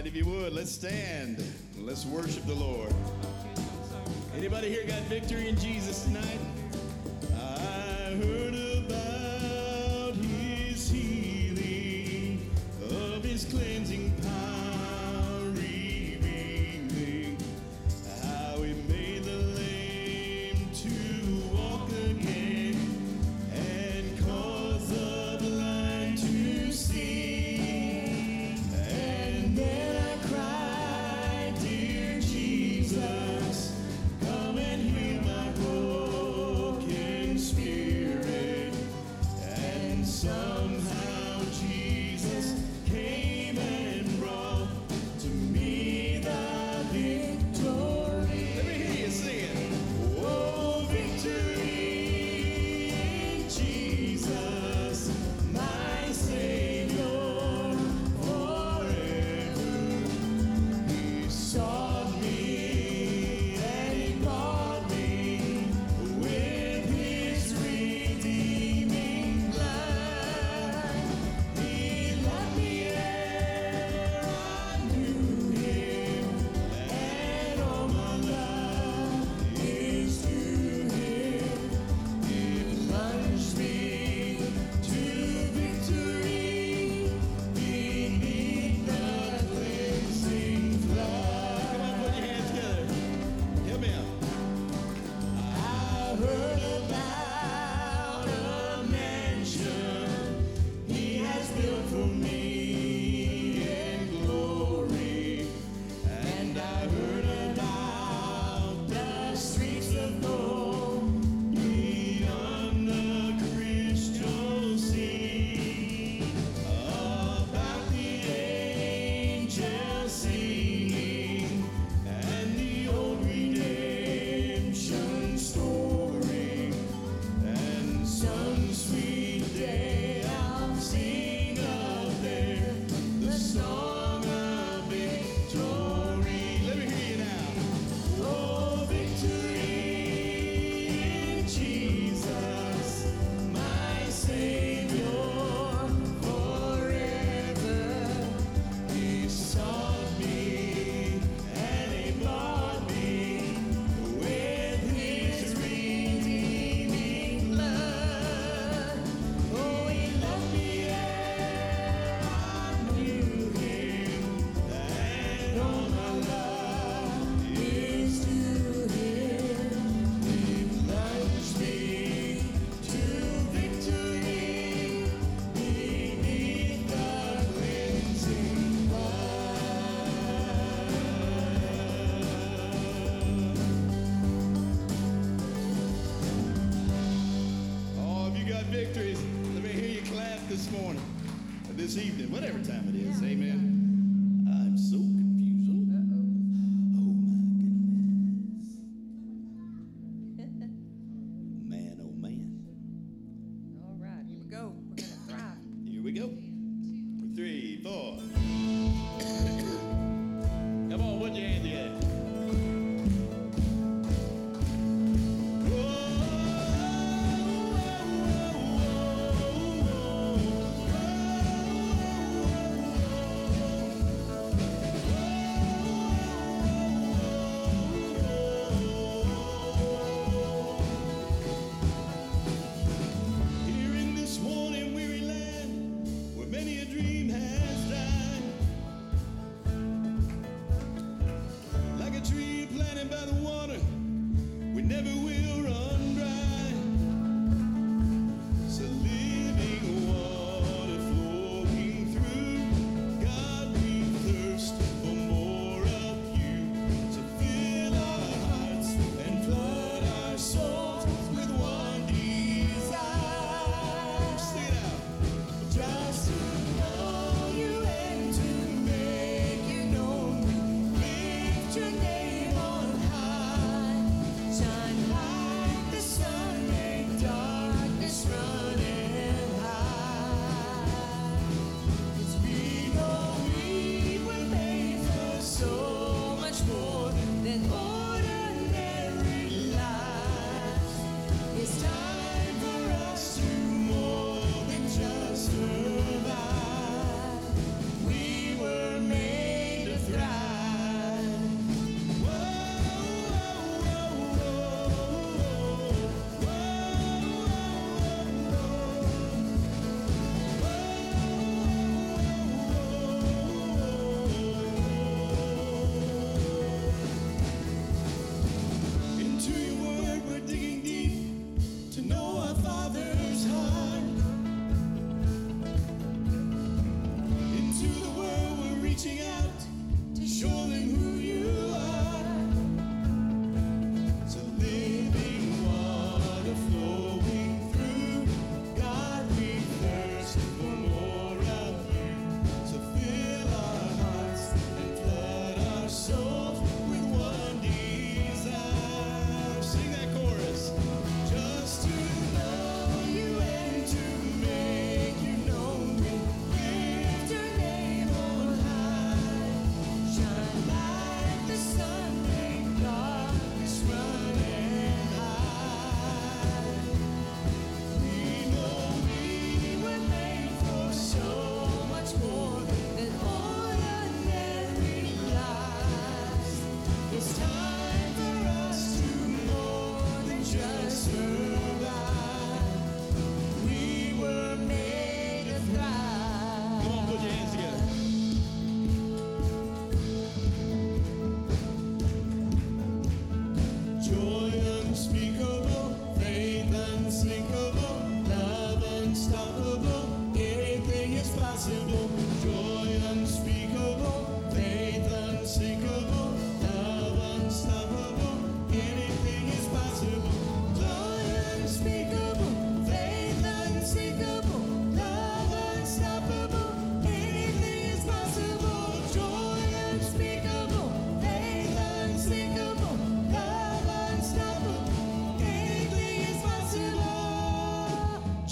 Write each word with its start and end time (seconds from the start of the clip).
And 0.00 0.06
if 0.06 0.16
you 0.16 0.24
would, 0.24 0.54
let's 0.54 0.72
stand. 0.72 1.44
Let's 1.76 2.06
worship 2.06 2.46
the 2.46 2.54
Lord. 2.54 2.90
Anybody 4.34 4.70
here 4.70 4.86
got 4.86 5.02
victory 5.02 5.46
in 5.46 5.58
Jesus 5.58 6.04
tonight? 6.04 6.40
I 7.34 8.18
heard 8.24 8.54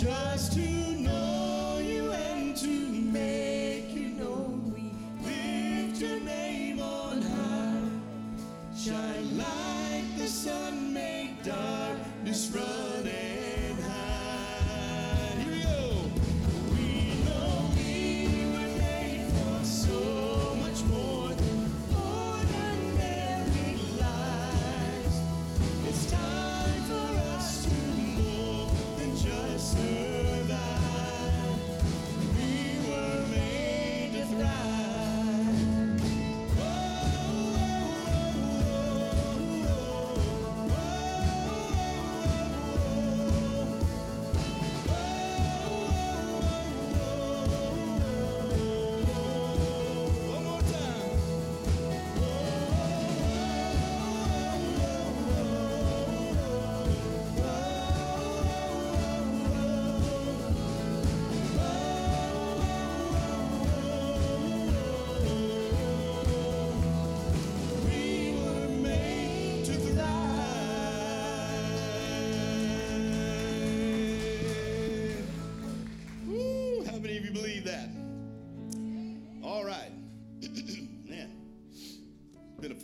tries 0.08 0.48
to 0.48 0.77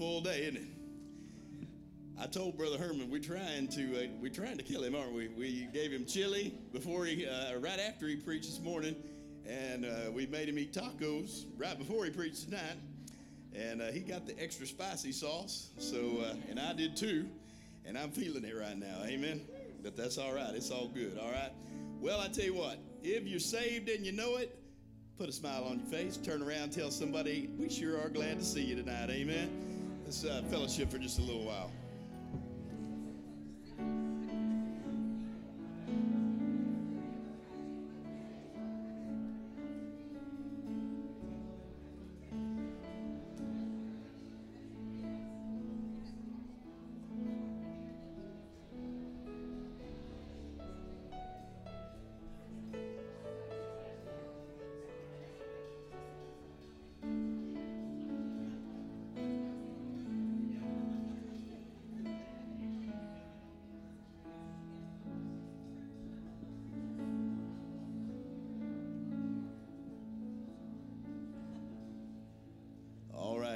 Full 0.05 0.21
day, 0.21 0.43
isn't 0.43 0.57
it? 0.57 0.69
I 2.21 2.27
told 2.27 2.59
Brother 2.59 2.77
Herman 2.77 3.09
we're 3.11 3.23
trying 3.23 3.69
to 3.69 4.05
uh, 4.05 4.07
we're 4.21 4.31
trying 4.31 4.59
to 4.59 4.63
kill 4.63 4.85
him, 4.85 4.95
aren't 4.95 5.15
we? 5.15 5.29
We 5.29 5.67
gave 5.73 5.91
him 5.91 6.05
chili 6.05 6.53
before 6.75 7.07
he 7.07 7.27
uh, 7.27 7.57
right 7.59 7.81
after 7.81 8.07
he 8.07 8.15
preached 8.15 8.45
this 8.45 8.61
morning, 8.61 8.97
and 9.49 9.87
uh, 9.87 10.11
we 10.13 10.27
made 10.27 10.47
him 10.47 10.59
eat 10.59 10.75
tacos 10.75 11.47
right 11.57 11.79
before 11.79 12.05
he 12.05 12.11
preached 12.11 12.45
tonight, 12.45 12.77
and 13.55 13.81
uh, 13.81 13.87
he 13.87 14.01
got 14.01 14.27
the 14.27 14.39
extra 14.39 14.67
spicy 14.67 15.11
sauce. 15.11 15.71
So 15.79 16.19
uh, 16.21 16.35
and 16.51 16.61
I 16.61 16.75
did 16.75 16.99
too, 16.99 17.27
and 17.87 17.97
I'm 17.97 18.11
feeling 18.11 18.45
it 18.45 18.55
right 18.55 18.79
now. 18.79 19.05
Amen. 19.07 19.41
But 19.83 19.97
that's 19.97 20.19
all 20.19 20.35
right. 20.35 20.55
It's 20.55 20.71
all 20.71 20.89
good. 20.89 21.19
All 21.19 21.33
right. 21.33 21.53
Well, 21.99 22.21
I 22.21 22.29
tell 22.29 22.45
you 22.45 22.55
what. 22.55 22.77
If 23.03 23.27
you're 23.27 23.41
saved 23.41 23.89
and 23.89 24.05
you 24.05 24.13
know 24.13 24.37
it, 24.37 24.55
put 25.17 25.31
a 25.31 25.33
smile 25.33 25.65
on 25.65 25.79
your 25.79 25.87
face. 25.87 26.19
Turn 26.19 26.43
around, 26.43 26.73
tell 26.73 26.91
somebody 26.91 27.49
we 27.59 27.71
sure 27.71 27.99
are 27.99 28.11
glad 28.11 28.39
to 28.39 28.45
see 28.45 28.65
you 28.65 28.77
tonight. 28.77 29.09
Amen. 29.09 29.74
Let's 30.05 30.25
uh, 30.25 30.43
fellowship 30.51 30.91
for 30.91 30.99
just 30.99 31.19
a 31.19 31.23
little 31.23 31.45
while. 31.45 31.71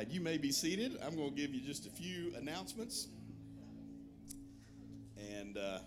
Right, 0.08 0.14
you 0.14 0.20
may 0.20 0.38
be 0.38 0.52
seated. 0.52 0.98
I'm 1.04 1.16
going 1.16 1.30
to 1.30 1.36
give 1.36 1.54
you 1.54 1.60
just 1.60 1.86
a 1.86 1.90
few 1.90 2.32
announcements. 2.36 3.08
And 5.36 5.56
uh, 5.56 5.78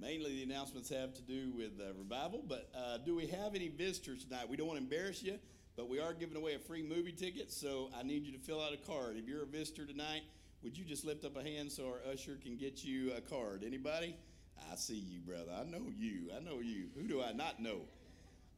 mainly 0.00 0.36
the 0.36 0.42
announcements 0.42 0.88
have 0.90 1.14
to 1.14 1.22
do 1.22 1.52
with 1.56 1.80
uh, 1.80 1.92
revival. 1.98 2.42
But 2.46 2.70
uh, 2.76 2.98
do 2.98 3.14
we 3.14 3.26
have 3.28 3.54
any 3.54 3.68
visitors 3.68 4.24
tonight? 4.24 4.48
We 4.48 4.56
don't 4.56 4.66
want 4.66 4.78
to 4.78 4.84
embarrass 4.84 5.22
you, 5.22 5.38
but 5.76 5.88
we 5.88 6.00
are 6.00 6.12
giving 6.12 6.36
away 6.36 6.54
a 6.54 6.58
free 6.58 6.82
movie 6.82 7.12
ticket. 7.12 7.50
So 7.52 7.90
I 7.98 8.02
need 8.02 8.26
you 8.26 8.32
to 8.32 8.38
fill 8.38 8.60
out 8.60 8.72
a 8.72 8.76
card. 8.76 9.16
If 9.16 9.28
you're 9.28 9.42
a 9.42 9.46
visitor 9.46 9.86
tonight, 9.86 10.22
would 10.62 10.76
you 10.76 10.84
just 10.84 11.04
lift 11.04 11.24
up 11.24 11.36
a 11.36 11.42
hand 11.42 11.70
so 11.70 11.86
our 11.86 12.12
usher 12.12 12.38
can 12.42 12.56
get 12.56 12.84
you 12.84 13.12
a 13.12 13.20
card? 13.20 13.62
Anybody? 13.64 14.16
I 14.70 14.74
see 14.74 14.96
you, 14.96 15.20
brother. 15.20 15.52
I 15.56 15.64
know 15.64 15.86
you. 15.96 16.30
I 16.36 16.40
know 16.40 16.58
you. 16.60 16.86
Who 16.96 17.06
do 17.06 17.22
I 17.22 17.32
not 17.32 17.60
know? 17.60 17.80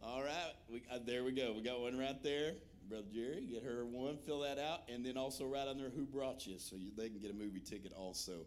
All 0.02 0.23
right, 0.23 0.52
we, 0.73 0.83
uh, 0.90 0.99
there 1.05 1.25
we 1.25 1.33
go. 1.33 1.52
We 1.55 1.61
got 1.61 1.79
one 1.79 1.99
right 1.99 2.23
there. 2.23 2.55
Brother 2.90 3.06
Jerry, 3.14 3.47
get 3.49 3.62
her 3.62 3.87
one, 3.87 4.18
fill 4.26 4.40
that 4.40 4.59
out, 4.59 4.80
and 4.92 5.06
then 5.06 5.16
also 5.16 5.47
write 5.47 5.68
on 5.68 5.78
there 5.78 5.90
who 5.90 6.04
brought 6.04 6.44
you 6.44 6.59
so 6.59 6.75
you, 6.75 6.90
they 6.97 7.09
can 7.09 7.20
get 7.20 7.30
a 7.30 7.35
movie 7.35 7.61
ticket 7.61 7.92
also. 7.97 8.47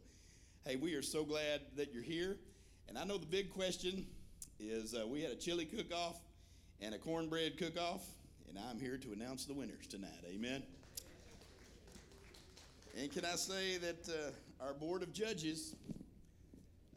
Hey, 0.66 0.76
we 0.76 0.96
are 0.96 1.02
so 1.02 1.24
glad 1.24 1.62
that 1.78 1.94
you're 1.94 2.04
here. 2.04 2.36
And 2.90 2.98
I 2.98 3.06
know 3.06 3.18
the 3.18 3.26
big 3.26 3.54
question 3.54 4.06
is 4.60 4.94
uh, 4.96 5.08
we 5.08 5.22
had 5.22 5.32
a 5.32 5.38
chili 5.38 5.64
cook 5.64 5.94
off 5.96 6.18
and 6.82 6.94
a 6.94 6.98
cornbread 6.98 7.58
cook 7.58 7.80
off, 7.80 8.06
and 8.50 8.60
I'm 8.70 8.82
here 8.82 8.98
to 8.98 9.14
announce 9.14 9.46
the 9.46 9.54
winners 9.54 9.88
tonight. 9.88 10.26
Amen. 10.28 10.62
And 13.00 13.10
can 13.14 13.24
I 13.24 13.36
say 13.36 13.78
that 13.78 14.10
uh, 14.10 14.66
our 14.66 14.74
board 14.74 15.04
of 15.04 15.14
judges, 15.14 15.74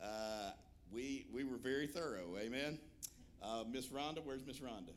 uh, 0.02 0.50
we, 0.92 1.26
we 1.32 1.44
were 1.44 1.58
very 1.58 1.86
thorough. 1.86 2.36
Amen. 2.40 2.76
Uh, 3.40 3.62
Miss 3.70 3.86
Rhonda, 3.86 4.18
where's 4.24 4.44
Miss 4.44 4.58
Rhonda? 4.58 4.94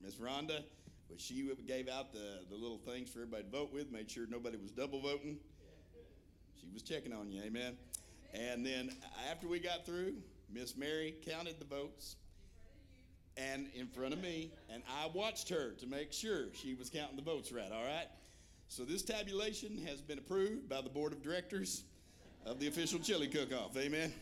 Miss 0.00 0.14
Rhonda, 0.14 0.62
well, 1.08 1.18
she 1.18 1.48
gave 1.66 1.88
out 1.88 2.12
the, 2.12 2.40
the 2.50 2.56
little 2.56 2.78
things 2.78 3.10
for 3.10 3.20
everybody 3.20 3.44
to 3.44 3.50
vote 3.50 3.72
with, 3.72 3.92
made 3.92 4.10
sure 4.10 4.26
nobody 4.28 4.56
was 4.56 4.70
double 4.70 5.00
voting. 5.00 5.38
She 6.60 6.68
was 6.72 6.82
checking 6.82 7.12
on 7.12 7.30
you, 7.30 7.42
amen. 7.42 7.76
And 8.32 8.64
then 8.64 8.90
after 9.30 9.46
we 9.46 9.60
got 9.60 9.86
through, 9.86 10.14
Miss 10.52 10.76
Mary 10.76 11.14
counted 11.24 11.58
the 11.58 11.64
votes 11.64 12.16
and 13.36 13.68
in 13.74 13.86
front 13.88 14.12
of 14.12 14.22
me, 14.22 14.50
and 14.72 14.82
I 14.88 15.08
watched 15.12 15.48
her 15.48 15.72
to 15.72 15.86
make 15.86 16.12
sure 16.12 16.46
she 16.52 16.74
was 16.74 16.88
counting 16.88 17.16
the 17.16 17.22
votes 17.22 17.52
right, 17.52 17.70
all 17.72 17.84
right? 17.84 18.06
So 18.68 18.84
this 18.84 19.02
tabulation 19.02 19.84
has 19.86 20.00
been 20.00 20.18
approved 20.18 20.68
by 20.68 20.80
the 20.80 20.88
board 20.88 21.12
of 21.12 21.22
directors 21.22 21.84
of 22.46 22.60
the 22.60 22.68
official 22.68 22.98
chili 22.98 23.26
cook-off, 23.26 23.76
amen. 23.76 24.12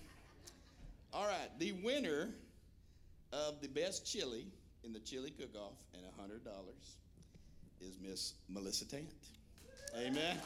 All 1.13 1.27
right, 1.27 1.51
the 1.59 1.73
winner 1.73 2.31
of 3.33 3.61
the 3.61 3.69
best 3.69 4.11
chili 4.11 4.47
in 4.85 4.93
the 4.93 5.01
chili 5.01 5.31
cook-off 5.31 5.79
and 5.95 6.03
$100 6.05 6.41
is 7.81 7.99
Miss 8.01 8.35
Melissa 8.49 8.87
Tant. 8.89 9.09
Amen. 9.97 10.39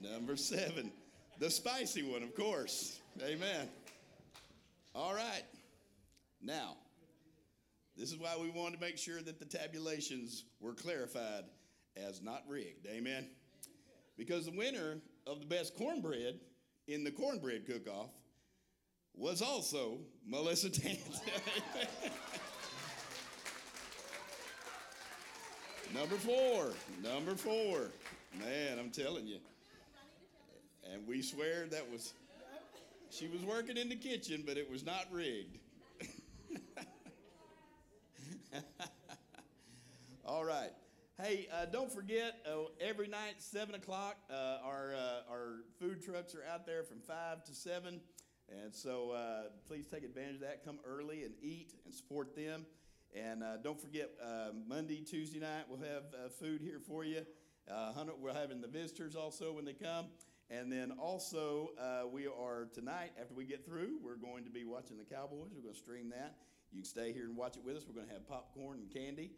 Number 0.00 0.36
seven, 0.36 0.90
the 1.38 1.50
spicy 1.50 2.02
one, 2.02 2.22
of 2.22 2.34
course. 2.34 3.00
Amen. 3.22 3.68
All 4.94 5.14
right. 5.14 5.44
Now, 6.42 6.76
this 7.96 8.10
is 8.10 8.18
why 8.18 8.36
we 8.40 8.50
wanted 8.50 8.80
to 8.80 8.84
make 8.84 8.98
sure 8.98 9.22
that 9.22 9.38
the 9.38 9.44
tabulations 9.44 10.44
were 10.60 10.74
clarified 10.74 11.44
as 11.96 12.20
not 12.20 12.42
rigged. 12.48 12.86
Amen. 12.86 13.28
Because 14.16 14.46
the 14.46 14.56
winner 14.56 14.98
of 15.26 15.40
the 15.40 15.46
best 15.46 15.76
cornbread 15.76 16.40
in 16.88 17.04
the 17.04 17.10
cornbread 17.10 17.66
cook 17.66 17.88
off 17.88 18.10
was 19.14 19.42
also 19.42 19.98
Melissa 20.26 20.70
Tant. 20.70 20.98
number 25.94 26.16
four. 26.16 26.72
Number 27.02 27.34
four. 27.34 27.90
Man, 28.38 28.78
I'm 28.78 28.90
telling 28.90 29.26
you. 29.26 29.38
And 30.92 31.06
we 31.06 31.22
swear 31.22 31.66
that 31.70 31.90
was, 31.90 32.14
she 33.10 33.28
was 33.28 33.42
working 33.42 33.76
in 33.76 33.88
the 33.88 33.96
kitchen, 33.96 34.42
but 34.46 34.56
it 34.56 34.70
was 34.70 34.84
not 34.84 35.06
rigged. 35.12 35.58
All 40.24 40.44
right. 40.44 40.72
Hey, 41.22 41.46
uh, 41.54 41.66
don't 41.66 41.92
forget, 41.92 42.40
uh, 42.44 42.64
every 42.80 43.06
night, 43.06 43.34
7 43.38 43.76
o'clock, 43.76 44.16
uh, 44.28 44.58
our, 44.64 44.92
uh, 44.92 45.30
our 45.30 45.58
food 45.78 46.02
trucks 46.02 46.34
are 46.34 46.42
out 46.52 46.66
there 46.66 46.82
from 46.82 46.98
5 46.98 47.44
to 47.44 47.54
7. 47.54 48.00
And 48.48 48.74
so 48.74 49.12
uh, 49.12 49.42
please 49.68 49.86
take 49.86 50.02
advantage 50.02 50.34
of 50.34 50.40
that. 50.40 50.64
Come 50.64 50.80
early 50.84 51.22
and 51.22 51.32
eat 51.40 51.74
and 51.84 51.94
support 51.94 52.34
them. 52.34 52.66
And 53.14 53.44
uh, 53.44 53.58
don't 53.58 53.80
forget, 53.80 54.10
Monday, 54.66 55.00
Tuesday 55.00 55.38
night, 55.38 55.66
we'll 55.68 55.88
have 55.88 56.32
food 56.40 56.60
here 56.60 56.80
for 56.80 57.04
you. 57.04 57.24
we're 58.20 58.34
having 58.34 58.60
the 58.60 58.66
visitors 58.66 59.14
also 59.14 59.52
when 59.52 59.64
they 59.64 59.74
come. 59.74 60.06
And 60.50 60.72
then 60.72 60.90
also, 60.90 61.70
we 62.12 62.26
are 62.26 62.66
tonight, 62.74 63.12
after 63.20 63.34
we 63.34 63.44
get 63.44 63.64
through, 63.64 64.00
we're 64.02 64.16
going 64.16 64.42
to 64.42 64.50
be 64.50 64.64
watching 64.64 64.98
the 64.98 65.04
Cowboys. 65.04 65.52
We're 65.54 65.62
going 65.62 65.74
to 65.74 65.78
stream 65.78 66.10
that. 66.10 66.34
You 66.72 66.80
can 66.80 66.84
stay 66.84 67.12
here 67.12 67.26
and 67.26 67.36
watch 67.36 67.56
it 67.56 67.64
with 67.64 67.76
us. 67.76 67.84
We're 67.86 67.94
going 67.94 68.08
to 68.08 68.12
have 68.12 68.26
popcorn 68.26 68.80
and 68.80 68.92
candy 68.92 69.30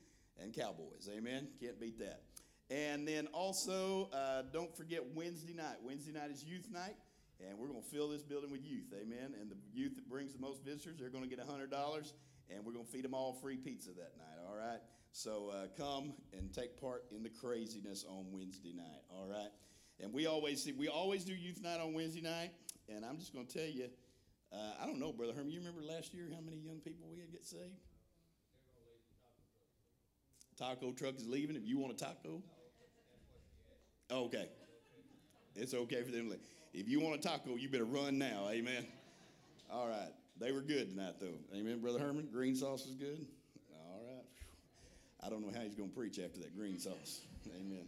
and 0.42 0.52
Cowboys. 0.52 1.08
Amen. 1.14 1.48
Can't 1.60 1.80
beat 1.80 1.98
that. 1.98 2.22
And 2.70 3.06
then 3.06 3.26
also, 3.28 4.08
uh, 4.12 4.42
don't 4.52 4.74
forget 4.74 5.02
Wednesday 5.14 5.52
night. 5.52 5.76
Wednesday 5.82 6.12
night 6.12 6.30
is 6.30 6.42
youth 6.42 6.68
night, 6.72 6.96
and 7.40 7.58
we're 7.58 7.68
going 7.68 7.82
to 7.82 7.88
fill 7.88 8.08
this 8.08 8.22
building 8.22 8.50
with 8.50 8.64
youth. 8.64 8.92
Amen. 8.94 9.34
And 9.40 9.50
the 9.50 9.56
youth 9.72 9.96
that 9.96 10.08
brings 10.08 10.32
the 10.32 10.40
most 10.40 10.64
visitors, 10.64 10.96
they're 10.98 11.10
going 11.10 11.28
to 11.28 11.30
get 11.30 11.46
$100, 11.46 12.12
and 12.50 12.64
we're 12.64 12.72
going 12.72 12.86
to 12.86 12.90
feed 12.90 13.04
them 13.04 13.14
all 13.14 13.34
free 13.34 13.56
pizza 13.56 13.90
that 13.90 14.12
night. 14.16 14.38
All 14.48 14.56
right. 14.56 14.80
So 15.12 15.52
uh, 15.54 15.66
come 15.76 16.14
and 16.32 16.52
take 16.52 16.80
part 16.80 17.04
in 17.14 17.22
the 17.22 17.28
craziness 17.28 18.04
on 18.08 18.26
Wednesday 18.32 18.72
night. 18.74 19.02
All 19.10 19.28
right. 19.28 19.50
And 20.00 20.12
we 20.12 20.26
always 20.26 20.62
see 20.62 20.72
we 20.72 20.88
always 20.88 21.24
do 21.24 21.34
youth 21.34 21.62
night 21.62 21.80
on 21.80 21.94
Wednesday 21.94 22.20
night, 22.20 22.50
and 22.88 23.04
I'm 23.04 23.18
just 23.18 23.32
going 23.32 23.46
to 23.46 23.58
tell 23.58 23.68
you. 23.68 23.88
Uh, 24.52 24.72
I 24.80 24.86
don't 24.86 25.00
know, 25.00 25.12
Brother 25.12 25.32
Herman. 25.32 25.50
You 25.50 25.58
remember 25.58 25.82
last 25.82 26.14
year 26.14 26.28
how 26.32 26.40
many 26.40 26.58
young 26.58 26.78
people 26.78 27.08
we 27.10 27.20
had 27.20 27.30
get 27.30 27.44
saved? 27.44 27.78
Taco 30.56 30.92
truck 30.92 31.16
is 31.16 31.26
leaving. 31.26 31.56
If 31.56 31.66
you 31.66 31.78
want 31.78 31.92
a 31.92 31.96
taco, 31.96 32.42
okay. 34.10 34.48
It's 35.56 35.74
okay 35.74 36.02
for 36.02 36.10
them. 36.10 36.32
If 36.72 36.88
you 36.88 37.00
want 37.00 37.14
a 37.14 37.18
taco, 37.18 37.56
you 37.56 37.68
better 37.68 37.84
run 37.84 38.18
now. 38.18 38.48
Amen. 38.50 38.86
All 39.70 39.88
right. 39.88 40.10
They 40.40 40.50
were 40.50 40.62
good 40.62 40.90
tonight, 40.90 41.14
though. 41.20 41.38
Amen, 41.56 41.80
Brother 41.80 42.00
Herman. 42.00 42.28
Green 42.32 42.56
sauce 42.56 42.86
is 42.86 42.94
good. 42.94 43.24
All 43.72 44.00
right. 44.04 44.24
I 45.22 45.30
don't 45.30 45.46
know 45.46 45.52
how 45.56 45.62
he's 45.62 45.76
going 45.76 45.90
to 45.90 45.96
preach 45.96 46.18
after 46.18 46.40
that 46.40 46.56
green 46.56 46.78
sauce. 46.78 47.20
Amen. 47.56 47.86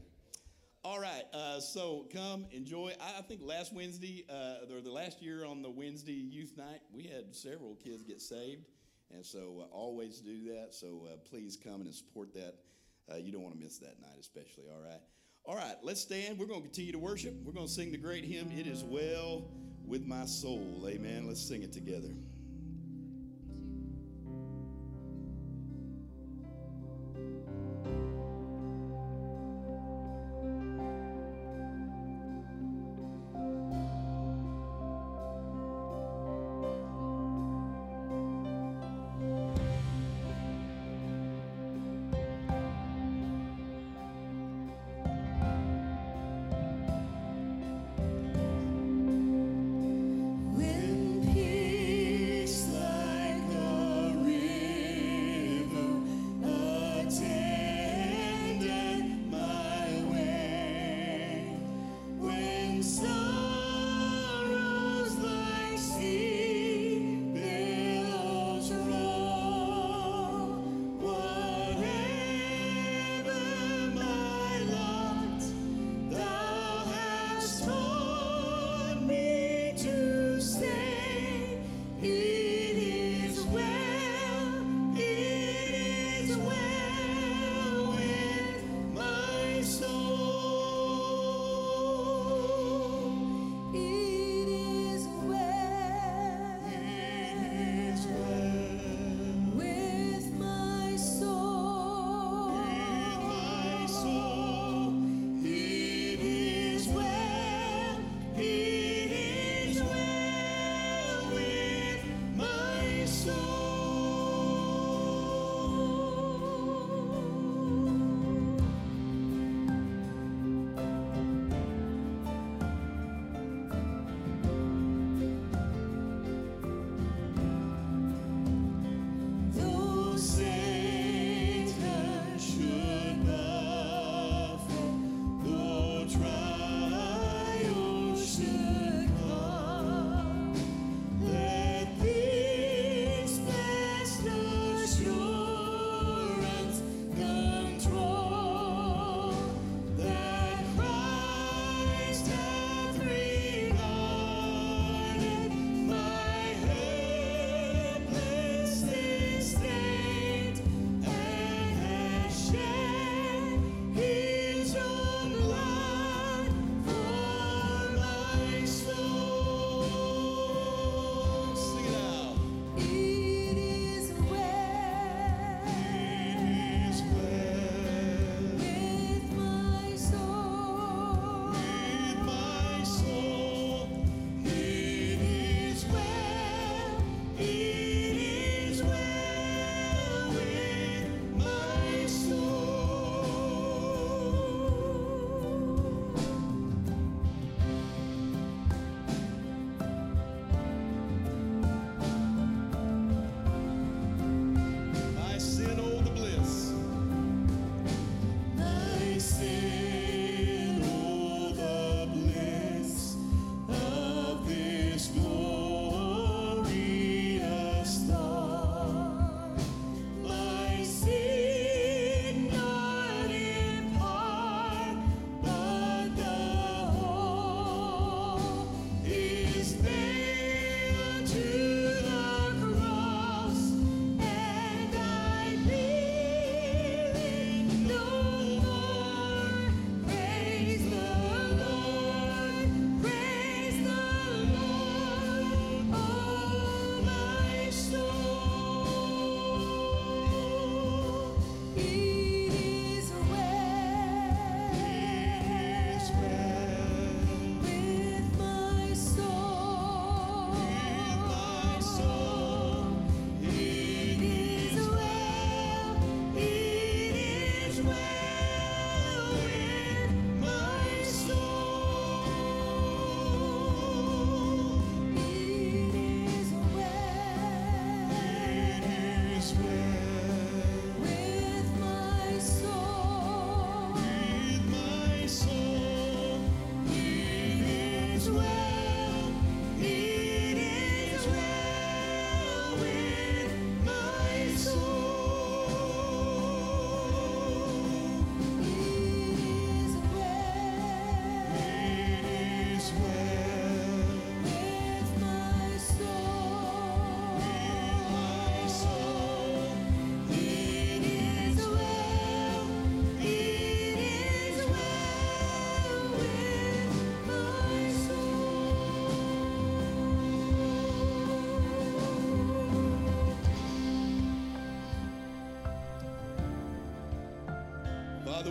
All 0.84 1.00
right. 1.00 1.24
Uh, 1.34 1.58
so 1.58 2.06
come 2.12 2.46
enjoy. 2.52 2.92
I, 3.00 3.18
I 3.18 3.22
think 3.22 3.40
last 3.42 3.72
Wednesday, 3.72 4.24
uh, 4.30 4.72
or 4.72 4.80
the 4.80 4.92
last 4.92 5.20
year 5.20 5.44
on 5.44 5.60
the 5.60 5.70
Wednesday 5.70 6.12
youth 6.12 6.56
night, 6.56 6.80
we 6.94 7.02
had 7.02 7.34
several 7.34 7.74
kids 7.74 8.04
get 8.04 8.22
saved. 8.22 8.64
And 9.14 9.24
so 9.24 9.62
uh, 9.62 9.74
always 9.74 10.20
do 10.20 10.52
that. 10.54 10.74
So 10.74 11.08
uh, 11.10 11.16
please 11.28 11.56
come 11.56 11.82
and 11.82 11.94
support 11.94 12.34
that. 12.34 12.56
Uh, 13.10 13.16
you 13.16 13.32
don't 13.32 13.42
want 13.42 13.54
to 13.54 13.62
miss 13.62 13.78
that 13.78 14.00
night, 14.00 14.18
especially. 14.20 14.64
All 14.72 14.82
right. 14.82 15.00
All 15.44 15.54
right, 15.54 15.76
let's 15.84 16.00
stand. 16.00 16.40
We're 16.40 16.46
going 16.46 16.62
to 16.62 16.66
continue 16.66 16.90
to 16.90 16.98
worship. 16.98 17.32
We're 17.44 17.52
going 17.52 17.68
to 17.68 17.72
sing 17.72 17.92
the 17.92 17.98
great 17.98 18.24
hymn, 18.24 18.50
It 18.50 18.66
Is 18.66 18.82
Well 18.82 19.48
with 19.86 20.04
My 20.04 20.26
Soul. 20.26 20.84
Amen. 20.88 21.28
Let's 21.28 21.40
sing 21.40 21.62
it 21.62 21.72
together. 21.72 22.08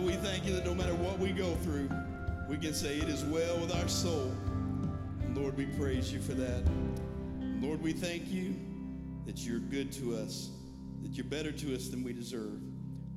We 0.06 0.12
thank 0.12 0.46
you 0.46 0.52
that 0.52 0.64
no 0.64 0.72
matter 0.72 0.94
what 0.94 1.18
we 1.18 1.32
go 1.32 1.56
through, 1.56 1.90
we 2.48 2.56
can 2.56 2.72
say 2.72 2.96
it 2.98 3.08
is 3.08 3.24
well 3.24 3.58
with 3.58 3.74
our 3.74 3.88
soul. 3.88 4.32
And 5.20 5.36
Lord, 5.36 5.56
we 5.56 5.66
praise 5.66 6.12
you 6.12 6.20
for 6.20 6.32
that. 6.34 6.62
Lord, 7.60 7.82
we 7.82 7.92
thank 7.92 8.30
you 8.30 8.54
that 9.26 9.44
you're 9.44 9.58
good 9.58 9.90
to 9.94 10.14
us, 10.14 10.50
that 11.02 11.14
you're 11.14 11.24
better 11.24 11.50
to 11.50 11.74
us 11.74 11.88
than 11.88 12.04
we 12.04 12.12
deserve. 12.12 12.62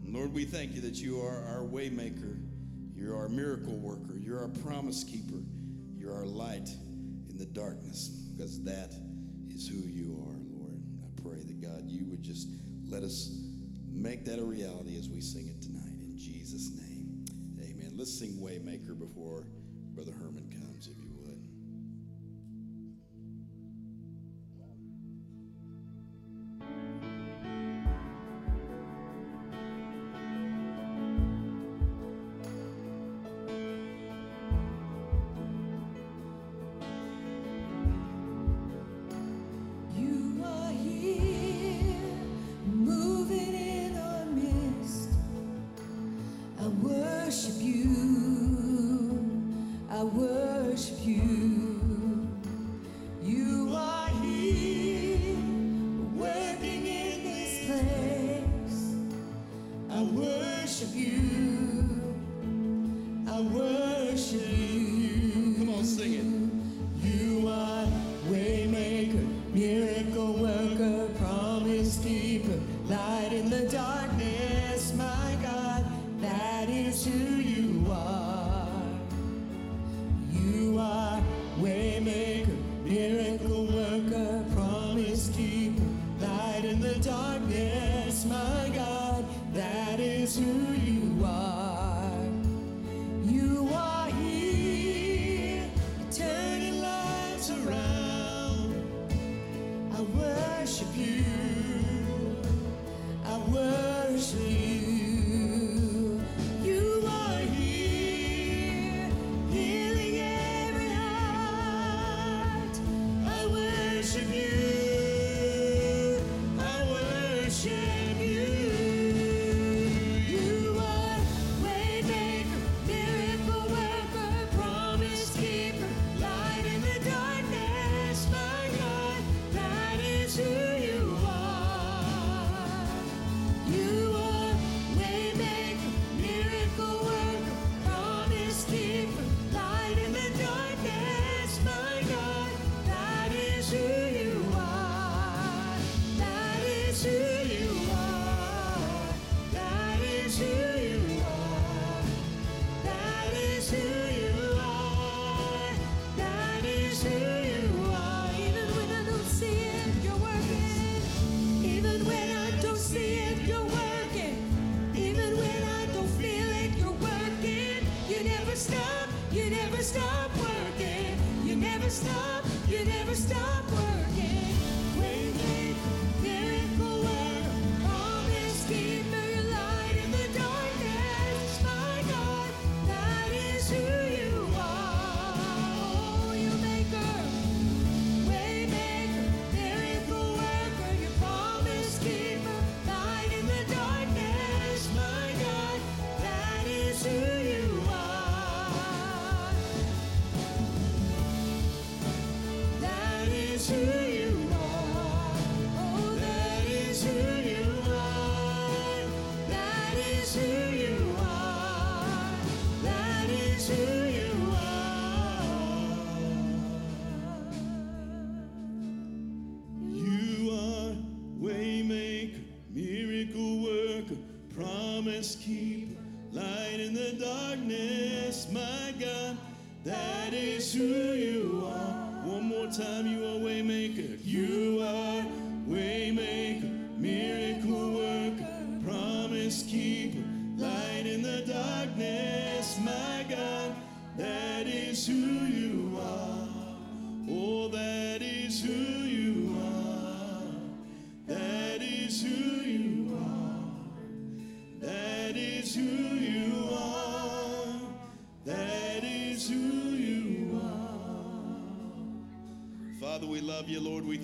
And 0.04 0.15
Lord, 0.15 0.34
we 0.34 0.45
thank 0.45 0.73
you 0.73 0.82
that 0.82 0.95
you 0.95 1.21
are 1.21 1.45
our 1.45 1.62
waymaker, 1.62 2.39
you're 2.95 3.15
our 3.15 3.30
miracle 3.30 3.78
worker, 3.78 4.17
you're 4.17 4.39
our 4.39 4.47
promise 4.47 5.04
keeper, 5.04 5.43
you're 5.95 6.15
our 6.15 6.25
light 6.25 6.69
in 7.30 7.38
the 7.38 7.45
darkness, 7.45 8.08
because 8.36 8.63
that 8.63 8.95
is 9.54 9.67
who 9.67 9.78
you 9.88 10.25
are, 10.28 10.39
Lord. 10.58 10.82
I 11.04 11.21
pray 11.21 11.43
that 11.43 11.62
God, 11.62 11.84
you 11.86 12.06
would 12.08 12.23
just 12.23 12.47
let 12.88 13.04
us 13.04 13.30
make 13.91 14.25
that 14.25 14.39
a 14.39 14.43
reality 14.43 14.97
as 14.97 15.08
we 15.08 15.21
sing 15.21 15.49
it 15.49 15.62
tonight. 15.62 15.88
Jesus' 16.19 16.71
name, 16.75 17.23
amen. 17.62 17.93
Let's 17.95 18.19
sing 18.19 18.38
Waymaker 18.41 18.99
before 18.99 19.47
Brother 19.95 20.12
Herman 20.12 20.49
comes, 20.51 20.88
if. 20.88 20.97
You 21.01 21.08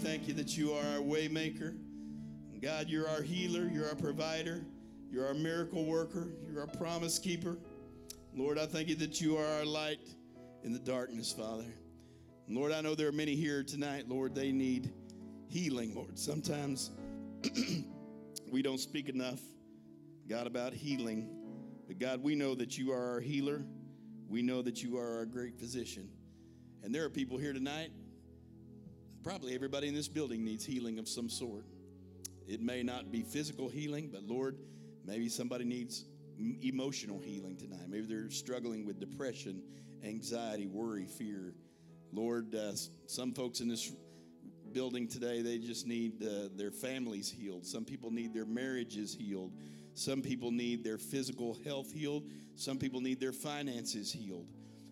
thank 0.06 0.28
you 0.28 0.36
that 0.36 0.56
you 0.56 0.72
are 0.72 0.86
our 0.86 1.00
waymaker. 1.00 1.76
God, 2.62 2.88
you're 2.90 3.10
our 3.10 3.24
healer, 3.24 3.68
you're 3.68 3.88
our 3.88 3.96
provider, 3.96 4.64
you're 5.10 5.26
our 5.26 5.34
miracle 5.34 5.84
worker, 5.84 6.28
you're 6.48 6.62
our 6.62 6.68
promise 6.68 7.18
keeper. 7.18 7.58
Lord, 8.32 8.60
I 8.60 8.68
thank 8.68 8.88
you 8.88 8.94
that 8.98 9.20
you 9.20 9.36
are 9.36 9.46
our 9.46 9.66
light 9.66 10.08
in 10.64 10.74
the 10.74 10.80
darkness, 10.80 11.34
Father. 11.34 11.66
Lord, 12.48 12.72
I 12.72 12.82
know 12.82 12.94
there 12.94 13.08
are 13.08 13.12
many 13.12 13.36
here 13.36 13.64
tonight, 13.64 14.08
Lord, 14.08 14.36
they 14.36 14.52
need 14.52 14.94
healing, 15.48 15.96
Lord. 15.96 16.20
Sometimes 16.20 16.92
we 18.52 18.62
don't 18.62 18.80
speak 18.80 19.10
enough, 19.10 19.40
God, 20.30 20.46
about 20.46 20.72
healing 20.72 21.28
But 21.88 21.98
God, 21.98 22.22
we 22.22 22.36
know 22.36 22.54
that 22.54 22.78
you 22.78 22.92
are 22.92 23.14
our 23.14 23.20
healer. 23.22 23.64
We 24.30 24.44
know 24.44 24.62
that 24.62 24.84
you 24.84 25.00
are 25.00 25.18
our 25.18 25.26
great 25.26 25.58
physician. 25.58 26.10
And 26.84 26.94
there 26.94 27.06
are 27.06 27.10
people 27.10 27.40
here 27.40 27.54
tonight, 27.54 27.90
probably 29.26 29.56
everybody 29.56 29.88
in 29.88 29.96
this 29.96 30.08
building 30.08 30.46
needs 30.46 30.64
healing 30.64 31.00
of 31.00 31.10
some 31.10 31.28
sort. 31.28 31.66
It 32.48 32.62
may 32.62 32.84
not 32.84 33.12
be 33.12 33.24
physical 33.24 33.68
healing, 33.68 34.12
but 34.14 34.22
Lord, 34.22 34.56
maybe 35.04 35.30
somebody 35.30 35.66
needs 35.66 36.06
emotional 36.62 37.20
healing 37.20 37.58
tonight. 37.58 37.90
Maybe 37.90 38.06
they're 38.06 38.30
struggling 38.30 38.86
with 38.86 39.00
depression, 39.00 39.64
anxiety, 40.04 40.68
worry, 40.68 41.08
fear. 41.08 41.56
Lord, 42.14 42.54
uh, 42.54 42.74
some 43.08 43.34
folks 43.34 43.62
in 43.62 43.68
this 43.68 43.92
building 44.74 45.08
today, 45.08 45.42
they 45.42 45.58
just 45.58 45.88
need 45.88 46.24
uh, 46.24 46.50
their 46.56 46.70
families 46.70 47.28
healed. 47.28 47.66
Some 47.66 47.84
people 47.84 48.12
need 48.12 48.32
their 48.32 48.46
marriages 48.46 49.16
healed. 49.16 49.54
Some 49.96 50.22
people 50.22 50.52
need 50.52 50.84
their 50.84 51.00
physical 51.00 51.58
health 51.66 51.92
healed. 51.92 52.30
Some 52.58 52.78
people 52.78 53.02
need 53.02 53.20
their 53.20 53.34
finances 53.34 54.12
healed. 54.12 54.46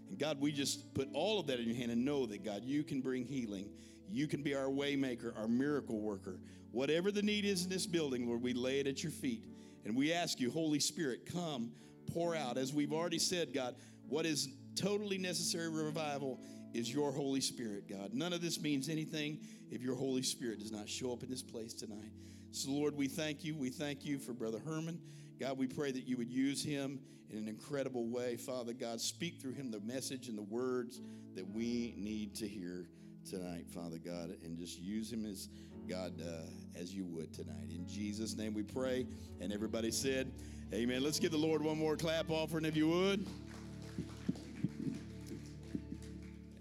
And 0.10 0.18
God, 0.18 0.42
we 0.42 0.52
just 0.52 0.92
put 0.96 1.08
all 1.14 1.40
of 1.40 1.46
that 1.48 1.60
in 1.60 1.68
your 1.68 1.76
hand 1.76 1.92
and 1.92 2.04
know 2.04 2.26
that, 2.26 2.44
God, 2.44 2.64
you 2.64 2.84
can 2.84 3.00
bring 3.00 3.26
healing. 3.26 3.70
You 4.10 4.28
can 4.28 4.44
be 4.44 4.56
our 4.56 4.68
waymaker, 4.68 5.38
our 5.38 5.48
miracle 5.48 6.00
worker. 6.00 6.40
Whatever 6.72 7.12
the 7.12 7.22
need 7.22 7.46
is 7.46 7.64
in 7.64 7.70
this 7.70 7.86
building, 7.86 8.28
Lord, 8.28 8.42
we 8.42 8.54
lay 8.54 8.80
it 8.80 8.88
at 8.88 9.04
your 9.04 9.12
feet. 9.12 9.46
And 9.86 9.96
we 9.96 10.14
ask 10.14 10.40
you, 10.40 10.50
Holy 10.50 10.80
Spirit, 10.80 11.30
come, 11.32 11.72
pour 12.14 12.36
out. 12.36 12.58
As 12.58 12.74
we've 12.74 12.94
already 12.94 13.20
said, 13.20 13.54
God, 13.54 13.76
what 14.08 14.26
is 14.26 14.50
totally 14.76 15.18
necessary 15.18 15.70
revival 15.70 16.40
is 16.74 16.92
your 16.92 17.12
Holy 17.12 17.42
Spirit, 17.42 17.88
God. 17.88 18.14
None 18.14 18.34
of 18.34 18.42
this 18.42 18.60
means 18.60 18.90
anything 18.90 19.40
if 19.70 19.82
your 19.82 19.96
Holy 19.96 20.24
Spirit 20.24 20.60
does 20.60 20.72
not 20.72 20.90
show 20.90 21.12
up 21.14 21.24
in 21.24 21.30
this 21.30 21.44
place 21.44 21.74
tonight. 21.74 22.12
So, 22.52 22.72
Lord, 22.72 22.96
we 22.96 23.08
thank 23.08 23.44
you. 23.44 23.56
We 23.56 23.70
thank 23.70 24.06
you 24.06 24.20
for 24.20 24.34
Brother 24.34 24.60
Herman. 24.66 25.00
God, 25.40 25.58
we 25.58 25.68
pray 25.68 25.92
that 25.92 26.08
you 26.08 26.18
would 26.18 26.30
use 26.30 26.64
him 26.64 27.00
in 27.30 27.38
an 27.38 27.48
incredible 27.48 28.08
way. 28.08 28.38
Father 28.38 28.74
God, 28.74 29.02
speak 29.02 29.42
through 29.42 29.54
him 29.54 29.72
the 29.72 29.80
message 29.82 30.28
and 30.28 30.38
the 30.38 30.44
words 30.44 31.02
that 31.36 31.48
we 31.48 31.94
need 31.98 32.36
to 32.36 32.48
hear 32.48 32.88
tonight, 33.26 33.70
Father 33.70 33.98
God, 33.98 34.36
and 34.44 34.58
just 34.58 34.80
use 34.80 35.12
him 35.12 35.26
as 35.26 35.50
God 35.90 36.14
uh, 36.22 36.80
as 36.80 36.94
you 36.94 37.06
would 37.06 37.34
tonight. 37.34 37.70
In 37.70 37.88
Jesus' 37.88 38.36
name 38.36 38.54
we 38.54 38.64
pray. 38.64 39.06
And 39.42 39.52
everybody 39.52 39.92
said, 39.92 40.32
Amen. 40.74 41.04
Let's 41.04 41.20
give 41.20 41.32
the 41.32 41.38
Lord 41.38 41.62
one 41.62 41.78
more 41.78 41.96
clap 41.96 42.30
offering 42.30 42.66
if 42.66 42.76
you 42.76 42.88
would. 42.88 43.26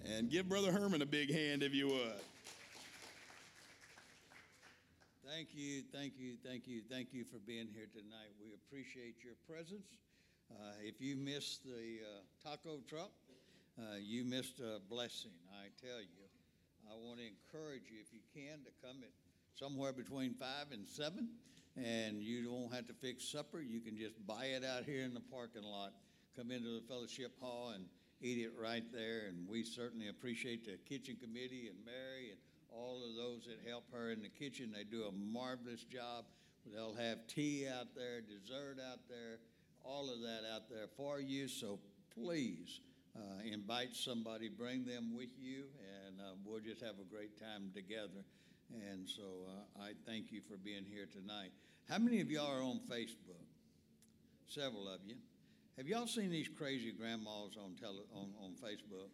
And 0.05 0.31
give 0.31 0.49
Brother 0.49 0.71
Herman 0.71 1.01
a 1.03 1.07
big 1.07 1.33
hand 1.33 1.63
if 1.63 1.73
you 1.75 1.89
would. 1.89 2.21
Thank 5.27 5.49
you, 5.55 5.83
thank 5.93 6.13
you, 6.19 6.35
thank 6.45 6.69
you, 6.69 6.83
thank 6.91 7.09
you 7.13 7.25
for 7.25 7.39
being 7.39 7.67
here 7.75 7.87
tonight. 7.91 8.31
We 8.39 8.53
appreciate 8.55 9.17
your 9.25 9.35
presence. 9.49 9.87
Uh, 10.51 10.73
if 10.83 11.01
you 11.01 11.17
missed 11.17 11.65
the 11.65 12.01
uh, 12.05 12.49
taco 12.49 12.81
truck, 12.87 13.11
uh, 13.79 13.97
you 13.99 14.25
missed 14.25 14.61
a 14.61 14.79
blessing, 14.91 15.33
I 15.59 15.69
tell 15.81 16.01
you. 16.01 16.22
I 16.91 16.95
want 16.95 17.19
to 17.19 17.27
encourage 17.27 17.91
you, 17.91 17.99
if 18.01 18.13
you 18.13 18.21
can, 18.35 18.65
to 18.65 18.71
come 18.83 19.03
at 19.03 19.11
somewhere 19.55 19.93
between 19.93 20.35
5 20.35 20.49
and 20.73 20.87
7, 20.87 21.29
and 21.77 22.23
you 22.23 22.45
don't 22.45 22.73
have 22.73 22.87
to 22.89 22.95
fix 22.95 23.25
supper. 23.25 23.61
You 23.61 23.81
can 23.81 23.97
just 23.97 24.15
buy 24.27 24.47
it 24.47 24.65
out 24.65 24.85
here 24.85 25.05
in 25.05 25.15
the 25.15 25.21
parking 25.21 25.63
lot. 25.63 25.93
Come 26.37 26.51
into 26.51 26.69
the 26.69 26.83
fellowship 26.89 27.33
hall 27.41 27.73
and 27.75 27.85
eat 28.21 28.39
it 28.39 28.53
right 28.61 28.85
there. 28.93 29.27
And 29.29 29.49
we 29.49 29.65
certainly 29.65 30.09
appreciate 30.09 30.65
the 30.65 30.79
kitchen 30.89 31.17
committee 31.21 31.69
and 31.69 31.85
Mary 31.85 32.31
and 32.31 32.39
all 32.71 33.03
of 33.05 33.17
those 33.17 33.47
that 33.47 33.69
help 33.69 33.85
her 33.93 34.11
in 34.11 34.23
the 34.23 34.29
kitchen. 34.29 34.73
They 34.75 34.85
do 34.85 35.05
a 35.05 35.13
marvelous 35.13 35.85
job. 35.85 36.25
They'll 36.67 36.95
have 36.95 37.27
tea 37.27 37.67
out 37.69 37.95
there, 37.95 38.21
dessert 38.21 38.79
out 38.91 39.01
there, 39.09 39.39
all 39.85 40.13
of 40.13 40.21
that 40.21 40.43
out 40.55 40.69
there 40.71 40.87
for 40.97 41.21
you. 41.21 41.49
So 41.49 41.79
please 42.15 42.81
uh, 43.17 43.21
invite 43.45 43.95
somebody, 43.95 44.49
bring 44.49 44.85
them 44.85 45.15
with 45.17 45.31
you, 45.39 45.65
and 45.81 46.02
uh, 46.23 46.35
we'll 46.45 46.61
just 46.61 46.81
have 46.81 46.95
a 47.01 47.05
great 47.05 47.39
time 47.39 47.71
together. 47.75 48.23
And 48.91 49.09
so 49.09 49.23
uh, 49.23 49.83
I 49.83 49.93
thank 50.07 50.33
you 50.33 50.41
for 50.49 50.57
being 50.57 50.85
here 50.89 51.07
tonight. 51.11 51.51
How 51.89 51.99
many 51.99 52.21
of 52.21 52.31
y'all 52.31 52.51
are 52.51 52.63
on 52.63 52.81
Facebook? 52.91 53.45
Several 54.47 54.89
of 54.89 55.01
you. 55.07 55.17
Have 55.77 55.89
y'all 55.89 56.07
seen 56.07 56.31
these 56.31 56.49
crazy 56.49 56.93
grandmas 56.93 57.57
on 57.63 57.75
tele, 57.81 58.05
on, 58.15 58.31
on 58.43 58.53
Facebook? 58.53 59.09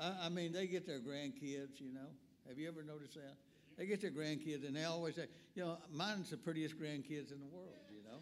I, 0.00 0.26
I 0.26 0.28
mean, 0.28 0.52
they 0.52 0.66
get 0.66 0.86
their 0.86 1.00
grandkids, 1.00 1.80
you 1.80 1.92
know. 1.92 2.08
Have 2.48 2.58
you 2.58 2.68
ever 2.68 2.82
noticed 2.82 3.14
that? 3.14 3.34
They 3.76 3.86
get 3.86 4.00
their 4.00 4.10
grandkids, 4.10 4.66
and 4.66 4.76
they 4.76 4.84
always 4.84 5.16
say, 5.16 5.26
you 5.54 5.64
know, 5.64 5.78
mine's 5.92 6.30
the 6.30 6.36
prettiest 6.36 6.78
grandkids 6.78 7.32
in 7.32 7.40
the 7.40 7.50
world, 7.52 7.74
you 7.90 8.02
know. 8.04 8.18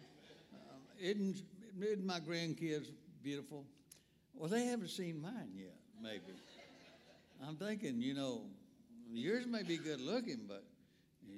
Um, 0.53 0.81
isn't, 0.99 1.43
isn't 1.79 2.05
my 2.05 2.19
grandkids 2.19 2.87
beautiful? 3.23 3.65
Well, 4.33 4.49
they 4.49 4.65
haven't 4.65 4.89
seen 4.89 5.21
mine 5.21 5.51
yet, 5.55 5.75
maybe. 6.01 6.33
I'm 7.45 7.55
thinking, 7.55 8.01
you 8.01 8.13
know, 8.13 8.41
yours 9.11 9.45
may 9.45 9.63
be 9.63 9.77
good 9.77 10.01
looking, 10.01 10.41
but 10.47 10.63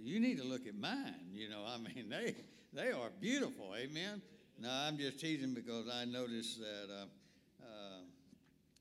you 0.04 0.20
need 0.20 0.38
to 0.40 0.44
look 0.44 0.68
at 0.68 0.76
mine. 0.76 1.32
You 1.34 1.50
know, 1.50 1.64
I 1.68 1.78
mean, 1.78 2.08
they 2.10 2.36
they 2.74 2.92
are 2.92 3.10
beautiful. 3.20 3.74
Amen. 3.76 4.22
No, 4.60 4.70
I'm 4.70 4.98
just 4.98 5.20
teasing 5.20 5.54
because 5.54 5.86
I 5.88 6.06
noticed 6.06 6.60
that 6.60 6.88
uh, 6.92 7.06
uh, 7.64 8.00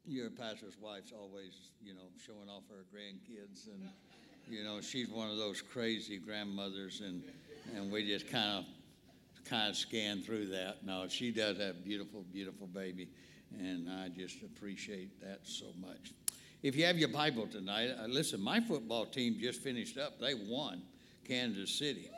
your 0.07 0.31
pastor's 0.31 0.79
wife's 0.81 1.13
always, 1.13 1.71
you 1.83 1.93
know, 1.93 2.09
showing 2.25 2.49
off 2.49 2.63
her 2.71 2.85
grandkids, 2.95 3.67
and 3.67 3.89
you 4.49 4.65
know, 4.65 4.81
she's 4.81 5.11
one 5.11 5.31
of 5.31 5.37
those 5.37 5.61
crazy 5.61 6.19
grandmothers, 6.19 7.03
and 7.05 7.23
and 7.75 7.91
we 7.93 8.07
just 8.07 8.29
kind 8.29 8.59
of 8.59 8.65
kind 9.49 9.69
of 9.69 9.77
scan 9.77 10.23
through 10.23 10.47
that. 10.49 10.85
No, 10.85 11.07
she 11.09 11.31
does 11.31 11.59
have 11.59 11.85
beautiful, 11.85 12.25
beautiful 12.33 12.67
baby, 12.67 13.09
and 13.59 13.89
I 13.91 14.09
just 14.09 14.43
appreciate 14.43 15.21
that 15.21 15.41
so 15.45 15.67
much. 15.81 16.13
If 16.63 16.75
you 16.75 16.87
have 16.87 16.99
your 16.99 17.09
Bible 17.11 17.47
tonight, 17.47 17.91
uh, 17.91 18.07
listen, 18.07 18.41
my 18.41 18.61
football 18.61 19.05
team 19.05 19.37
just 19.39 19.61
finished 19.61 19.99
up. 19.99 20.19
They 20.19 20.35
won 20.35 20.83
Kansas 21.27 21.71
City. 21.71 22.11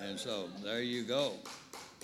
And 0.00 0.18
so 0.18 0.48
there 0.62 0.80
you 0.80 1.02
go. 1.02 1.32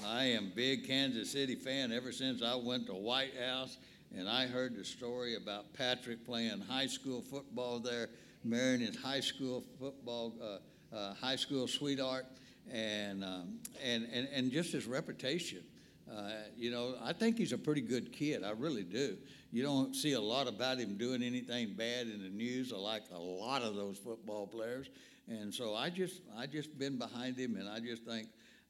I 0.05 0.25
am 0.25 0.53
big 0.55 0.87
Kansas 0.87 1.31
City 1.31 1.55
fan 1.55 1.93
ever 1.93 2.11
since 2.11 2.43
I 2.43 2.57
went 2.57 2.87
to 2.89 2.93
Whitehouse 2.93 3.77
and 4.17 4.29
I 4.29 4.47
heard 4.47 4.77
the 4.77 4.85
story 4.85 5.37
about 5.37 5.73
Patrick 5.75 6.27
playing 6.27 6.61
high 6.61 6.87
school 6.87 7.23
football 7.23 7.79
there, 7.79 8.09
marrying 8.45 8.81
his 8.81 8.97
high 8.97 9.21
school 9.21 9.63
football, 9.79 10.35
uh, 10.43 10.97
uh, 10.97 11.15
high 11.15 11.37
school 11.37 11.69
sweetheart, 11.69 12.27
and, 12.71 13.25
um, 13.25 13.61
and, 13.83 14.09
and, 14.13 14.29
and 14.35 14.51
just 14.51 14.73
his 14.73 14.87
reputation. 14.87 15.63
Uh, 16.11 16.31
you 16.57 16.71
know, 16.71 16.95
I 17.03 17.13
think 17.13 17.39
he's 17.39 17.53
a 17.53 17.59
pretty 17.59 17.81
good 17.81 18.13
kid. 18.13 18.43
I 18.45 18.51
really 18.51 18.85
do. 18.85 19.17
You 19.57 19.63
don't 19.63 19.97
see 19.97 20.13
a 20.13 20.21
lot 20.21 20.49
about 20.49 20.77
him 20.77 20.99
doing 20.99 21.23
anything 21.23 21.73
bad 21.79 22.09
in 22.09 22.23
the 22.23 22.29
news, 22.29 22.73
like 22.73 23.05
a 23.11 23.19
lot 23.19 23.63
of 23.63 23.75
those 23.75 23.97
football 23.97 24.47
players. 24.47 24.91
And 25.29 25.53
so 25.53 25.75
I 25.75 25.89
just, 25.89 26.21
I 26.37 26.45
just 26.45 26.79
been 26.79 26.99
behind 26.99 27.39
him, 27.39 27.57
and 27.57 27.67
I 27.67 27.81
just 27.81 28.05
think, 28.05 28.29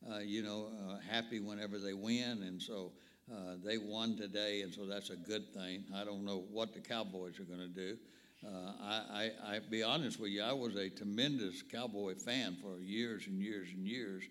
uh, 0.08 0.18
you 0.18 0.44
know, 0.44 0.68
uh, 0.88 0.98
happy 1.10 1.40
whenever 1.40 1.80
they 1.80 1.92
win. 1.92 2.44
And 2.44 2.62
so 2.62 2.92
uh, 3.28 3.54
they 3.64 3.78
won 3.78 4.16
today, 4.16 4.62
and 4.62 4.72
so 4.72 4.86
that's 4.86 5.10
a 5.10 5.16
good 5.16 5.52
thing. 5.52 5.82
I 5.92 6.04
don't 6.04 6.24
know 6.24 6.44
what 6.52 6.72
the 6.72 6.78
Cowboys 6.78 7.40
are 7.40 7.44
going 7.46 7.58
to 7.58 7.66
do. 7.66 7.96
Uh, 8.46 8.72
I, 8.80 9.30
I, 9.44 9.54
I 9.56 9.58
be 9.68 9.82
honest 9.82 10.20
with 10.20 10.30
you, 10.30 10.44
I 10.44 10.52
was 10.52 10.76
a 10.76 10.88
tremendous 10.88 11.62
Cowboy 11.62 12.14
fan 12.14 12.58
for 12.62 12.78
years 12.78 13.26
and 13.26 13.40
years 13.42 13.70
and 13.74 13.84
years. 13.84 14.22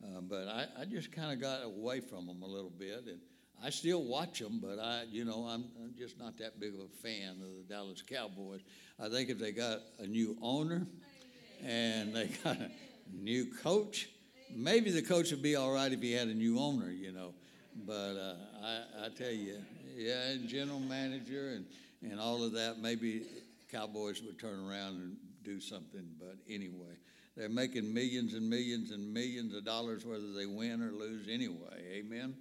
Uh, 0.00 0.20
but 0.20 0.46
I, 0.46 0.66
I 0.78 0.84
just 0.84 1.10
kind 1.10 1.32
of 1.32 1.40
got 1.40 1.64
away 1.64 1.98
from 1.98 2.28
them 2.28 2.42
a 2.42 2.46
little 2.46 2.70
bit, 2.70 3.02
and 3.08 3.18
I 3.64 3.70
still 3.70 4.02
watch 4.02 4.40
them, 4.40 4.60
but 4.60 4.78
I, 4.78 5.04
you 5.10 5.24
know, 5.24 5.46
I'm, 5.48 5.64
I'm, 5.82 5.94
just 5.98 6.18
not 6.18 6.36
that 6.36 6.60
big 6.60 6.74
of 6.74 6.80
a 6.80 7.02
fan 7.02 7.36
of 7.40 7.56
the 7.56 7.64
Dallas 7.66 8.02
Cowboys. 8.02 8.60
I 9.00 9.08
think 9.08 9.30
if 9.30 9.38
they 9.38 9.52
got 9.52 9.78
a 9.98 10.06
new 10.06 10.36
owner 10.42 10.86
and 11.64 12.14
they 12.14 12.26
got 12.44 12.56
a 12.56 12.70
new 13.10 13.46
coach, 13.62 14.10
maybe 14.54 14.90
the 14.90 15.00
coach 15.00 15.30
would 15.30 15.40
be 15.40 15.56
all 15.56 15.72
right 15.72 15.90
if 15.90 16.02
he 16.02 16.12
had 16.12 16.28
a 16.28 16.34
new 16.34 16.58
owner, 16.58 16.90
you 16.90 17.10
know. 17.10 17.32
But 17.86 18.16
uh, 18.16 18.34
I, 18.62 19.06
I 19.06 19.08
tell 19.16 19.32
you, 19.32 19.56
yeah, 19.96 20.32
and 20.32 20.46
general 20.46 20.80
manager 20.80 21.54
and, 21.54 21.64
and 22.02 22.20
all 22.20 22.44
of 22.44 22.52
that, 22.52 22.80
maybe 22.80 23.22
Cowboys 23.72 24.22
would 24.22 24.38
turn 24.38 24.60
around 24.68 24.96
and 24.96 25.16
do 25.42 25.58
something. 25.58 26.06
But 26.18 26.36
anyway, 26.50 26.98
they're 27.34 27.48
making 27.48 27.94
millions 27.94 28.34
and 28.34 28.48
millions 28.50 28.90
and 28.90 29.14
millions 29.14 29.54
of 29.54 29.64
dollars 29.64 30.04
whether 30.04 30.34
they 30.34 30.44
win 30.44 30.82
or 30.82 30.92
lose 30.92 31.28
anyway. 31.30 31.94
Amen. 31.94 32.34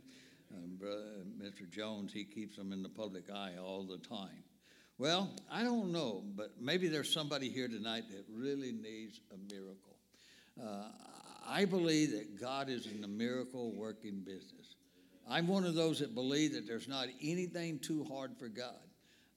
Uh, 0.54 0.68
brother, 0.80 1.26
Mr. 1.42 1.70
Jones, 1.70 2.14
he 2.14 2.24
keeps 2.24 2.56
them 2.56 2.72
in 2.72 2.84
the 2.84 2.90
public 2.90 3.30
eye 3.34 3.54
all 3.62 3.84
the 3.84 3.98
time. 3.98 4.44
Well, 4.98 5.32
I 5.52 5.64
don't 5.64 5.92
know, 5.92 6.24
but 6.36 6.52
maybe 6.62 6.88
there's 6.88 7.12
somebody 7.12 7.50
here 7.50 7.68
tonight 7.68 8.04
that 8.12 8.26
really 8.32 8.72
needs 8.72 9.20
a 9.32 9.54
miracle. 9.54 9.96
Uh, 10.62 10.90
I 11.48 11.66
believe 11.66 12.12
that 12.12 12.40
God 12.40 12.70
is 12.70 12.86
in 12.86 13.02
the 13.02 13.08
miracle 13.08 13.72
working 13.72 14.22
business. 14.22 14.76
I'm 15.30 15.48
one 15.48 15.66
of 15.66 15.74
those 15.74 16.00
that 16.00 16.14
believe 16.14 16.54
that 16.54 16.68
there's 16.68 16.88
not 16.88 17.08
anything 17.22 17.80
too 17.80 18.04
hard 18.04 18.38
for 18.38 18.48
God. 18.48 18.76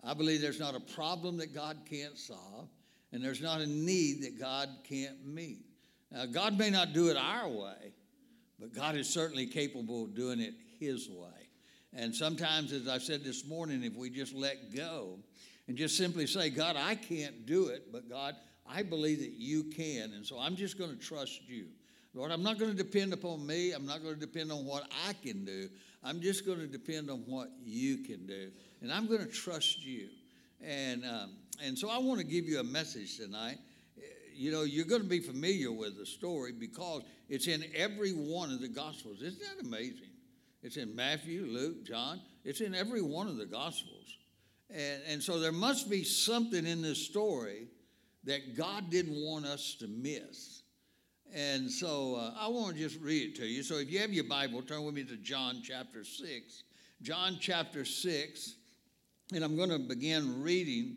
I 0.04 0.14
believe 0.14 0.40
there's 0.40 0.60
not 0.60 0.74
a 0.74 0.80
problem 0.80 1.38
that 1.38 1.54
God 1.54 1.78
can't 1.88 2.18
solve 2.18 2.68
and 3.12 3.24
there's 3.24 3.40
not 3.40 3.60
a 3.60 3.66
need 3.66 4.22
that 4.22 4.38
God 4.38 4.68
can't 4.84 5.24
meet. 5.24 5.64
Now, 6.10 6.26
God 6.26 6.58
may 6.58 6.70
not 6.70 6.92
do 6.92 7.08
it 7.08 7.16
our 7.16 7.48
way, 7.48 7.92
but 8.60 8.74
God 8.74 8.94
is 8.94 9.08
certainly 9.08 9.46
capable 9.46 10.04
of 10.04 10.14
doing 10.14 10.40
it 10.40 10.54
His 10.78 11.08
way. 11.08 11.48
And 11.94 12.14
sometimes, 12.14 12.72
as 12.72 12.88
I 12.88 12.98
said 12.98 13.24
this 13.24 13.46
morning, 13.46 13.82
if 13.82 13.94
we 13.94 14.10
just 14.10 14.34
let 14.34 14.74
go 14.74 15.18
and 15.66 15.76
just 15.76 15.96
simply 15.96 16.26
say, 16.26 16.50
God, 16.50 16.76
I 16.76 16.94
can't 16.94 17.46
do 17.46 17.68
it, 17.68 17.90
but 17.92 18.08
God, 18.08 18.36
I 18.68 18.82
believe 18.82 19.20
that 19.20 19.32
you 19.32 19.64
can. 19.64 20.12
And 20.12 20.24
so 20.24 20.38
I'm 20.38 20.56
just 20.56 20.78
going 20.78 20.90
to 20.90 20.96
trust 20.96 21.40
you. 21.48 21.68
Lord, 22.14 22.30
I'm 22.30 22.42
not 22.42 22.58
going 22.58 22.70
to 22.70 22.76
depend 22.76 23.12
upon 23.12 23.46
me. 23.46 23.72
I'm 23.72 23.86
not 23.86 24.02
going 24.02 24.14
to 24.14 24.20
depend 24.20 24.50
on 24.50 24.64
what 24.64 24.90
I 25.06 25.12
can 25.12 25.44
do. 25.44 25.68
I'm 26.02 26.20
just 26.20 26.46
going 26.46 26.58
to 26.58 26.66
depend 26.66 27.10
on 27.10 27.18
what 27.26 27.50
you 27.62 27.98
can 27.98 28.26
do. 28.26 28.50
And 28.80 28.92
I'm 28.92 29.06
going 29.06 29.20
to 29.20 29.30
trust 29.30 29.84
you. 29.84 30.08
And, 30.62 31.04
um, 31.04 31.32
and 31.62 31.78
so 31.78 31.90
I 31.90 31.98
want 31.98 32.20
to 32.20 32.26
give 32.26 32.46
you 32.46 32.60
a 32.60 32.64
message 32.64 33.18
tonight. 33.18 33.58
You 34.34 34.52
know, 34.52 34.62
you're 34.62 34.86
going 34.86 35.02
to 35.02 35.08
be 35.08 35.20
familiar 35.20 35.72
with 35.72 35.98
the 35.98 36.06
story 36.06 36.52
because 36.52 37.02
it's 37.28 37.48
in 37.48 37.64
every 37.74 38.12
one 38.12 38.50
of 38.50 38.60
the 38.60 38.68
Gospels. 38.68 39.22
Isn't 39.22 39.40
that 39.40 39.66
amazing? 39.66 40.10
It's 40.66 40.78
in 40.78 40.96
Matthew, 40.96 41.46
Luke, 41.48 41.84
John. 41.84 42.20
It's 42.44 42.60
in 42.60 42.74
every 42.74 43.00
one 43.00 43.28
of 43.28 43.36
the 43.36 43.46
Gospels. 43.46 44.18
And, 44.68 45.00
and 45.08 45.22
so 45.22 45.38
there 45.38 45.52
must 45.52 45.88
be 45.88 46.02
something 46.02 46.66
in 46.66 46.82
this 46.82 46.98
story 46.98 47.68
that 48.24 48.56
God 48.56 48.90
didn't 48.90 49.14
want 49.14 49.46
us 49.46 49.76
to 49.78 49.86
miss. 49.86 50.62
And 51.32 51.70
so 51.70 52.16
uh, 52.16 52.34
I 52.36 52.48
want 52.48 52.74
to 52.74 52.82
just 52.82 53.00
read 53.00 53.30
it 53.30 53.36
to 53.36 53.46
you. 53.46 53.62
So 53.62 53.76
if 53.76 53.88
you 53.92 54.00
have 54.00 54.12
your 54.12 54.24
Bible, 54.24 54.60
turn 54.60 54.82
with 54.82 54.96
me 54.96 55.04
to 55.04 55.16
John 55.18 55.62
chapter 55.62 56.02
6. 56.02 56.64
John 57.00 57.38
chapter 57.40 57.84
6, 57.84 58.54
and 59.34 59.44
I'm 59.44 59.54
going 59.54 59.70
to 59.70 59.78
begin 59.78 60.42
reading 60.42 60.96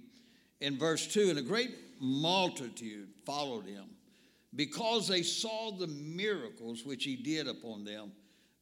in 0.62 0.80
verse 0.80 1.06
2. 1.06 1.30
And 1.30 1.38
a 1.38 1.44
great 1.44 1.78
multitude 2.00 3.10
followed 3.24 3.68
him 3.68 3.86
because 4.56 5.08
they 5.08 5.22
saw 5.22 5.70
the 5.70 5.86
miracles 5.86 6.84
which 6.84 7.04
he 7.04 7.16
did 7.16 7.48
upon 7.48 7.84
them 7.84 8.14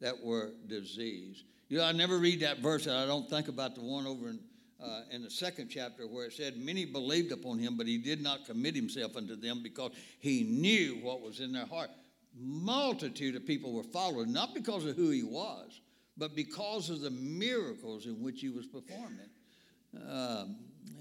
that 0.02 0.24
were 0.24 0.52
diseased. 0.68 1.44
You 1.70 1.80
know, 1.80 1.86
I 1.86 1.92
never 1.92 2.18
read 2.18 2.42
that 2.42 2.60
verse, 2.60 2.86
and 2.86 2.96
I 2.96 3.06
don't 3.06 3.30
think 3.30 3.48
about 3.48 3.76
the 3.76 3.82
one 3.82 4.08
over 4.08 4.30
in 4.30 4.40
uh, 4.84 5.02
in 5.12 5.24
the 5.24 5.30
second 5.30 5.70
chapter 5.70 6.08
where 6.08 6.26
it 6.26 6.34
said, 6.34 6.58
Many 6.58 6.86
believed 6.86 7.32
upon 7.32 7.60
him, 7.60 7.78
but 7.78 7.88
he 7.88 7.98
did 7.98 8.22
not 8.22 8.46
commit 8.46 8.76
himself 8.76 9.16
unto 9.16 9.36
them 9.36 9.62
because 9.64 9.92
he 10.20 10.44
knew 10.44 11.00
what 11.02 11.22
was 11.22 11.40
in 11.40 11.52
their 11.52 11.66
heart. 11.66 11.90
Multitude 12.40 13.36
of 13.36 13.46
people 13.46 13.74
were 13.74 13.84
following, 13.84 14.32
not 14.32 14.54
because 14.54 14.86
of 14.86 14.96
who 14.96 15.10
he 15.10 15.24
was, 15.24 15.82
but 16.18 16.36
because 16.36 16.90
of 16.90 17.02
the 17.02 17.10
miracles 17.10 18.06
in 18.06 18.22
which 18.22 18.42
he 18.42 18.50
was 18.50 18.68
performing. 18.68 19.30
Um, 20.08 20.58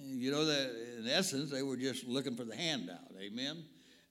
you 0.06 0.30
know, 0.30 0.44
that 0.46 0.98
in 0.98 1.08
essence, 1.08 1.50
they 1.50 1.62
were 1.62 1.76
just 1.76 2.06
looking 2.06 2.36
for 2.36 2.44
the 2.44 2.56
handout. 2.56 3.12
Amen. 3.20 3.64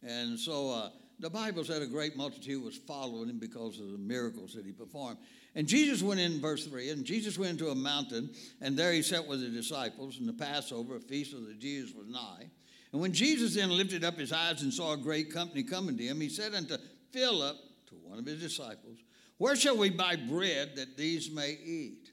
And 0.03 0.39
so 0.39 0.69
uh, 0.69 0.89
the 1.19 1.29
Bible 1.29 1.63
said 1.63 1.81
a 1.81 1.87
great 1.87 2.15
multitude 2.17 2.63
was 2.63 2.77
following 2.77 3.29
him 3.29 3.39
because 3.39 3.79
of 3.79 3.91
the 3.91 3.97
miracles 3.97 4.53
that 4.53 4.65
he 4.65 4.71
performed. 4.71 5.17
And 5.55 5.67
Jesus 5.67 6.03
went 6.03 6.19
in, 6.19 6.41
verse 6.41 6.65
3, 6.65 6.89
and 6.89 7.05
Jesus 7.05 7.37
went 7.37 7.51
into 7.51 7.69
a 7.69 7.75
mountain, 7.75 8.29
and 8.61 8.77
there 8.77 8.91
he 8.91 9.01
sat 9.01 9.25
with 9.25 9.41
the 9.41 9.49
disciples, 9.49 10.17
and 10.19 10.27
the 10.27 10.33
Passover, 10.33 10.97
a 10.97 10.99
feast 10.99 11.33
of 11.33 11.47
the 11.47 11.53
Jews, 11.53 11.93
was 11.93 12.07
nigh. 12.07 12.49
And 12.91 13.01
when 13.01 13.13
Jesus 13.13 13.55
then 13.55 13.69
lifted 13.69 14.03
up 14.03 14.17
his 14.17 14.31
eyes 14.31 14.61
and 14.61 14.73
saw 14.73 14.93
a 14.93 14.97
great 14.97 15.31
company 15.31 15.63
coming 15.63 15.97
to 15.97 16.03
him, 16.03 16.19
he 16.19 16.29
said 16.29 16.53
unto 16.53 16.77
Philip, 17.11 17.57
to 17.87 17.95
one 17.95 18.19
of 18.19 18.25
his 18.25 18.41
disciples, 18.41 18.97
Where 19.37 19.55
shall 19.55 19.77
we 19.77 19.89
buy 19.89 20.15
bread 20.15 20.75
that 20.75 20.97
these 20.97 21.31
may 21.31 21.51
eat? 21.51 22.11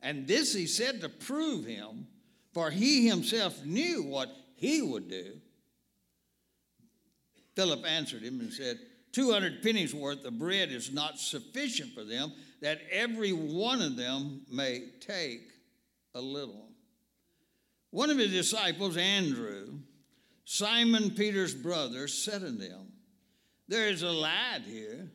And 0.00 0.26
this 0.26 0.52
he 0.52 0.66
said 0.66 1.00
to 1.00 1.08
prove 1.08 1.64
him, 1.64 2.08
for 2.52 2.70
he 2.70 3.06
himself 3.08 3.64
knew 3.64 4.02
what 4.02 4.28
he 4.56 4.82
would 4.82 5.08
do. 5.08 5.40
Philip 7.54 7.84
answered 7.86 8.22
him 8.22 8.40
and 8.40 8.52
said, 8.52 8.78
200 9.12 9.62
pennies 9.62 9.94
worth 9.94 10.24
of 10.24 10.38
bread 10.38 10.70
is 10.70 10.92
not 10.92 11.18
sufficient 11.18 11.92
for 11.92 12.02
them, 12.02 12.32
that 12.60 12.80
every 12.90 13.32
one 13.32 13.82
of 13.82 13.96
them 13.96 14.42
may 14.50 14.84
take 15.00 15.50
a 16.14 16.20
little. 16.20 16.68
One 17.90 18.08
of 18.08 18.18
his 18.18 18.30
disciples, 18.30 18.96
Andrew, 18.96 19.80
Simon 20.44 21.10
Peter's 21.10 21.54
brother, 21.54 22.08
said 22.08 22.42
unto 22.42 22.62
him, 22.62 22.92
There 23.68 23.88
is 23.88 24.02
a 24.02 24.10
lad 24.10 24.62
here 24.62 25.10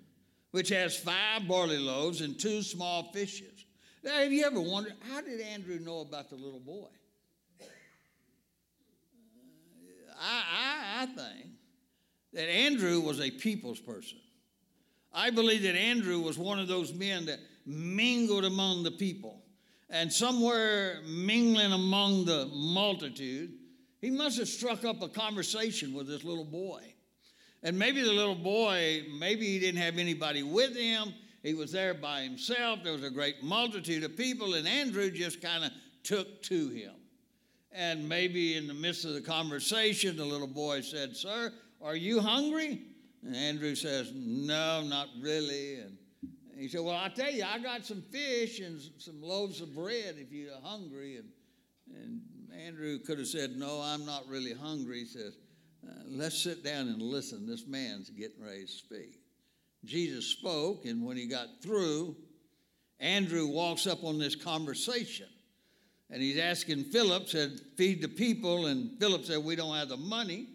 which 0.52 0.70
has 0.70 0.96
five 0.96 1.48
barley 1.48 1.78
loaves 1.78 2.22
and 2.22 2.40
two 2.40 2.62
small 2.62 3.12
fishes. 3.12 3.66
Now, 4.04 4.20
have 4.20 4.32
you 4.32 4.46
ever 4.46 4.62
wondered, 4.62 4.94
how 5.10 5.22
did 5.22 5.42
Andrew 5.42 5.80
know 5.80 6.02
about 6.02 6.30
the 6.30 6.36
little 6.36 6.60
boy? 6.60 6.88
Uh, 7.60 7.66
I, 10.20 10.44
I, 11.00 11.04
I 11.04 11.06
think 11.08 11.57
that 12.38 12.52
Andrew 12.52 13.02
was 13.02 13.20
a 13.20 13.32
people's 13.32 13.80
person. 13.80 14.20
I 15.12 15.32
believe 15.32 15.64
that 15.64 15.76
Andrew 15.76 16.20
was 16.20 16.38
one 16.38 16.60
of 16.60 16.68
those 16.68 16.94
men 16.94 17.26
that 17.26 17.40
mingled 17.66 18.46
among 18.46 18.84
the 18.84 18.92
people. 18.92 19.42
And 19.90 20.14
somewhere 20.14 21.02
mingling 21.08 21.72
among 21.72 22.26
the 22.26 22.46
multitude, 22.54 23.54
he 24.02 24.12
must 24.12 24.38
have 24.38 24.48
struck 24.48 24.86
up 24.86 25.02
a 25.02 25.08
conversation 25.08 25.96
with 25.96 26.08
this 26.08 26.24
little 26.24 26.46
boy. 26.46 26.84
And 27.64 27.80
maybe 27.80 28.04
the 28.04 28.14
little 28.14 28.36
boy, 28.36 29.02
maybe 29.18 29.48
he 29.48 29.58
didn't 29.58 29.82
have 29.82 29.98
anybody 29.98 30.44
with 30.44 30.78
him. 30.78 31.16
He 31.42 31.56
was 31.56 31.72
there 31.72 31.96
by 31.96 32.22
himself. 32.22 32.84
There 32.84 32.94
was 32.94 33.04
a 33.04 33.10
great 33.10 33.42
multitude 33.42 34.04
of 34.04 34.16
people, 34.16 34.54
and 34.54 34.68
Andrew 34.68 35.10
just 35.10 35.42
kind 35.42 35.64
of 35.64 35.72
took 36.04 36.44
to 36.44 36.70
him. 36.70 36.94
And 37.72 38.08
maybe 38.08 38.56
in 38.56 38.68
the 38.68 38.76
midst 38.76 39.06
of 39.06 39.16
the 39.16 39.22
conversation, 39.22 40.16
the 40.16 40.26
little 40.26 40.46
boy 40.46 40.82
said, 40.82 41.18
Sir, 41.18 41.52
are 41.82 41.96
you 41.96 42.20
hungry? 42.20 42.82
And 43.26 43.36
Andrew 43.36 43.76
says, 43.76 44.12
No, 44.14 44.84
not 44.84 45.08
really. 45.20 45.80
And 45.80 45.98
he 46.58 46.68
said, 46.68 46.82
Well, 46.82 46.96
I 46.96 47.10
tell 47.10 47.32
you, 47.32 47.44
I 47.44 47.60
got 47.60 47.86
some 47.86 48.02
fish 48.02 48.60
and 48.60 48.80
some 48.98 49.22
loaves 49.22 49.62
of 49.62 49.76
bread 49.76 50.16
if 50.18 50.32
you're 50.32 50.52
hungry. 50.64 51.18
And, 51.18 51.30
and 51.94 52.22
Andrew 52.66 53.00
could 53.00 53.20
have 53.20 53.28
said, 53.28 53.56
No, 53.56 53.82
I'm 53.82 54.06
not 54.06 54.28
really 54.28 54.54
hungry. 54.54 55.00
He 55.00 55.06
says, 55.06 55.38
uh, 55.88 55.94
Let's 56.08 56.42
sit 56.42 56.64
down 56.64 56.88
and 56.88 57.02
listen. 57.02 57.46
This 57.46 57.68
man's 57.68 58.10
getting 58.10 58.44
ready 58.44 58.66
to 58.66 58.72
speak. 58.72 59.20
Jesus 59.86 60.26
spoke, 60.26 60.86
and 60.86 61.06
when 61.06 61.18
he 61.18 61.28
got 61.28 61.48
through, 61.62 62.16
Andrew 63.00 63.48
walks 63.48 63.86
up 63.86 64.04
on 64.04 64.18
this 64.18 64.36
conversation. 64.36 65.28
And 66.10 66.22
he's 66.22 66.38
asking 66.38 66.86
Philip, 66.86 67.28
said, 67.28 67.60
Feed 67.76 68.02
the 68.02 68.08
people. 68.08 68.68
And 68.68 68.98
Philip 69.00 69.26
said, 69.26 69.44
We 69.44 69.56
don't 69.56 69.76
have 69.76 69.90
the 69.90 69.98
money. 69.98 70.48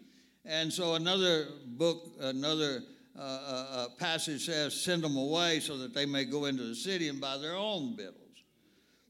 And 0.45 0.71
so 0.71 0.95
another 0.95 1.47
book, 1.65 2.11
another 2.19 2.83
uh, 3.17 3.21
uh, 3.21 3.67
uh, 3.71 3.87
passage 3.97 4.45
says, 4.45 4.83
send 4.83 5.03
them 5.03 5.15
away 5.15 5.59
so 5.59 5.77
that 5.77 5.93
they 5.93 6.05
may 6.05 6.25
go 6.25 6.45
into 6.45 6.63
the 6.63 6.75
city 6.75 7.07
and 7.07 7.21
buy 7.21 7.37
their 7.37 7.55
own 7.55 7.95
victuals. 7.95 8.19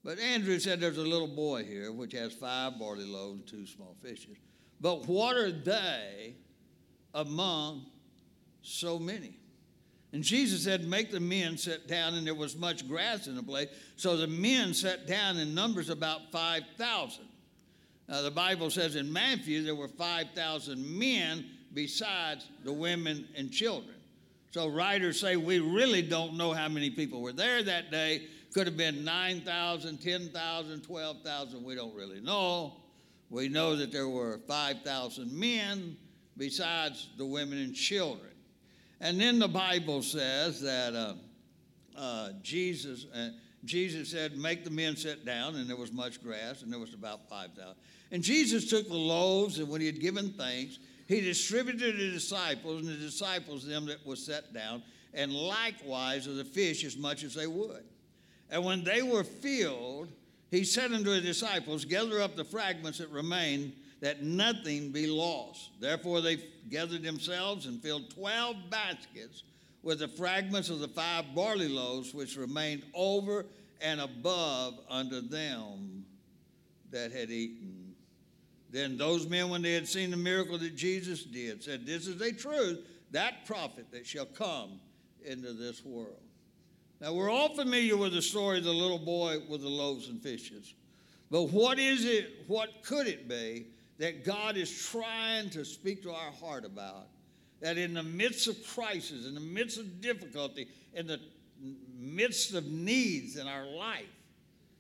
But 0.04 0.20
Andrew 0.20 0.60
said, 0.60 0.82
there's 0.82 0.98
a 0.98 1.02
little 1.02 1.28
boy 1.28 1.64
here 1.64 1.92
which 1.92 2.12
has 2.14 2.34
five 2.34 2.78
barley 2.78 3.06
loaves 3.06 3.40
and 3.40 3.48
two 3.48 3.66
small 3.66 3.96
fishes. 4.04 4.38
But 4.82 5.08
what 5.08 5.38
are 5.38 5.52
they 5.52 6.36
among 7.14 7.86
so 8.62 9.00
many? 9.00 9.40
And 10.12 10.22
Jesus 10.22 10.64
said, 10.64 10.86
Make 10.86 11.10
the 11.10 11.20
men 11.20 11.58
sit 11.58 11.88
down, 11.88 12.14
and 12.14 12.28
there 12.28 12.36
was 12.36 12.56
much 12.56 12.88
grass 12.88 13.26
in 13.26 13.36
the 13.36 13.42
place. 13.42 13.70
So 13.96 14.16
the 14.16 14.28
men 14.28 14.74
sat 14.76 15.08
down 15.08 15.38
in 15.38 15.56
numbers 15.56 15.90
about 15.90 16.32
5,000. 16.32 17.26
Uh, 18.10 18.22
the 18.22 18.32
Bible 18.32 18.70
says 18.70 18.96
in 18.96 19.12
Matthew 19.12 19.64
there 19.64 19.76
were 19.76 19.88
5,000 19.88 21.00
men 21.00 21.46
besides 21.74 22.48
the 22.64 22.74
women 22.74 23.28
and 23.36 23.52
children. 23.52 23.96
So 24.52 24.68
writers 24.68 25.20
say 25.20 25.36
we 25.36 25.60
really 25.60 26.02
don't 26.02 26.36
know 26.36 26.54
how 26.54 26.68
many 26.68 26.90
people 26.90 27.22
were 27.22 27.34
there 27.34 27.64
that 27.64 27.92
day. 27.92 28.28
Could 28.54 28.68
have 28.68 28.78
been 28.78 29.04
9,000, 29.04 29.98
10,000, 29.98 30.82
12,000. 30.84 31.64
We 31.64 31.74
don't 31.74 31.96
really 31.96 32.22
know. 32.22 32.74
We 33.32 33.50
know 33.50 33.76
that 33.76 33.92
there 33.92 34.08
were 34.08 34.40
5,000 34.48 35.32
men 35.32 35.98
besides 36.38 37.10
the 37.18 37.26
women 37.26 37.58
and 37.58 37.74
children. 37.74 38.30
And 39.02 39.20
then 39.20 39.40
the 39.40 39.48
Bible 39.48 40.04
says 40.04 40.62
that 40.62 40.94
uh, 40.94 41.14
uh, 41.98 42.30
Jesus, 42.44 43.08
uh, 43.14 43.30
Jesus 43.66 44.12
said, 44.12 44.38
Make 44.38 44.64
the 44.64 44.70
men 44.70 44.96
sit 44.96 45.26
down, 45.26 45.56
and 45.56 45.68
there 45.68 45.76
was 45.76 45.92
much 45.92 46.22
grass, 46.22 46.62
and 46.62 46.72
there 46.72 46.80
was 46.80 46.94
about 46.94 47.28
5,000. 47.28 47.74
And 48.14 48.22
Jesus 48.22 48.70
took 48.70 48.88
the 48.88 48.94
loaves, 48.94 49.58
and 49.58 49.68
when 49.68 49.82
he 49.82 49.88
had 49.88 50.00
given 50.00 50.30
thanks, 50.34 50.78
he 51.08 51.20
distributed 51.20 51.98
to 51.98 52.06
the 52.06 52.12
disciples, 52.12 52.82
and 52.82 52.88
the 52.88 53.04
disciples 53.04 53.66
them 53.66 53.88
that 53.88 54.06
was 54.06 54.24
set 54.24 54.54
down, 54.54 54.84
and 55.16 55.34
likewise 55.34 56.28
of 56.28 56.36
the 56.36 56.46
fish 56.46 56.86
as 56.86 56.96
much 56.96 57.24
as 57.24 57.34
they 57.34 57.48
would. 57.48 57.84
And 58.52 58.64
when 58.64 58.84
they 58.84 59.02
were 59.02 59.24
filled, 59.24 60.10
he 60.52 60.64
said 60.64 60.94
unto 60.94 61.10
his 61.10 61.24
disciples, 61.24 61.86
Gather 61.86 62.22
up 62.22 62.36
the 62.36 62.46
fragments 62.46 63.00
that 63.00 63.10
remain, 63.10 63.74
that 64.00 64.22
nothing 64.22 64.92
be 64.92 65.08
lost. 65.08 65.72
Therefore 65.80 66.22
they 66.22 66.38
gathered 66.70 67.02
themselves 67.02 67.66
and 67.66 67.82
filled 67.82 68.12
twelve 68.12 68.58
baskets 68.70 69.42
with 69.82 70.00
the 70.00 70.08
fragments 70.08 70.70
of 70.70 70.80
the 70.80 70.88
five 70.88 71.34
barley 71.34 71.68
loaves 71.68 72.14
which 72.14 72.38
remained 72.38 72.84
over 72.94 73.48
and 73.82 74.00
above 74.00 74.80
unto 74.88 75.20
them 75.20 76.06
that 76.92 77.12
had 77.12 77.32
eaten. 77.32 77.83
Then 78.74 78.98
those 78.98 79.30
men, 79.30 79.50
when 79.50 79.62
they 79.62 79.74
had 79.74 79.88
seen 79.88 80.10
the 80.10 80.18
miracle 80.18 80.58
that 80.58 80.76
Jesus 80.76 81.24
did, 81.24 81.64
said, 81.64 81.86
This 81.86 82.08
is 82.08 82.20
a 82.20 82.34
truth, 82.34 82.80
that 83.12 83.46
prophet 83.46 83.86
that 83.92 84.08
shall 84.08 84.26
come 84.26 84.80
into 85.24 85.54
this 85.54 85.86
world. 85.86 86.20
Now, 87.00 87.14
we're 87.14 87.30
all 87.30 87.56
familiar 87.56 87.96
with 87.96 88.14
the 88.14 88.22
story 88.22 88.58
of 88.58 88.64
the 88.64 88.74
little 88.74 88.98
boy 88.98 89.38
with 89.48 89.62
the 89.62 89.70
loaves 89.70 90.10
and 90.10 90.20
fishes. 90.20 90.74
But 91.30 91.52
what 91.52 91.78
is 91.78 92.04
it, 92.04 92.46
what 92.48 92.82
could 92.82 93.06
it 93.06 93.30
be 93.30 93.68
that 94.00 94.26
God 94.26 94.58
is 94.58 94.72
trying 94.88 95.52
to 95.52 95.64
speak 95.64 96.02
to 96.04 96.12
our 96.12 96.32
heart 96.32 96.66
about? 96.66 97.10
That 97.62 97.78
in 97.78 97.94
the 97.94 98.04
midst 98.04 98.48
of 98.48 98.58
crisis, 98.66 99.28
in 99.28 99.36
the 99.36 99.40
midst 99.40 99.78
of 99.78 100.02
difficulty, 100.02 100.68
in 100.96 101.06
the 101.06 101.20
midst 101.96 102.56
of 102.56 102.66
needs 102.66 103.38
in 103.38 103.48
our 103.48 103.68
life, 103.68 104.10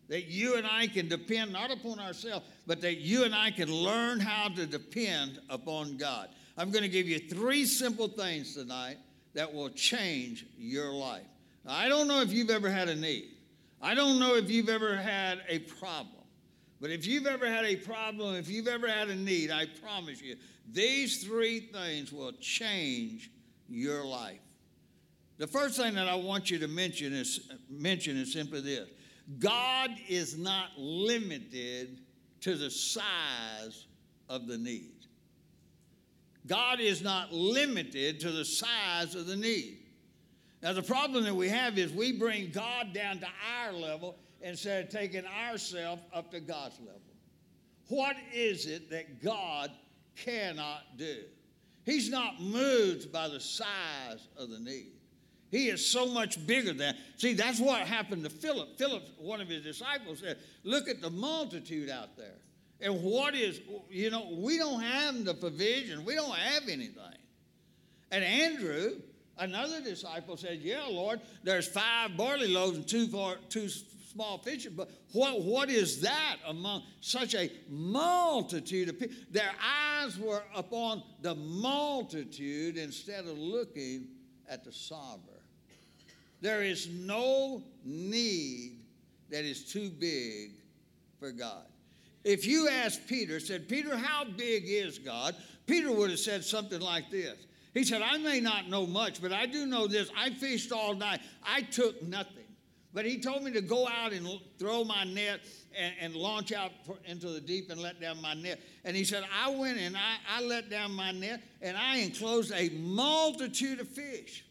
that 0.09 0.25
you 0.25 0.55
and 0.57 0.67
I 0.67 0.87
can 0.87 1.07
depend 1.07 1.53
not 1.53 1.71
upon 1.71 1.99
ourselves, 1.99 2.45
but 2.67 2.81
that 2.81 2.97
you 2.97 3.23
and 3.23 3.33
I 3.33 3.51
can 3.51 3.71
learn 3.71 4.19
how 4.19 4.49
to 4.49 4.65
depend 4.65 5.39
upon 5.49 5.97
God. 5.97 6.29
I'm 6.57 6.71
going 6.71 6.83
to 6.83 6.89
give 6.89 7.07
you 7.07 7.19
three 7.19 7.65
simple 7.65 8.07
things 8.07 8.53
tonight 8.53 8.97
that 9.33 9.51
will 9.51 9.69
change 9.69 10.45
your 10.57 10.93
life. 10.93 11.25
Now, 11.65 11.73
I 11.73 11.89
don't 11.89 12.07
know 12.07 12.21
if 12.21 12.31
you've 12.31 12.49
ever 12.49 12.69
had 12.69 12.89
a 12.89 12.95
need. 12.95 13.29
I 13.81 13.95
don't 13.95 14.19
know 14.19 14.35
if 14.35 14.49
you've 14.49 14.69
ever 14.69 14.95
had 14.95 15.41
a 15.49 15.59
problem. 15.59 16.23
But 16.79 16.91
if 16.91 17.07
you've 17.07 17.27
ever 17.27 17.47
had 17.47 17.65
a 17.65 17.77
problem, 17.77 18.35
if 18.35 18.49
you've 18.49 18.67
ever 18.67 18.87
had 18.87 19.09
a 19.09 19.15
need, 19.15 19.51
I 19.51 19.67
promise 19.81 20.21
you, 20.21 20.35
these 20.71 21.23
three 21.23 21.61
things 21.61 22.11
will 22.11 22.33
change 22.33 23.31
your 23.69 24.05
life. 24.05 24.39
The 25.37 25.47
first 25.47 25.77
thing 25.77 25.95
that 25.95 26.07
I 26.07 26.15
want 26.15 26.51
you 26.51 26.59
to 26.59 26.67
mention 26.67 27.13
is, 27.13 27.49
mention 27.69 28.17
is 28.17 28.33
simply 28.33 28.61
this 28.61 28.89
God 29.39 29.91
is 30.07 30.37
not 30.37 30.71
limited 30.77 32.01
to 32.41 32.55
the 32.55 32.69
size 32.69 33.87
of 34.29 34.47
the 34.47 34.57
need. 34.57 34.91
God 36.45 36.79
is 36.79 37.01
not 37.01 37.31
limited 37.31 38.19
to 38.21 38.31
the 38.31 38.43
size 38.43 39.15
of 39.15 39.27
the 39.27 39.35
need. 39.35 39.79
Now, 40.61 40.73
the 40.73 40.83
problem 40.83 41.23
that 41.23 41.35
we 41.35 41.49
have 41.49 41.77
is 41.77 41.91
we 41.91 42.11
bring 42.11 42.51
God 42.51 42.93
down 42.93 43.19
to 43.19 43.27
our 43.61 43.73
level 43.73 44.17
instead 44.41 44.85
of 44.85 44.89
taking 44.89 45.25
ourselves 45.25 46.01
up 46.13 46.31
to 46.31 46.39
God's 46.39 46.79
level. 46.79 47.01
What 47.87 48.15
is 48.33 48.65
it 48.65 48.89
that 48.89 49.21
God 49.21 49.71
cannot 50.15 50.97
do? 50.97 51.23
He's 51.85 52.09
not 52.09 52.41
moved 52.41 53.11
by 53.11 53.27
the 53.27 53.39
size 53.39 54.27
of 54.37 54.49
the 54.49 54.59
need. 54.59 54.93
He 55.53 55.69
is 55.69 55.85
so 55.85 56.07
much 56.07 56.45
bigger 56.47 56.73
than. 56.73 56.95
See, 57.15 57.33
that's 57.33 57.59
what 57.59 57.81
happened 57.81 58.23
to 58.23 58.29
Philip. 58.31 58.75
Philip, 58.75 59.03
one 59.19 59.39
of 59.39 59.47
his 59.47 59.61
disciples, 59.61 60.21
said, 60.21 60.39
Look 60.63 60.89
at 60.89 60.99
the 60.99 61.11
multitude 61.11 61.91
out 61.91 62.17
there. 62.17 62.39
And 62.81 63.03
what 63.03 63.35
is, 63.35 63.61
you 63.87 64.09
know, 64.09 64.31
we 64.31 64.57
don't 64.57 64.81
have 64.81 65.23
the 65.23 65.35
provision, 65.35 66.05
we 66.05 66.15
don't 66.15 66.35
have 66.35 66.63
anything. 66.63 67.19
And 68.09 68.23
Andrew, 68.23 68.93
another 69.37 69.79
disciple, 69.79 70.37
said, 70.37 70.57
Yeah, 70.63 70.85
Lord, 70.89 71.21
there's 71.43 71.67
five 71.67 72.17
barley 72.17 72.47
loaves 72.47 72.77
and 72.77 72.87
two, 72.87 73.07
two 73.49 73.69
small 74.11 74.39
fishes, 74.39 74.73
but 74.73 74.89
what, 75.11 75.43
what 75.43 75.69
is 75.69 76.01
that 76.01 76.37
among 76.47 76.81
such 76.99 77.35
a 77.35 77.51
multitude 77.69 78.89
of 78.89 78.99
people? 78.99 79.17
Their 79.29 79.51
eyes 79.63 80.17
were 80.17 80.41
upon 80.55 81.03
the 81.21 81.35
multitude 81.35 82.75
instead 82.77 83.25
of 83.27 83.37
looking 83.37 84.07
at 84.49 84.63
the 84.63 84.71
sovereign. 84.71 85.32
There 86.43 86.61
is 86.61 86.89
no 86.89 87.63
need 87.85 88.79
that 89.29 89.45
is 89.45 89.63
too 89.63 89.89
big 89.89 90.51
for 91.17 91.31
God. 91.31 91.63
If 92.25 92.45
you 92.45 92.67
asked 92.67 93.07
Peter, 93.07 93.39
said, 93.39 93.69
Peter, 93.69 93.95
how 93.95 94.25
big 94.25 94.65
is 94.67 94.99
God? 94.99 95.37
Peter 95.67 95.89
would 95.89 96.09
have 96.09 96.19
said 96.19 96.43
something 96.43 96.81
like 96.81 97.09
this. 97.09 97.37
He 97.73 97.85
said, 97.85 98.01
I 98.01 98.17
may 98.17 98.41
not 98.41 98.67
know 98.69 98.85
much, 98.85 99.21
but 99.21 99.31
I 99.31 99.45
do 99.45 99.65
know 99.65 99.87
this. 99.87 100.09
I 100.17 100.31
fished 100.31 100.73
all 100.73 100.93
night. 100.93 101.21
I 101.45 101.61
took 101.61 102.03
nothing. 102.03 102.43
But 102.93 103.05
he 103.05 103.21
told 103.21 103.43
me 103.43 103.51
to 103.53 103.61
go 103.61 103.87
out 103.87 104.11
and 104.11 104.27
throw 104.59 104.83
my 104.83 105.05
net 105.05 105.39
and, 105.79 105.93
and 106.01 106.13
launch 106.13 106.51
out 106.51 106.71
for, 106.85 106.97
into 107.05 107.29
the 107.29 107.39
deep 107.39 107.71
and 107.71 107.81
let 107.81 108.01
down 108.01 108.21
my 108.21 108.33
net. 108.33 108.59
And 108.83 108.97
he 108.97 109.05
said, 109.05 109.23
I 109.33 109.49
went 109.49 109.77
and 109.77 109.95
I, 109.95 110.17
I 110.29 110.41
let 110.41 110.69
down 110.69 110.91
my 110.91 111.11
net 111.13 111.41
and 111.61 111.77
I 111.77 111.99
enclosed 111.99 112.51
a 112.53 112.67
multitude 112.69 113.79
of 113.79 113.87
fish. 113.87 114.43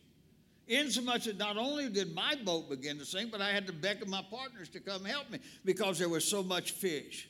Insomuch 0.72 1.24
that 1.24 1.38
not 1.38 1.56
only 1.56 1.88
did 1.88 2.14
my 2.14 2.34
boat 2.44 2.70
begin 2.70 2.98
to 2.98 3.04
sink, 3.04 3.30
but 3.30 3.40
I 3.40 3.50
had 3.50 3.66
to 3.66 3.72
beckon 3.72 4.08
my 4.08 4.22
partners 4.30 4.68
to 4.70 4.80
come 4.80 5.04
help 5.04 5.30
me 5.30 5.38
because 5.64 5.98
there 5.98 6.08
was 6.08 6.24
so 6.24 6.42
much 6.42 6.72
fish. 6.72 7.28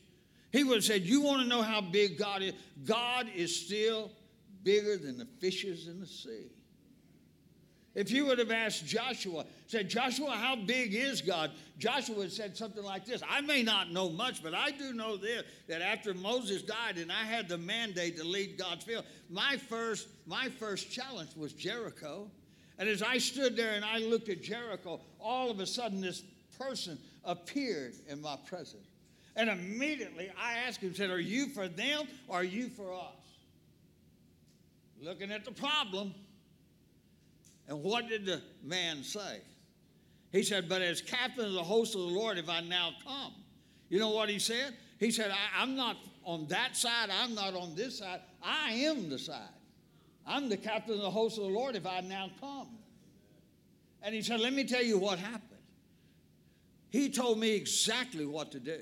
He 0.53 0.65
would 0.65 0.77
have 0.77 0.85
said, 0.85 1.03
You 1.03 1.23
want 1.23 1.43
to 1.43 1.49
know 1.49 1.63
how 1.63 1.81
big 1.81 2.19
God 2.19 2.43
is? 2.43 2.53
God 2.85 3.27
is 3.35 3.65
still 3.65 4.11
bigger 4.63 4.97
than 4.97 5.19
the 5.19 5.27
fishes 5.41 5.89
in 5.89 5.99
the 5.99 6.07
sea. 6.07 6.51
If 7.95 8.11
you 8.11 8.25
would 8.27 8.39
have 8.39 8.51
asked 8.51 8.87
Joshua, 8.87 9.45
said, 9.67 9.91
Joshua, 9.91 10.31
how 10.31 10.57
big 10.57 10.95
is 10.95 11.21
God? 11.21 11.51
Joshua 11.79 12.17
would 12.17 12.25
have 12.25 12.33
said 12.33 12.57
something 12.57 12.83
like 12.83 13.05
this 13.05 13.23
I 13.29 13.41
may 13.43 13.63
not 13.63 13.91
know 13.91 14.09
much, 14.09 14.43
but 14.43 14.55
I 14.55 14.71
do 14.71 14.93
know 14.95 15.17
this 15.17 15.43
that 15.69 15.83
after 15.83 16.15
Moses 16.15 16.63
died 16.63 16.97
and 16.97 17.13
I 17.13 17.25
had 17.25 17.49
the 17.49 17.59
mandate 17.59 18.17
to 18.17 18.25
lead 18.25 18.57
God's 18.57 18.85
field, 18.85 19.05
my 19.29 19.57
first, 19.57 20.09
my 20.27 20.49
first 20.49 20.91
challenge 20.91 21.31
was 21.37 21.53
Jericho. 21.53 22.31
And 22.83 22.91
as 22.91 23.01
I 23.01 23.19
stood 23.19 23.55
there 23.55 23.75
and 23.75 23.85
I 23.85 23.99
looked 23.99 24.29
at 24.29 24.43
Jericho, 24.43 24.99
all 25.21 25.53
of 25.53 25.61
a 25.61 25.67
sudden 25.69 26.01
this 26.01 26.25
person 26.59 26.99
appeared 27.25 27.95
in 28.09 28.21
my 28.21 28.37
presence. 28.49 28.89
And 29.37 29.49
immediately 29.49 30.33
I 30.37 30.55
asked 30.55 30.81
him, 30.81 30.93
said, 30.93 31.09
Are 31.09 31.21
you 31.21 31.47
for 31.47 31.69
them 31.69 32.09
or 32.27 32.39
are 32.39 32.45
you 32.45 32.69
for 32.71 32.93
us? 32.93 33.23
Looking 35.01 35.31
at 35.31 35.45
the 35.45 35.53
problem. 35.53 36.13
And 37.69 37.85
what 37.85 38.09
did 38.09 38.27
the 38.27 38.43
man 38.65 39.05
say? 39.05 39.43
He 40.33 40.43
said, 40.43 40.69
But 40.69 40.83
as 40.83 41.01
captain 41.01 41.45
of 41.45 41.53
the 41.53 41.63
host 41.63 41.95
of 41.95 42.01
the 42.01 42.09
Lord, 42.09 42.37
if 42.37 42.49
I 42.49 42.63
now 42.63 42.95
come. 43.07 43.33
You 43.91 44.01
know 44.01 44.11
what 44.11 44.29
he 44.29 44.41
said? 44.41 44.75
He 44.99 45.13
said, 45.13 45.31
I, 45.31 45.63
am 45.63 45.77
not 45.77 45.99
on 46.25 46.49
that 46.49 46.77
side, 46.77 47.11
I'm 47.13 47.37
not 47.37 47.55
on 47.55 47.77
this 47.77 47.99
side. 47.99 48.23
I 48.43 48.73
am 48.73 49.09
the 49.09 49.21
side. 49.21 49.51
I'm 50.27 50.49
the 50.49 50.57
captain 50.57 50.95
of 50.95 51.01
the 51.01 51.11
host 51.11 51.39
of 51.39 51.45
the 51.45 51.51
Lord 51.51 51.77
if 51.77 51.87
I 51.87 52.01
now 52.01 52.31
come. 52.41 52.69
And 54.03 54.15
he 54.15 54.23
said, 54.23 54.41
Let 54.41 54.53
me 54.53 54.65
tell 54.65 54.83
you 54.83 54.99
what 54.99 55.19
happened. 55.19 55.49
He 56.91 57.09
told 57.09 57.39
me 57.39 57.55
exactly 57.55 58.27
what 58.27 58.53
to 58.53 58.61
do. 58.61 58.81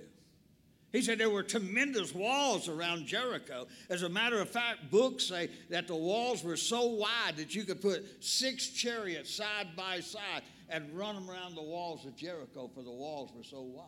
He 0.93 1.03
said 1.03 1.19
there 1.19 1.31
were 1.31 1.45
tremendous 1.45 2.13
walls 2.13 2.69
around 2.69 3.07
Jericho. 3.07 3.69
As 3.89 4.03
a 4.03 4.09
matter 4.09 4.41
of 4.41 4.51
fact, 4.51 4.91
books 4.91 5.25
say 5.25 5.49
that 5.69 5.87
the 5.87 5.95
walls 5.95 6.43
were 6.43 6.57
so 6.57 6.87
wide 6.87 7.37
that 7.37 7.55
you 7.55 7.63
could 7.63 7.81
put 7.81 8.05
six 8.25 8.71
chariots 8.71 9.33
side 9.33 9.69
by 9.77 10.01
side 10.01 10.43
and 10.69 10.93
run 10.93 11.15
them 11.15 11.31
around 11.31 11.55
the 11.55 11.63
walls 11.63 12.05
of 12.07 12.17
Jericho, 12.17 12.69
for 12.75 12.83
the 12.83 12.91
walls 12.91 13.31
were 13.37 13.45
so 13.45 13.61
wide. 13.61 13.87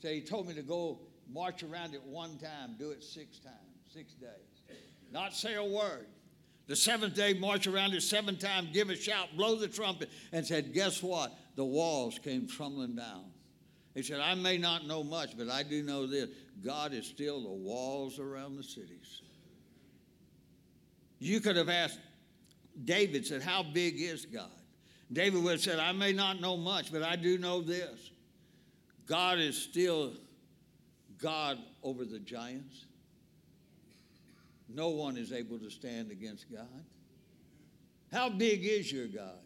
So 0.00 0.08
he 0.08 0.20
told 0.20 0.48
me 0.48 0.54
to 0.54 0.62
go 0.62 0.98
march 1.32 1.62
around 1.62 1.94
it 1.94 2.02
one 2.02 2.38
time, 2.38 2.74
do 2.76 2.90
it 2.90 3.04
six 3.04 3.38
times, 3.38 3.54
six 3.92 4.14
days. 4.14 4.30
Not 5.12 5.34
say 5.34 5.54
a 5.54 5.64
word. 5.64 6.06
The 6.68 6.76
seventh 6.76 7.14
day, 7.14 7.32
march 7.32 7.66
around 7.66 7.94
it 7.94 8.02
seven 8.02 8.36
times, 8.36 8.68
give 8.72 8.90
a 8.90 8.94
shout, 8.94 9.28
blow 9.36 9.56
the 9.56 9.68
trumpet, 9.68 10.10
and 10.32 10.46
said, 10.46 10.74
Guess 10.74 11.02
what? 11.02 11.36
The 11.56 11.64
walls 11.64 12.18
came 12.18 12.46
tumbling 12.46 12.94
down. 12.94 13.24
He 13.94 14.02
said, 14.02 14.20
I 14.20 14.34
may 14.34 14.58
not 14.58 14.86
know 14.86 15.02
much, 15.02 15.36
but 15.36 15.48
I 15.48 15.62
do 15.62 15.82
know 15.82 16.06
this 16.06 16.28
God 16.62 16.92
is 16.92 17.06
still 17.06 17.42
the 17.42 17.48
walls 17.48 18.18
around 18.18 18.56
the 18.56 18.62
cities. 18.62 19.22
You 21.18 21.40
could 21.40 21.56
have 21.56 21.70
asked 21.70 21.98
David, 22.84 23.26
said, 23.26 23.42
How 23.42 23.62
big 23.62 24.00
is 24.00 24.26
God? 24.26 24.50
David 25.10 25.42
would 25.42 25.52
have 25.52 25.60
said, 25.62 25.78
I 25.78 25.92
may 25.92 26.12
not 26.12 26.40
know 26.40 26.58
much, 26.58 26.92
but 26.92 27.02
I 27.02 27.16
do 27.16 27.38
know 27.38 27.62
this 27.62 28.10
God 29.06 29.38
is 29.38 29.56
still 29.56 30.12
God 31.16 31.58
over 31.82 32.04
the 32.04 32.18
giants. 32.18 32.84
No 34.68 34.90
one 34.90 35.16
is 35.16 35.32
able 35.32 35.58
to 35.58 35.70
stand 35.70 36.10
against 36.10 36.50
God. 36.52 36.84
How 38.12 38.28
big 38.28 38.64
is 38.64 38.90
your 38.92 39.06
God? 39.06 39.38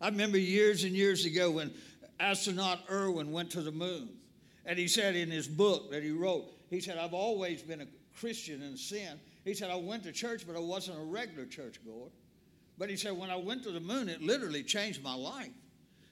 I 0.00 0.08
remember 0.08 0.38
years 0.38 0.84
and 0.84 0.92
years 0.92 1.24
ago 1.24 1.50
when 1.50 1.72
astronaut 2.18 2.80
Irwin 2.90 3.32
went 3.32 3.50
to 3.52 3.62
the 3.62 3.72
moon. 3.72 4.08
And 4.64 4.78
he 4.78 4.88
said 4.88 5.16
in 5.16 5.30
his 5.30 5.48
book 5.48 5.90
that 5.90 6.02
he 6.02 6.10
wrote, 6.10 6.44
he 6.70 6.80
said, 6.80 6.98
I've 6.98 7.14
always 7.14 7.62
been 7.62 7.80
a 7.80 7.86
Christian 8.18 8.62
in 8.62 8.76
sin. 8.76 9.18
He 9.44 9.54
said, 9.54 9.70
I 9.70 9.76
went 9.76 10.04
to 10.04 10.12
church, 10.12 10.46
but 10.46 10.56
I 10.56 10.60
wasn't 10.60 10.98
a 10.98 11.02
regular 11.02 11.46
churchgoer. 11.46 12.08
But 12.78 12.88
he 12.88 12.96
said, 12.96 13.16
when 13.16 13.30
I 13.30 13.36
went 13.36 13.62
to 13.64 13.70
the 13.70 13.80
moon, 13.80 14.08
it 14.08 14.22
literally 14.22 14.62
changed 14.62 15.02
my 15.02 15.14
life. 15.14 15.50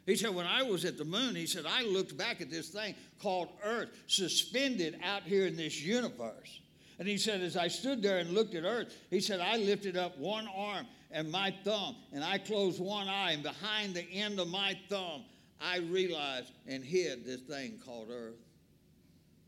He 0.07 0.17
said, 0.17 0.35
when 0.35 0.47
I 0.47 0.63
was 0.63 0.85
at 0.85 0.99
the 0.99 1.05
moon, 1.05 1.37
he 1.37 1.47
said, 1.47 1.65
I 1.67 1.83
looked 1.83 2.17
back 2.17 2.41
at 2.41 2.51
this 2.51 2.69
thing 2.69 2.95
called 3.21 3.49
Earth, 3.63 3.91
suspended 4.07 4.99
out 5.05 5.23
here 5.23 5.47
in 5.47 5.57
this 5.57 5.81
universe. 5.81 6.61
And 7.01 7.09
he 7.09 7.16
said, 7.16 7.40
as 7.40 7.57
I 7.57 7.68
stood 7.68 8.03
there 8.03 8.18
and 8.18 8.30
looked 8.30 8.55
at 8.55 8.64
Earth, 8.64 8.94
he 9.09 9.20
said, 9.20 9.40
I 9.40 9.57
lifted 9.57 9.96
up 9.96 10.18
one 10.18 10.46
arm 10.55 10.86
and 11.11 11.32
my 11.32 11.53
thumb, 11.64 11.96
and 12.12 12.22
I 12.22 12.36
closed 12.36 12.78
one 12.78 13.09
eye, 13.09 13.32
and 13.32 13.42
behind 13.42 13.94
the 13.94 14.09
end 14.12 14.38
of 14.38 14.48
my 14.48 14.78
thumb, 14.88 15.24
I 15.61 15.78
realized 15.78 16.53
and 16.68 16.84
hid 16.84 17.24
this 17.24 17.40
thing 17.40 17.80
called 17.84 18.09
earth. 18.11 18.38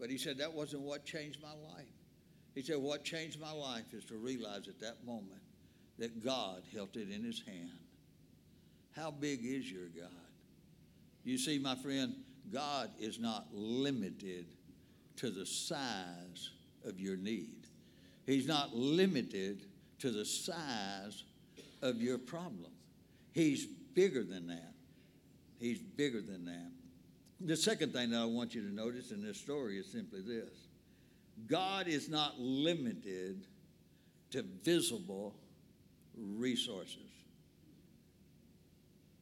But 0.01 0.11
he 0.11 0.19
said 0.19 0.39
that 0.39 0.53
wasn't 0.53 0.83
what 0.83 1.05
changed 1.05 1.41
my 1.41 1.53
life. 1.73 1.87
He 2.55 2.63
said, 2.63 2.79
What 2.79 3.05
changed 3.05 3.41
my 3.41 3.53
life 3.53 3.95
is 3.95 4.05
to 4.07 4.17
realize 4.17 4.67
at 4.67 4.81
that 4.81 5.05
moment 5.07 5.41
that 5.99 6.25
God 6.25 6.63
held 6.75 6.97
it 6.97 7.11
in 7.11 7.23
his 7.23 7.43
hand. 7.47 7.79
How 8.97 9.11
big 9.11 9.45
is 9.45 9.71
your 9.71 9.87
God? 9.87 10.11
You 11.23 11.39
see, 11.39 11.59
my 11.59 11.77
friend, 11.77 12.15
God 12.53 12.91
is 12.99 13.21
not 13.21 13.47
limited 13.53 14.47
to 15.17 15.31
the 15.31 15.47
size 15.47 16.51
of 16.85 17.01
your 17.01 17.17
need. 17.17 17.67
He's 18.27 18.47
not 18.47 18.75
limited 18.75 19.65
to 20.01 20.11
the 20.11 20.25
size 20.25 21.25
of 21.81 22.01
your 22.01 22.19
problem. 22.19 22.71
He's 23.33 23.67
bigger 23.67 24.23
than 24.23 24.47
that. 24.49 24.75
He's 25.59 25.79
bigger 25.79 26.21
than 26.21 26.45
that. 26.47 26.71
The 27.41 27.57
second 27.57 27.93
thing 27.93 28.11
that 28.11 28.21
I 28.21 28.25
want 28.25 28.55
you 28.55 28.63
to 28.63 28.75
notice 28.75 29.11
in 29.11 29.23
this 29.23 29.39
story 29.39 29.79
is 29.79 29.91
simply 29.91 30.21
this 30.21 30.69
God 31.47 31.89
is 31.89 32.09
not 32.09 32.39
limited 32.39 33.47
to 34.31 34.43
visible 34.63 35.35
resources. 36.17 36.99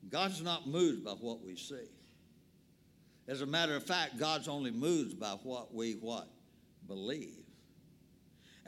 God's 0.08 0.42
not 0.42 0.66
moved 0.66 1.04
by 1.04 1.12
what 1.12 1.42
we 1.42 1.56
see. 1.56 1.88
As 3.28 3.42
a 3.42 3.46
matter 3.46 3.76
of 3.76 3.84
fact, 3.84 4.18
God's 4.18 4.48
only 4.48 4.70
moved 4.70 5.20
by 5.20 5.36
what 5.42 5.72
we 5.72 5.92
what? 5.92 6.28
Believe. 6.86 7.39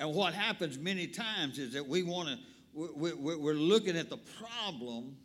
And 0.02 0.12
what 0.16 0.34
happens 0.34 0.80
many 0.80 1.06
times 1.06 1.60
is 1.60 1.74
that 1.74 1.86
we 1.86 2.02
want 2.02 2.28
to, 2.28 2.38
we're 2.74 3.54
looking 3.54 3.96
at 3.96 4.10
the 4.10 4.16
problem 4.16 5.16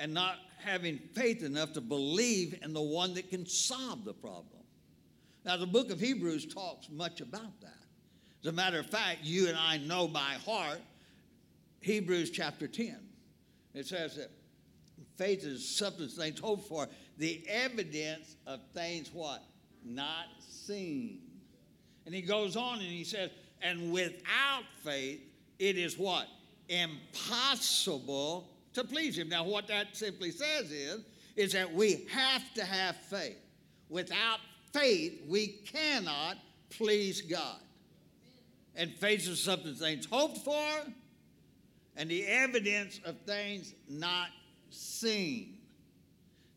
and 0.00 0.12
not 0.12 0.38
having 0.58 0.98
faith 1.14 1.44
enough 1.44 1.72
to 1.74 1.80
believe 1.80 2.58
in 2.62 2.72
the 2.72 2.82
one 2.82 3.14
that 3.14 3.30
can 3.30 3.46
solve 3.46 4.04
the 4.04 4.12
problem. 4.12 4.64
Now, 5.44 5.56
the 5.56 5.68
book 5.68 5.92
of 5.92 6.00
Hebrews 6.00 6.52
talks 6.52 6.88
much 6.90 7.20
about 7.20 7.60
that. 7.60 7.78
As 8.42 8.48
a 8.48 8.52
matter 8.52 8.80
of 8.80 8.86
fact, 8.86 9.20
you 9.22 9.46
and 9.46 9.56
I 9.56 9.76
know 9.76 10.08
by 10.08 10.34
heart 10.44 10.80
Hebrews 11.78 12.30
chapter 12.30 12.66
10. 12.66 12.96
It 13.72 13.86
says 13.86 14.16
that 14.16 14.32
faith 15.16 15.44
is 15.44 15.64
substance 15.78 16.16
things 16.16 16.40
hoped 16.40 16.66
for, 16.66 16.88
the 17.18 17.44
evidence 17.48 18.34
of 18.48 18.58
things 18.74 19.12
what? 19.12 19.44
Not 19.84 20.26
seen. 20.40 21.20
And 22.04 22.12
he 22.12 22.22
goes 22.22 22.56
on 22.56 22.80
and 22.80 22.88
he 22.88 23.04
says, 23.04 23.30
and 23.62 23.92
without 23.92 24.64
faith, 24.82 25.20
it 25.58 25.76
is 25.76 25.98
what? 25.98 26.26
Impossible 26.68 28.48
to 28.74 28.84
please 28.84 29.16
him. 29.16 29.28
Now, 29.28 29.44
what 29.44 29.68
that 29.68 29.96
simply 29.96 30.30
says 30.30 30.70
is, 30.70 31.00
is 31.36 31.52
that 31.52 31.72
we 31.72 32.06
have 32.10 32.42
to 32.54 32.64
have 32.64 32.96
faith. 32.96 33.38
Without 33.88 34.40
faith, 34.72 35.22
we 35.28 35.48
cannot 35.48 36.36
please 36.70 37.22
God. 37.22 37.58
And 38.74 38.92
faith 38.92 39.26
is 39.28 39.40
something 39.40 39.74
things 39.74 40.06
hoped 40.06 40.38
for 40.38 40.68
and 41.96 42.10
the 42.10 42.26
evidence 42.26 43.00
of 43.04 43.18
things 43.22 43.74
not 43.88 44.28
seen. 44.70 45.54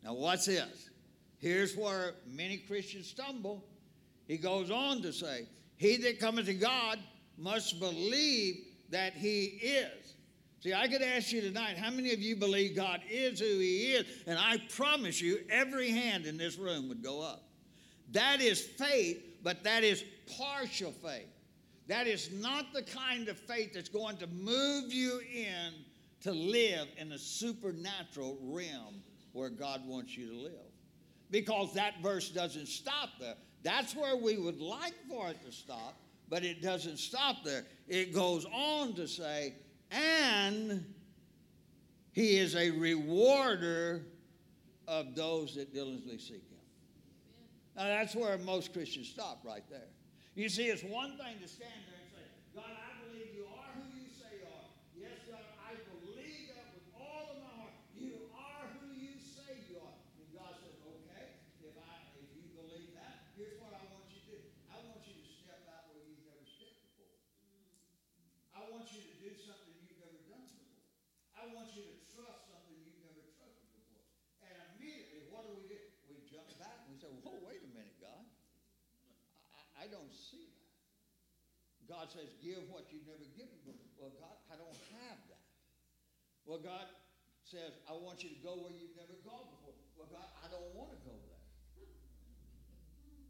Now, 0.04 0.14
what's 0.14 0.46
this? 0.46 0.90
Here's 1.38 1.74
where 1.74 2.14
many 2.26 2.58
Christians 2.58 3.06
stumble. 3.06 3.64
He 4.28 4.36
goes 4.36 4.70
on 4.70 5.00
to 5.02 5.12
say, 5.12 5.46
He 5.80 5.96
that 5.96 6.20
cometh 6.20 6.44
to 6.44 6.52
God 6.52 6.98
must 7.38 7.80
believe 7.80 8.66
that 8.90 9.14
He 9.14 9.44
is. 9.44 10.14
See, 10.62 10.74
I 10.74 10.86
could 10.88 11.00
ask 11.00 11.32
you 11.32 11.40
tonight, 11.40 11.78
how 11.78 11.90
many 11.90 12.12
of 12.12 12.20
you 12.20 12.36
believe 12.36 12.76
God 12.76 13.00
is 13.10 13.40
who 13.40 13.46
He 13.46 13.92
is? 13.92 14.04
And 14.26 14.38
I 14.38 14.58
promise 14.76 15.22
you, 15.22 15.38
every 15.48 15.90
hand 15.90 16.26
in 16.26 16.36
this 16.36 16.58
room 16.58 16.90
would 16.90 17.02
go 17.02 17.22
up. 17.22 17.48
That 18.12 18.42
is 18.42 18.60
faith, 18.60 19.24
but 19.42 19.64
that 19.64 19.82
is 19.82 20.04
partial 20.36 20.92
faith. 20.92 21.30
That 21.86 22.06
is 22.06 22.30
not 22.30 22.74
the 22.74 22.82
kind 22.82 23.28
of 23.28 23.38
faith 23.38 23.72
that's 23.72 23.88
going 23.88 24.18
to 24.18 24.26
move 24.26 24.92
you 24.92 25.22
in 25.34 25.72
to 26.20 26.32
live 26.32 26.88
in 26.98 27.08
the 27.08 27.18
supernatural 27.18 28.36
realm 28.42 29.02
where 29.32 29.48
God 29.48 29.86
wants 29.86 30.14
you 30.14 30.28
to 30.28 30.36
live. 30.36 30.52
Because 31.30 31.72
that 31.72 32.02
verse 32.02 32.28
doesn't 32.28 32.68
stop 32.68 33.08
there. 33.18 33.36
That's 33.62 33.94
where 33.94 34.16
we 34.16 34.36
would 34.38 34.60
like 34.60 34.94
for 35.08 35.28
it 35.28 35.44
to 35.44 35.52
stop, 35.52 35.96
but 36.28 36.44
it 36.44 36.62
doesn't 36.62 36.98
stop 36.98 37.44
there. 37.44 37.64
It 37.88 38.14
goes 38.14 38.46
on 38.52 38.94
to 38.94 39.06
say, 39.06 39.54
and 39.90 40.84
he 42.12 42.38
is 42.38 42.56
a 42.56 42.70
rewarder 42.70 44.06
of 44.88 45.14
those 45.14 45.54
that 45.56 45.72
diligently 45.74 46.18
seek 46.18 46.48
him. 46.48 46.58
Now, 47.76 47.84
that's 47.84 48.14
where 48.14 48.36
most 48.38 48.72
Christians 48.72 49.08
stop 49.08 49.42
right 49.44 49.64
there. 49.70 49.88
You 50.34 50.48
see, 50.48 50.66
it's 50.66 50.82
one 50.82 51.18
thing 51.18 51.38
to 51.42 51.48
stand 51.48 51.74
there 51.86 52.00
and 52.00 52.10
say, 52.10 52.26
God, 52.54 52.70
I 52.70 52.96
believe 53.06 53.30
you 53.34 53.46
are 53.46 53.70
who 53.78 53.86
you 53.98 54.08
say 54.10 54.42
you 54.42 54.46
are. 54.46 54.70
Yes, 54.96 55.22
God, 55.30 55.42
I 55.62 55.74
believe 55.90 56.54
that 56.54 56.70
with 56.74 56.86
all 56.98 57.34
of 57.34 57.38
my 57.42 57.54
heart. 57.62 57.74
You 57.98 58.30
are 58.34 58.64
who 58.78 58.94
you 58.94 59.18
say 59.18 59.62
you 59.70 59.78
are. 59.82 59.98
And 60.18 60.26
God 60.34 60.54
says, 60.58 60.78
okay, 60.82 61.38
if 61.62 61.74
I 61.78 61.94
if 62.18 62.30
you 62.34 62.46
believe 62.54 62.94
that, 62.98 63.30
here's 63.38 63.58
what 63.62 63.74
I 63.74 63.82
want 63.90 64.06
you 64.10 64.22
to 64.22 64.38
do. 64.38 64.38
I 64.70 64.78
want 64.86 65.02
you 65.06 65.14
to 65.18 65.26
step 65.26 65.66
out 65.70 65.90
where 65.94 66.02
you've 66.02 66.22
never 66.26 66.46
stepped 66.46 66.78
before. 66.94 67.14
I 68.54 68.66
want 68.70 68.86
you 68.90 69.02
to 69.02 69.14
do 69.18 69.30
something 69.34 69.74
you've 69.82 69.98
never 69.98 70.18
done 70.30 70.46
before. 70.46 70.78
I 71.36 71.50
want 71.50 71.74
you 71.74 71.84
to 71.86 71.96
trust 72.06 72.50
something 72.54 72.76
you've 72.86 73.02
never 73.02 73.22
trusted 73.34 73.66
before. 73.74 74.06
And 74.46 74.54
immediately, 74.74 75.26
what 75.32 75.44
do 75.46 75.58
we 75.58 75.66
do? 75.66 75.80
We 76.06 76.22
jump 76.26 76.48
back 76.56 76.86
and 76.86 76.94
we 76.94 76.98
say, 77.02 77.10
whoa, 77.22 77.38
wait 77.44 77.62
a 77.66 77.70
minute, 77.74 77.98
God. 78.00 78.24
I, 79.52 79.84
I 79.84 79.86
don't 79.92 80.10
see 80.10 80.48
that. 81.88 81.99
Says, 82.10 82.34
give 82.42 82.66
what 82.66 82.90
you've 82.90 83.06
never 83.06 83.22
given 83.38 83.54
before. 83.62 84.10
Well, 84.10 84.14
God, 84.18 84.34
I 84.50 84.58
don't 84.58 84.74
have 84.98 85.18
that. 85.30 85.46
Well, 86.42 86.58
God 86.58 86.90
says, 87.46 87.78
I 87.86 87.94
want 87.94 88.26
you 88.26 88.34
to 88.34 88.40
go 88.42 88.58
where 88.58 88.74
you've 88.74 88.98
never 88.98 89.14
gone 89.22 89.46
before. 89.54 89.78
Well, 89.94 90.10
God, 90.10 90.26
I 90.42 90.50
don't 90.50 90.74
want 90.74 90.90
to 90.90 90.98
go 91.06 91.14
there. 91.14 91.38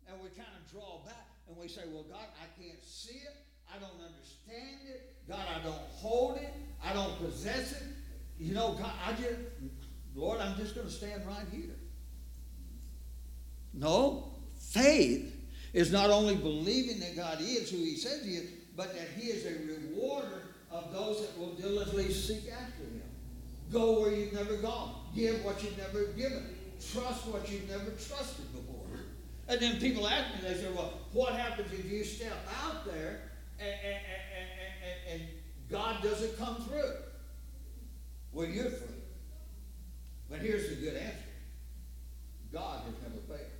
And 0.08 0.22
we 0.24 0.32
kind 0.32 0.48
of 0.56 0.64
draw 0.72 1.04
back 1.04 1.28
and 1.48 1.56
we 1.56 1.68
say, 1.68 1.82
Well, 1.92 2.04
God, 2.08 2.24
I 2.40 2.48
can't 2.56 2.82
see 2.82 3.20
it. 3.20 3.36
I 3.68 3.78
don't 3.78 4.00
understand 4.00 4.80
it. 4.88 5.14
God, 5.28 5.44
I 5.44 5.62
don't 5.62 5.84
hold 5.92 6.38
it. 6.38 6.52
I 6.82 6.92
don't 6.92 7.16
possess 7.18 7.72
it. 7.72 7.82
You 8.38 8.54
know, 8.54 8.72
God, 8.80 8.92
I 9.06 9.12
just, 9.12 9.36
Lord, 10.14 10.40
I'm 10.40 10.56
just 10.56 10.74
going 10.74 10.86
to 10.86 10.92
stand 10.92 11.26
right 11.26 11.46
here. 11.52 11.76
No, 13.72 14.32
faith 14.58 15.36
is 15.72 15.92
not 15.92 16.10
only 16.10 16.34
believing 16.34 16.98
that 17.00 17.14
God 17.14 17.38
is 17.40 17.70
who 17.70 17.76
he 17.76 17.96
says 17.96 18.24
he 18.24 18.32
is, 18.32 18.50
but 18.76 18.94
that 18.94 19.08
he 19.16 19.28
is 19.28 19.46
a 19.46 19.94
rewarder 19.94 20.42
of 20.70 20.92
those 20.92 21.20
that 21.20 21.38
will 21.38 21.54
diligently 21.54 22.12
seek 22.12 22.50
after 22.52 22.84
him. 22.84 23.02
Go 23.72 24.00
where 24.00 24.12
you've 24.12 24.32
never 24.32 24.56
gone. 24.56 24.94
Give 25.14 25.44
what 25.44 25.62
you've 25.62 25.78
never 25.78 26.06
given. 26.12 26.56
Trust 26.92 27.26
what 27.26 27.50
you've 27.50 27.68
never 27.68 27.90
trusted 27.90 28.52
before. 28.52 28.80
And 29.48 29.60
then 29.60 29.80
people 29.80 30.06
ask 30.06 30.34
me, 30.34 30.48
they 30.48 30.54
say, 30.54 30.68
well, 30.72 30.92
what 31.12 31.34
happens 31.34 31.72
if 31.72 31.90
you 31.90 32.04
step 32.04 32.32
out 32.64 32.84
there 32.84 33.32
and, 33.58 33.74
and, 33.84 34.00
and, 35.14 35.20
and 35.20 35.28
God 35.68 36.02
doesn't 36.02 36.38
come 36.38 36.56
through? 36.62 36.92
Well, 38.32 38.46
you're 38.46 38.70
free. 38.70 38.94
But 40.30 40.38
here's 40.38 40.68
the 40.68 40.76
good 40.76 40.96
answer 40.96 41.16
God 42.52 42.82
has 42.84 42.94
never 43.02 43.20
failed. 43.26 43.50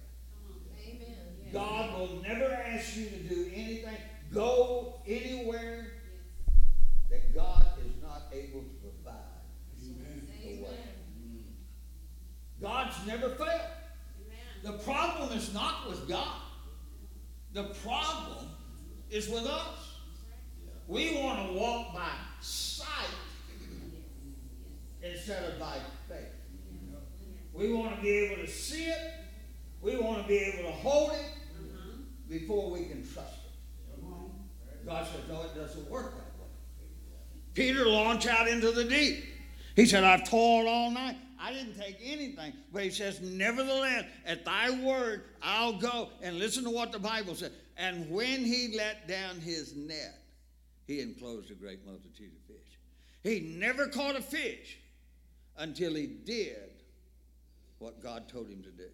Amen. 0.86 1.52
God 1.52 1.98
will 1.98 2.22
never 2.22 2.52
ask 2.52 2.96
you 2.96 3.06
to 3.06 3.16
do 3.16 3.50
anything. 3.52 3.96
Go 4.32 5.00
anywhere 5.06 5.86
that 7.10 7.34
God 7.34 7.66
is 7.84 8.00
not 8.02 8.22
able 8.32 8.60
to 8.60 8.74
provide 8.80 9.14
the 9.80 10.62
way. 10.62 10.78
God's 12.60 13.06
never 13.06 13.30
failed. 13.30 13.60
The 14.62 14.72
problem 14.72 15.36
is 15.36 15.52
not 15.54 15.88
with 15.88 16.08
God. 16.08 16.42
The 17.52 17.64
problem 17.82 18.46
is 19.10 19.28
with 19.28 19.46
us. 19.46 19.96
We 20.86 21.16
want 21.16 21.48
to 21.48 21.58
walk 21.58 21.94
by 21.94 22.10
sight 22.40 22.86
instead 25.02 25.52
of 25.52 25.58
by 25.58 25.78
faith. 26.08 26.34
We 27.52 27.72
want 27.72 27.96
to 27.96 28.02
be 28.02 28.10
able 28.10 28.44
to 28.44 28.50
see 28.50 28.84
it. 28.84 29.12
We 29.80 29.96
want 29.96 30.22
to 30.22 30.28
be 30.28 30.36
able 30.38 30.70
to 30.70 30.76
hold 30.76 31.12
it 31.12 31.16
uh-huh. 31.16 31.96
before 32.28 32.70
we 32.70 32.84
can 32.84 33.02
trust 33.02 33.34
it. 33.34 33.39
God 34.90 35.06
says, 35.06 35.20
no, 35.28 35.42
it 35.42 35.54
doesn't 35.54 35.88
work 35.88 36.16
that 36.16 36.40
way. 36.40 36.48
Peter 37.54 37.86
launched 37.86 38.26
out 38.26 38.48
into 38.48 38.72
the 38.72 38.82
deep. 38.82 39.24
He 39.76 39.86
said, 39.86 40.02
I've 40.02 40.28
toiled 40.28 40.66
all 40.66 40.90
night. 40.90 41.16
I 41.38 41.52
didn't 41.52 41.78
take 41.78 41.96
anything. 42.02 42.54
But 42.72 42.82
he 42.82 42.90
says, 42.90 43.20
Nevertheless, 43.20 44.06
at 44.26 44.44
thy 44.44 44.70
word, 44.70 45.22
I'll 45.42 45.78
go. 45.78 46.08
And 46.22 46.40
listen 46.40 46.64
to 46.64 46.70
what 46.70 46.90
the 46.90 46.98
Bible 46.98 47.36
says. 47.36 47.52
And 47.76 48.10
when 48.10 48.44
he 48.44 48.74
let 48.76 49.06
down 49.06 49.36
his 49.36 49.76
net, 49.76 50.18
he 50.88 51.00
enclosed 51.00 51.52
a 51.52 51.54
great 51.54 51.86
multitude 51.86 52.32
of 52.32 52.56
fish. 52.56 52.78
He 53.22 53.56
never 53.58 53.86
caught 53.86 54.16
a 54.16 54.20
fish 54.20 54.76
until 55.56 55.94
he 55.94 56.08
did 56.08 56.68
what 57.78 58.02
God 58.02 58.28
told 58.28 58.48
him 58.48 58.64
to 58.64 58.70
do. 58.70 58.88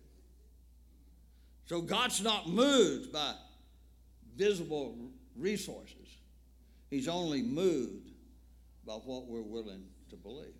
So 1.64 1.80
God's 1.80 2.22
not 2.22 2.50
moved 2.50 3.12
by 3.12 3.32
visible 4.36 4.94
resources. 5.38 6.08
He's 6.90 7.08
only 7.08 7.42
moved 7.42 8.10
by 8.86 8.94
what 8.94 9.26
we're 9.26 9.42
willing 9.42 9.84
to 10.10 10.16
believe. 10.16 10.54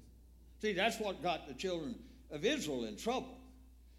See, 0.60 0.72
that's 0.72 0.98
what 0.98 1.22
got 1.22 1.46
the 1.46 1.54
children 1.54 1.94
of 2.30 2.44
Israel 2.44 2.84
in 2.84 2.96
trouble. 2.96 3.36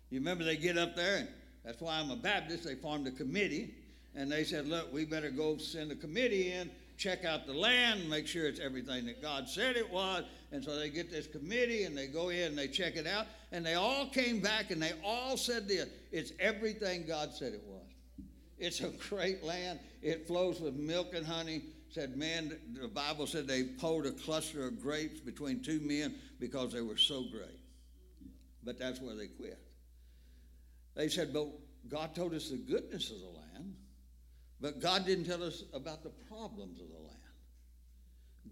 You 0.09 0.19
remember 0.19 0.43
they 0.43 0.57
get 0.57 0.77
up 0.77 0.95
there, 0.95 1.17
and 1.17 1.27
that's 1.63 1.81
why 1.81 1.99
I'm 1.99 2.11
a 2.11 2.15
Baptist. 2.15 2.63
They 2.63 2.75
formed 2.75 3.07
a 3.07 3.11
committee, 3.11 3.73
and 4.15 4.31
they 4.31 4.43
said, 4.43 4.67
Look, 4.67 4.91
we 4.93 5.05
better 5.05 5.29
go 5.29 5.57
send 5.57 5.91
a 5.91 5.95
committee 5.95 6.51
in, 6.51 6.71
check 6.97 7.25
out 7.25 7.45
the 7.45 7.53
land, 7.53 8.09
make 8.09 8.27
sure 8.27 8.47
it's 8.47 8.59
everything 8.59 9.05
that 9.05 9.21
God 9.21 9.47
said 9.47 9.75
it 9.75 9.89
was. 9.89 10.23
And 10.51 10.63
so 10.63 10.77
they 10.77 10.89
get 10.89 11.11
this 11.11 11.27
committee, 11.27 11.83
and 11.83 11.97
they 11.97 12.07
go 12.07 12.29
in 12.29 12.47
and 12.47 12.57
they 12.57 12.67
check 12.67 12.95
it 12.95 13.05
out, 13.05 13.27
and 13.51 13.65
they 13.65 13.75
all 13.75 14.07
came 14.07 14.39
back 14.39 14.71
and 14.71 14.81
they 14.81 14.93
all 15.03 15.37
said 15.37 15.67
this 15.67 15.87
it's 16.11 16.31
everything 16.39 17.05
God 17.07 17.33
said 17.33 17.53
it 17.53 17.63
was. 17.67 17.86
It's 18.57 18.81
a 18.81 18.89
great 19.09 19.43
land. 19.43 19.79
It 20.01 20.27
flows 20.27 20.59
with 20.59 20.75
milk 20.75 21.13
and 21.13 21.25
honey. 21.25 21.63
Said, 21.89 22.17
man, 22.17 22.57
the 22.79 22.87
Bible 22.87 23.27
said 23.27 23.47
they 23.47 23.63
pulled 23.63 24.05
a 24.05 24.11
cluster 24.11 24.67
of 24.67 24.81
grapes 24.81 25.21
between 25.21 25.63
two 25.63 25.79
men 25.79 26.15
because 26.39 26.73
they 26.73 26.81
were 26.81 26.97
so 26.97 27.23
great. 27.31 27.59
But 28.63 28.77
that's 28.77 28.99
where 28.99 29.15
they 29.15 29.27
quit. 29.27 29.59
They 30.95 31.07
said, 31.07 31.31
but 31.31 31.47
God 31.87 32.13
told 32.13 32.33
us 32.33 32.49
the 32.49 32.57
goodness 32.57 33.11
of 33.11 33.19
the 33.19 33.27
land, 33.27 33.75
but 34.59 34.81
God 34.81 35.05
didn't 35.05 35.25
tell 35.25 35.43
us 35.43 35.63
about 35.73 36.03
the 36.03 36.09
problems 36.09 36.81
of 36.81 36.89
the 36.89 36.97
land. 36.97 37.17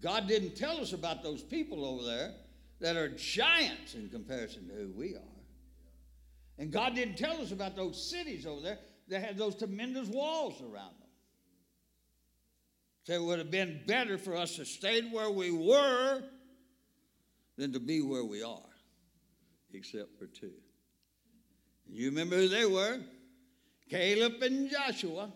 God 0.01 0.27
didn't 0.27 0.55
tell 0.55 0.77
us 0.77 0.93
about 0.93 1.23
those 1.23 1.41
people 1.41 1.83
over 1.83 2.03
there 2.03 2.31
that 2.79 2.95
are 2.95 3.09
giants 3.09 3.95
in 3.95 4.09
comparison 4.09 4.67
to 4.69 4.73
who 4.75 4.93
we 4.95 5.15
are. 5.15 5.35
And 6.57 6.71
God 6.71 6.95
didn't 6.95 7.17
tell 7.17 7.41
us 7.41 7.51
about 7.51 7.75
those 7.75 8.09
cities 8.09 8.45
over 8.45 8.61
there 8.61 8.77
that 9.07 9.21
had 9.21 9.37
those 9.37 9.55
tremendous 9.55 10.07
walls 10.07 10.61
around 10.61 10.93
them. 10.99 11.09
So 13.03 13.13
it 13.13 13.21
would 13.21 13.39
have 13.39 13.51
been 13.51 13.81
better 13.85 14.17
for 14.17 14.35
us 14.35 14.55
to 14.55 14.65
stay 14.65 15.01
where 15.01 15.29
we 15.29 15.51
were 15.51 16.23
than 17.57 17.71
to 17.73 17.79
be 17.79 18.01
where 18.01 18.25
we 18.25 18.41
are, 18.41 18.59
except 19.73 20.17
for 20.17 20.25
two. 20.25 20.53
You 21.87 22.09
remember 22.09 22.37
who 22.37 22.47
they 22.47 22.65
were? 22.65 22.99
Caleb 23.89 24.41
and 24.41 24.69
Joshua. 24.69 25.31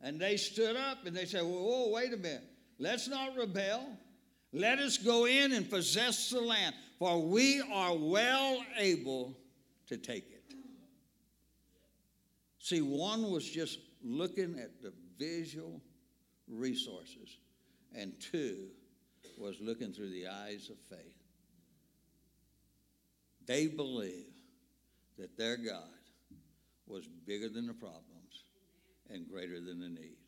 And 0.00 0.20
they 0.20 0.36
stood 0.36 0.76
up 0.76 1.06
and 1.06 1.16
they 1.16 1.24
said, 1.24 1.42
Whoa, 1.42 1.90
wait 1.90 2.12
a 2.12 2.16
minute. 2.16 2.44
Let's 2.78 3.08
not 3.08 3.36
rebel. 3.36 3.84
Let 4.52 4.78
us 4.78 4.96
go 4.96 5.26
in 5.26 5.52
and 5.52 5.68
possess 5.68 6.30
the 6.30 6.40
land, 6.40 6.74
for 6.98 7.20
we 7.20 7.60
are 7.72 7.94
well 7.96 8.62
able 8.78 9.36
to 9.88 9.96
take 9.96 10.30
it. 10.30 10.37
See, 12.68 12.82
one 12.82 13.30
was 13.30 13.48
just 13.48 13.78
looking 14.04 14.58
at 14.58 14.82
the 14.82 14.92
visual 15.18 15.80
resources, 16.46 17.38
and 17.96 18.12
two 18.20 18.66
was 19.38 19.56
looking 19.58 19.94
through 19.94 20.10
the 20.10 20.28
eyes 20.28 20.68
of 20.68 20.76
faith. 20.94 21.16
They 23.46 23.68
believed 23.68 24.42
that 25.16 25.38
their 25.38 25.56
God 25.56 25.88
was 26.86 27.08
bigger 27.26 27.48
than 27.48 27.66
the 27.66 27.72
problems 27.72 28.44
and 29.08 29.26
greater 29.26 29.62
than 29.62 29.80
the 29.80 29.88
need. 29.88 30.18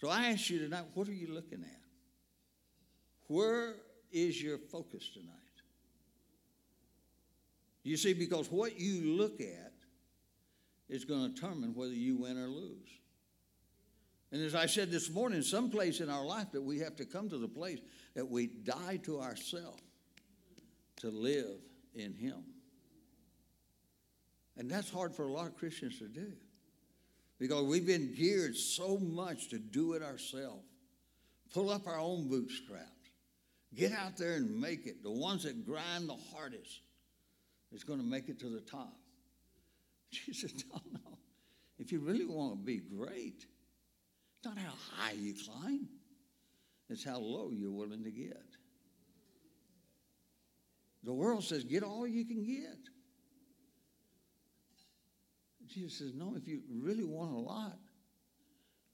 So 0.00 0.08
I 0.08 0.30
ask 0.30 0.48
you 0.48 0.60
tonight, 0.60 0.86
what 0.94 1.08
are 1.08 1.12
you 1.12 1.28
looking 1.34 1.62
at? 1.62 1.82
Where 3.26 3.74
is 4.10 4.42
your 4.42 4.56
focus 4.56 5.10
tonight? 5.12 5.34
You 7.82 7.98
see, 7.98 8.14
because 8.14 8.50
what 8.50 8.80
you 8.80 9.14
look 9.18 9.42
at 9.42 9.74
is 10.88 11.04
going 11.04 11.22
to 11.22 11.34
determine 11.34 11.74
whether 11.74 11.92
you 11.92 12.16
win 12.16 12.38
or 12.38 12.48
lose. 12.48 12.88
And 14.30 14.42
as 14.42 14.54
I 14.54 14.66
said 14.66 14.90
this 14.90 15.10
morning, 15.10 15.42
some 15.42 15.70
place 15.70 16.00
in 16.00 16.10
our 16.10 16.24
life 16.24 16.52
that 16.52 16.62
we 16.62 16.78
have 16.80 16.96
to 16.96 17.04
come 17.04 17.28
to 17.30 17.38
the 17.38 17.48
place 17.48 17.78
that 18.14 18.28
we 18.28 18.46
die 18.46 18.98
to 19.04 19.20
ourselves 19.20 19.82
to 20.96 21.10
live 21.10 21.60
in 21.94 22.12
Him. 22.12 22.44
And 24.56 24.70
that's 24.70 24.90
hard 24.90 25.14
for 25.14 25.24
a 25.24 25.32
lot 25.32 25.46
of 25.46 25.56
Christians 25.56 25.98
to 25.98 26.08
do 26.08 26.32
because 27.38 27.64
we've 27.64 27.86
been 27.86 28.12
geared 28.14 28.56
so 28.56 28.98
much 28.98 29.48
to 29.50 29.58
do 29.58 29.92
it 29.94 30.02
ourselves. 30.02 30.64
Pull 31.54 31.70
up 31.70 31.86
our 31.86 31.98
own 31.98 32.28
bootstraps. 32.28 32.84
Get 33.74 33.92
out 33.92 34.16
there 34.16 34.34
and 34.34 34.60
make 34.60 34.86
it. 34.86 35.02
The 35.02 35.10
ones 35.10 35.44
that 35.44 35.64
grind 35.64 36.08
the 36.08 36.16
hardest 36.34 36.80
is 37.72 37.84
going 37.84 38.00
to 38.00 38.04
make 38.04 38.28
it 38.28 38.40
to 38.40 38.48
the 38.48 38.60
top. 38.60 38.97
Jesus, 40.10 40.52
no, 40.70 40.80
no. 40.92 41.18
If 41.78 41.92
you 41.92 42.00
really 42.00 42.26
want 42.26 42.52
to 42.52 42.64
be 42.64 42.78
great, 42.78 43.46
it's 44.36 44.44
not 44.44 44.58
how 44.58 44.72
high 44.96 45.12
you 45.12 45.34
climb, 45.34 45.88
it's 46.88 47.04
how 47.04 47.18
low 47.18 47.50
you're 47.52 47.70
willing 47.70 48.04
to 48.04 48.10
get. 48.10 48.42
The 51.04 51.12
world 51.12 51.44
says, 51.44 51.64
get 51.64 51.82
all 51.82 52.06
you 52.06 52.24
can 52.24 52.42
get. 52.42 52.78
Jesus 55.68 55.98
says, 55.98 56.12
no, 56.14 56.34
if 56.36 56.48
you 56.48 56.62
really 56.80 57.04
want 57.04 57.32
a 57.32 57.38
lot, 57.38 57.78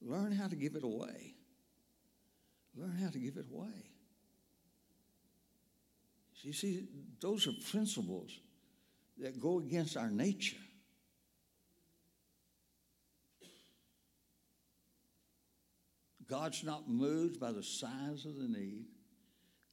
learn 0.02 0.32
how 0.32 0.48
to 0.48 0.56
give 0.56 0.74
it 0.74 0.82
away. 0.82 1.34
Learn 2.76 2.96
how 3.00 3.08
to 3.10 3.18
give 3.18 3.36
it 3.36 3.46
away. 3.52 3.90
You 6.44 6.52
see, 6.52 6.84
those 7.20 7.46
are 7.46 7.52
principles 7.70 8.38
that 9.18 9.40
go 9.40 9.60
against 9.60 9.96
our 9.96 10.10
nature. 10.10 10.58
God's 16.28 16.64
not 16.64 16.88
moved 16.88 17.38
by 17.38 17.52
the 17.52 17.62
size 17.62 18.24
of 18.24 18.36
the 18.36 18.48
need. 18.48 18.86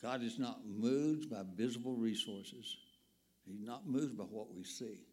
God 0.02 0.24
is 0.24 0.40
not 0.40 0.62
moved 0.66 1.30
by 1.30 1.44
visible 1.56 1.96
resources. 1.96 2.78
He's 3.46 3.66
not 3.66 3.88
moved 3.88 4.18
by 4.18 4.24
what 4.24 4.54
we 4.54 4.64
see. 4.64 5.06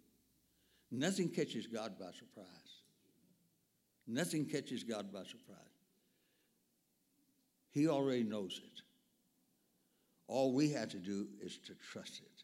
Nothing 0.91 1.29
catches 1.29 1.67
God 1.67 1.99
by 1.99 2.11
surprise. 2.13 2.47
Nothing 4.07 4.47
catches 4.47 4.83
God 4.83 5.13
by 5.13 5.25
surprise. 5.25 5.59
He 7.71 7.89
already 7.89 8.25
knows 8.25 8.61
it. 8.65 8.83
All 10.27 10.53
we 10.53 10.71
have 10.71 10.89
to 10.91 10.99
do 10.99 11.27
is 11.43 11.59
to 11.67 11.75
trust 11.93 12.21
it. 12.21 12.43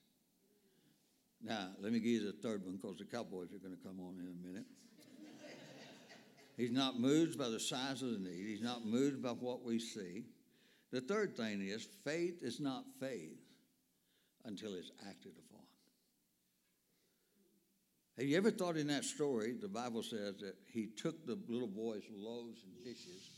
Now, 1.42 1.68
let 1.80 1.92
me 1.92 2.00
give 2.00 2.22
you 2.22 2.32
the 2.32 2.38
third 2.46 2.64
one 2.64 2.76
because 2.76 2.98
the 2.98 3.04
cowboys 3.04 3.52
are 3.52 3.58
going 3.58 3.76
to 3.76 3.82
come 3.82 4.00
on 4.00 4.18
in 4.18 4.26
a 4.26 4.46
minute. 4.46 4.66
He's 6.56 6.70
not 6.70 7.00
moved 7.00 7.38
by 7.38 7.48
the 7.48 7.58
size 7.58 8.02
of 8.02 8.12
the 8.12 8.18
need. 8.18 8.46
He's 8.46 8.62
not 8.62 8.86
moved 8.86 9.22
by 9.22 9.30
what 9.30 9.64
we 9.64 9.78
see. 9.78 10.24
The 10.92 11.00
third 11.00 11.36
thing 11.36 11.60
is 11.62 11.88
faith 12.04 12.42
is 12.42 12.60
not 12.60 12.84
faith 13.00 13.40
until 14.44 14.74
it's 14.74 14.92
acted 15.08 15.32
upon. 15.48 15.62
Have 18.18 18.26
you 18.26 18.36
ever 18.36 18.52
thought 18.52 18.76
in 18.76 18.86
that 18.86 19.04
story, 19.04 19.54
the 19.60 19.66
Bible 19.66 20.04
says 20.04 20.36
that 20.38 20.54
he 20.72 20.86
took 20.86 21.26
the 21.26 21.36
little 21.48 21.66
boy's 21.66 22.04
loaves 22.14 22.60
and 22.62 22.72
fishes, 22.84 23.30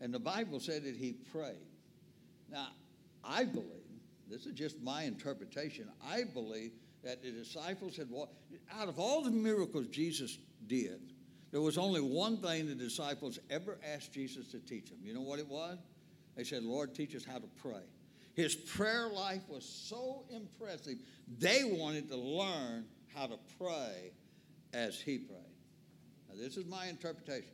and 0.00 0.14
the 0.14 0.20
Bible 0.20 0.60
said 0.60 0.84
that 0.84 0.94
he 0.94 1.14
prayed. 1.32 1.66
Now, 2.48 2.68
I 3.24 3.44
believe, 3.44 3.66
this 4.28 4.46
is 4.46 4.52
just 4.52 4.80
my 4.80 5.02
interpretation, 5.02 5.88
I 6.06 6.22
believe 6.32 6.70
that 7.02 7.24
the 7.24 7.32
disciples 7.32 7.96
had 7.96 8.08
walked, 8.08 8.34
out 8.72 8.88
of 8.88 9.00
all 9.00 9.22
the 9.22 9.30
miracles 9.30 9.88
Jesus 9.88 10.38
did, 10.68 11.09
there 11.50 11.60
was 11.60 11.78
only 11.78 12.00
one 12.00 12.36
thing 12.36 12.66
the 12.66 12.74
disciples 12.74 13.38
ever 13.50 13.78
asked 13.94 14.12
Jesus 14.12 14.48
to 14.48 14.60
teach 14.60 14.90
them. 14.90 14.98
You 15.02 15.14
know 15.14 15.20
what 15.20 15.38
it 15.38 15.48
was? 15.48 15.78
They 16.36 16.44
said, 16.44 16.62
Lord, 16.62 16.94
teach 16.94 17.14
us 17.16 17.24
how 17.24 17.38
to 17.38 17.48
pray. 17.60 17.82
His 18.34 18.54
prayer 18.54 19.08
life 19.08 19.42
was 19.48 19.64
so 19.64 20.24
impressive, 20.30 20.98
they 21.38 21.64
wanted 21.64 22.08
to 22.10 22.16
learn 22.16 22.86
how 23.14 23.26
to 23.26 23.36
pray 23.58 24.12
as 24.72 25.00
he 25.00 25.18
prayed. 25.18 25.38
Now, 26.28 26.36
this 26.40 26.56
is 26.56 26.66
my 26.66 26.86
interpretation. 26.86 27.50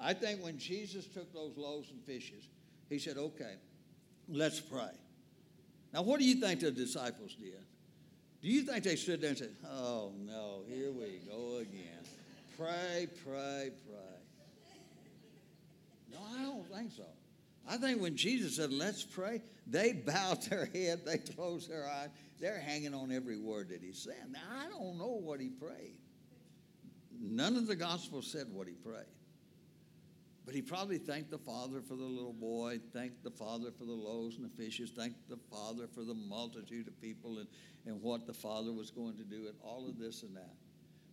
I 0.00 0.14
think 0.14 0.42
when 0.42 0.58
Jesus 0.58 1.06
took 1.06 1.32
those 1.32 1.56
loaves 1.56 1.90
and 1.90 2.02
fishes, 2.02 2.48
he 2.88 2.98
said, 2.98 3.16
Okay, 3.16 3.54
let's 4.28 4.58
pray. 4.58 4.90
Now, 5.92 6.02
what 6.02 6.18
do 6.18 6.26
you 6.26 6.36
think 6.36 6.60
the 6.60 6.70
disciples 6.70 7.34
did? 7.34 7.64
Do 8.42 8.48
you 8.48 8.62
think 8.62 8.84
they 8.84 8.96
stood 8.96 9.20
there 9.20 9.30
and 9.30 9.38
said, 9.38 9.54
Oh, 9.68 10.12
no, 10.18 10.62
here 10.68 10.90
we 10.90 11.20
go 11.28 11.58
again? 11.58 11.99
Pray, 12.60 13.08
pray, 13.24 13.70
pray. 13.86 14.20
No, 16.12 16.18
I 16.38 16.42
don't 16.42 16.66
think 16.66 16.92
so. 16.92 17.06
I 17.66 17.78
think 17.78 18.02
when 18.02 18.16
Jesus 18.16 18.56
said, 18.56 18.70
Let's 18.70 19.02
pray, 19.02 19.40
they 19.66 19.94
bowed 19.94 20.42
their 20.50 20.66
head, 20.66 21.00
they 21.06 21.16
closed 21.16 21.70
their 21.70 21.88
eyes. 21.88 22.10
They're 22.38 22.60
hanging 22.60 22.92
on 22.92 23.12
every 23.12 23.38
word 23.38 23.70
that 23.70 23.82
he 23.82 23.92
said. 23.92 24.26
Now, 24.30 24.40
I 24.58 24.68
don't 24.68 24.98
know 24.98 25.18
what 25.22 25.40
he 25.40 25.48
prayed. 25.48 25.96
None 27.18 27.56
of 27.56 27.66
the 27.66 27.76
Gospels 27.76 28.30
said 28.30 28.46
what 28.52 28.66
he 28.66 28.74
prayed. 28.74 29.04
But 30.44 30.54
he 30.54 30.60
probably 30.60 30.98
thanked 30.98 31.30
the 31.30 31.38
Father 31.38 31.80
for 31.80 31.96
the 31.96 32.04
little 32.04 32.34
boy, 32.34 32.78
thanked 32.92 33.24
the 33.24 33.30
Father 33.30 33.70
for 33.70 33.86
the 33.86 33.92
loaves 33.92 34.36
and 34.36 34.44
the 34.44 34.62
fishes, 34.62 34.90
thanked 34.90 35.30
the 35.30 35.38
Father 35.50 35.86
for 35.86 36.02
the 36.02 36.14
multitude 36.14 36.88
of 36.88 37.00
people 37.00 37.38
and, 37.38 37.48
and 37.86 38.02
what 38.02 38.26
the 38.26 38.34
Father 38.34 38.72
was 38.72 38.90
going 38.90 39.16
to 39.16 39.24
do, 39.24 39.46
and 39.46 39.54
all 39.62 39.88
of 39.88 39.98
this 39.98 40.22
and 40.24 40.36
that. 40.36 40.56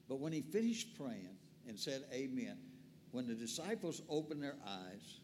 But 0.08 0.20
when 0.20 0.32
he 0.34 0.42
finished 0.42 0.98
praying 0.98 1.36
and 1.68 1.78
said, 1.78 2.04
Amen, 2.14 2.58
when 3.12 3.28
the 3.28 3.34
disciples 3.34 4.02
opened 4.10 4.42
their 4.42 4.56
eyes, 4.66 5.20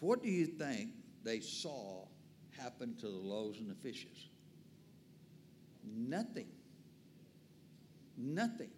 what 0.00 0.22
do 0.22 0.28
you 0.28 0.46
think 0.46 0.90
they 1.24 1.40
saw 1.40 2.06
happen 2.58 2.94
to 2.96 3.06
the 3.06 3.16
loaves 3.16 3.58
and 3.58 3.70
the 3.70 3.74
fishes? 3.74 4.28
Nothing. 5.84 6.48
Nothing. 8.16 8.70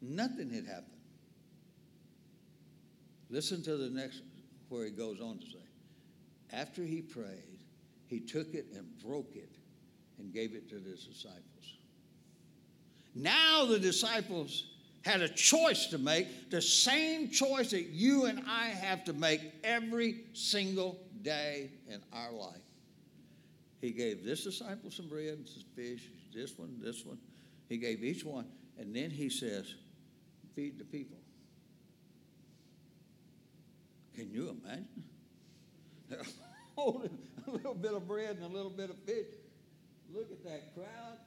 Nothing 0.00 0.50
had 0.50 0.66
happened. 0.66 0.92
Listen 3.28 3.62
to 3.62 3.76
the 3.76 3.90
next 3.90 4.22
where 4.68 4.84
he 4.84 4.90
goes 4.90 5.20
on 5.20 5.38
to 5.38 5.46
say, 5.46 5.58
after 6.52 6.82
he 6.82 7.02
prayed, 7.02 7.60
he 8.06 8.20
took 8.20 8.54
it 8.54 8.66
and 8.74 8.86
broke 9.04 9.34
it 9.34 9.56
and 10.18 10.32
gave 10.32 10.54
it 10.54 10.68
to 10.70 10.76
his 10.76 11.04
disciples. 11.04 11.75
Now 13.16 13.64
the 13.64 13.78
disciples 13.78 14.66
had 15.00 15.22
a 15.22 15.28
choice 15.28 15.86
to 15.86 15.98
make, 15.98 16.50
the 16.50 16.60
same 16.60 17.30
choice 17.30 17.70
that 17.70 17.86
you 17.86 18.26
and 18.26 18.42
I 18.46 18.66
have 18.66 19.04
to 19.04 19.14
make 19.14 19.40
every 19.64 20.24
single 20.34 21.00
day 21.22 21.70
in 21.88 22.02
our 22.12 22.30
life. 22.30 22.60
He 23.80 23.90
gave 23.92 24.22
this 24.22 24.44
disciple 24.44 24.90
some 24.90 25.08
bread 25.08 25.38
and 25.38 25.48
some 25.48 25.62
fish, 25.74 26.02
this 26.34 26.58
one, 26.58 26.76
this 26.78 27.06
one. 27.06 27.18
He 27.70 27.78
gave 27.78 28.04
each 28.04 28.22
one, 28.22 28.46
and 28.78 28.94
then 28.94 29.10
he 29.10 29.30
says, 29.30 29.74
Feed 30.54 30.78
the 30.78 30.84
people. 30.84 31.16
Can 34.14 34.30
you 34.30 34.58
imagine? 34.62 35.04
Holding 36.76 37.18
a 37.46 37.50
little 37.50 37.74
bit 37.74 37.94
of 37.94 38.06
bread 38.06 38.36
and 38.36 38.44
a 38.44 38.48
little 38.48 38.70
bit 38.70 38.90
of 38.90 38.98
fish. 38.98 39.26
Look 40.12 40.30
at 40.30 40.44
that 40.44 40.74
crowd. 40.74 41.18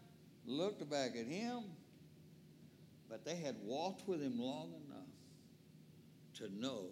Looked 0.49 0.89
back 0.89 1.11
at 1.15 1.27
him. 1.27 1.63
But 3.07 3.23
they 3.23 3.35
had 3.35 3.55
walked 3.63 4.07
with 4.07 4.19
him 4.19 4.39
long 4.39 4.73
enough 4.85 5.07
to 6.37 6.49
know 6.59 6.85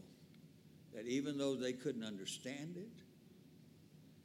that 0.93 1.08
even 1.08 1.38
though 1.38 1.55
they 1.55 1.74
couldn't 1.74 2.03
understand 2.03 2.78
it, 2.78 2.91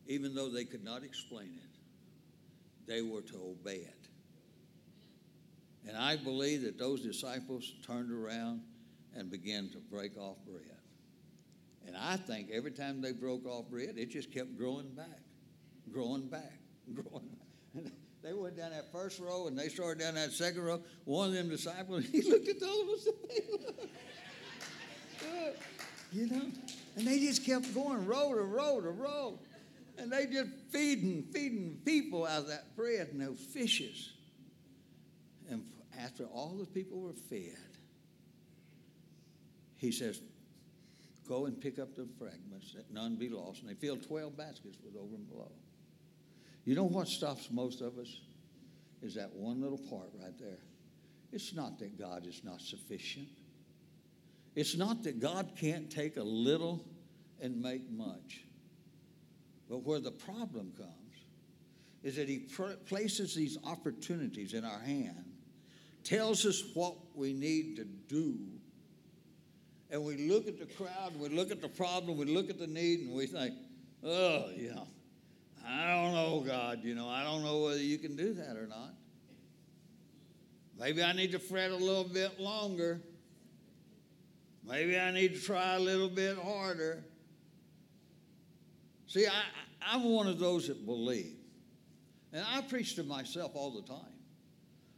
even 0.06 0.34
though 0.34 0.50
they 0.50 0.64
could 0.64 0.84
not 0.84 1.02
explain 1.02 1.58
it, 1.62 2.86
they 2.86 3.00
were 3.00 3.22
to 3.22 3.36
obey 3.36 3.76
it. 3.76 4.08
And 5.88 5.96
I 5.96 6.16
believe 6.16 6.62
that 6.62 6.78
those 6.78 7.00
disciples 7.00 7.72
turned 7.86 8.12
around 8.12 8.60
and 9.16 9.30
began 9.30 9.70
to 9.70 9.78
break 9.78 10.16
off 10.18 10.36
bread. 10.46 10.78
And 11.86 11.96
I 11.96 12.16
think 12.16 12.50
every 12.52 12.70
time 12.70 13.00
they 13.00 13.12
broke 13.12 13.46
off 13.46 13.68
bread, 13.70 13.94
it 13.96 14.10
just 14.10 14.30
kept 14.30 14.56
growing 14.56 14.90
back, 14.90 15.20
growing 15.90 16.28
back, 16.28 16.58
growing. 16.94 17.31
They 18.22 18.32
went 18.32 18.56
down 18.56 18.70
that 18.70 18.92
first 18.92 19.18
row 19.18 19.48
and 19.48 19.58
they 19.58 19.68
started 19.68 20.00
down 20.00 20.14
that 20.14 20.32
second 20.32 20.62
row. 20.62 20.80
One 21.04 21.28
of 21.28 21.34
them 21.34 21.48
disciples, 21.48 22.04
he 22.12 22.22
looked 22.22 22.48
at 22.48 22.56
other 22.56 22.86
ones 22.86 23.06
and 23.06 23.62
you 26.12 26.26
know, 26.26 26.42
and 26.96 27.06
they 27.06 27.18
just 27.18 27.44
kept 27.44 27.74
going 27.74 28.06
row 28.06 28.34
to 28.34 28.42
row 28.42 28.80
to 28.80 28.90
row. 28.90 29.38
And 29.98 30.12
they 30.12 30.26
just 30.26 30.50
feeding, 30.70 31.22
feeding 31.32 31.78
people 31.84 32.26
out 32.26 32.40
of 32.40 32.48
that 32.48 32.76
bread 32.76 33.08
those 33.14 33.38
fishes. 33.38 34.12
And 35.50 35.64
after 35.98 36.24
all 36.24 36.56
the 36.58 36.66
people 36.66 37.00
were 37.00 37.12
fed, 37.12 37.56
he 39.76 39.90
says, 39.90 40.20
Go 41.28 41.46
and 41.46 41.58
pick 41.58 41.78
up 41.78 41.94
the 41.94 42.06
fragments 42.18 42.72
that 42.72 42.92
none 42.92 43.16
be 43.16 43.28
lost. 43.28 43.62
And 43.62 43.70
they 43.70 43.74
filled 43.74 44.06
12 44.06 44.36
baskets 44.36 44.76
with 44.84 44.96
over 44.96 45.14
and 45.14 45.28
below. 45.28 45.52
You 46.64 46.74
know 46.74 46.84
what 46.84 47.08
stops 47.08 47.48
most 47.50 47.80
of 47.80 47.98
us? 47.98 48.20
Is 49.02 49.14
that 49.14 49.32
one 49.34 49.60
little 49.60 49.78
part 49.78 50.10
right 50.20 50.38
there. 50.38 50.58
It's 51.32 51.54
not 51.54 51.78
that 51.80 51.98
God 51.98 52.26
is 52.26 52.42
not 52.44 52.60
sufficient. 52.60 53.28
It's 54.54 54.76
not 54.76 55.02
that 55.04 55.18
God 55.18 55.52
can't 55.56 55.90
take 55.90 56.18
a 56.18 56.22
little 56.22 56.84
and 57.40 57.60
make 57.60 57.90
much. 57.90 58.44
But 59.68 59.78
where 59.78 59.98
the 59.98 60.12
problem 60.12 60.72
comes 60.76 60.92
is 62.02 62.16
that 62.16 62.28
He 62.28 62.40
pr- 62.40 62.74
places 62.86 63.34
these 63.34 63.56
opportunities 63.64 64.52
in 64.52 64.64
our 64.64 64.80
hand, 64.80 65.24
tells 66.04 66.44
us 66.44 66.62
what 66.74 66.94
we 67.14 67.32
need 67.32 67.76
to 67.76 67.84
do, 67.84 68.38
and 69.90 70.04
we 70.04 70.28
look 70.28 70.48
at 70.48 70.58
the 70.58 70.66
crowd, 70.66 71.14
we 71.18 71.28
look 71.28 71.50
at 71.50 71.60
the 71.60 71.68
problem, 71.68 72.16
we 72.16 72.24
look 72.24 72.50
at 72.50 72.58
the 72.58 72.66
need, 72.66 73.00
and 73.00 73.14
we 73.14 73.26
think, 73.26 73.54
oh, 74.02 74.46
know, 74.74 74.88
I 75.66 75.94
don't 75.94 76.12
know, 76.12 76.40
God, 76.46 76.80
you 76.82 76.94
know, 76.94 77.08
I 77.08 77.22
don't 77.22 77.42
know 77.42 77.62
whether 77.62 77.82
you 77.82 77.98
can 77.98 78.16
do 78.16 78.34
that 78.34 78.56
or 78.56 78.66
not. 78.66 78.94
Maybe 80.78 81.02
I 81.02 81.12
need 81.12 81.32
to 81.32 81.38
fret 81.38 81.70
a 81.70 81.76
little 81.76 82.04
bit 82.04 82.40
longer. 82.40 83.00
Maybe 84.64 84.98
I 84.98 85.10
need 85.10 85.34
to 85.34 85.40
try 85.40 85.74
a 85.74 85.78
little 85.78 86.08
bit 86.08 86.36
harder. 86.38 87.04
See, 89.06 89.26
I, 89.26 89.42
I'm 89.80 90.04
one 90.04 90.26
of 90.26 90.38
those 90.38 90.68
that 90.68 90.84
believe. 90.86 91.36
And 92.32 92.44
I 92.48 92.62
preach 92.62 92.96
to 92.96 93.02
myself 93.02 93.52
all 93.54 93.70
the 93.70 93.82
time. 93.82 94.12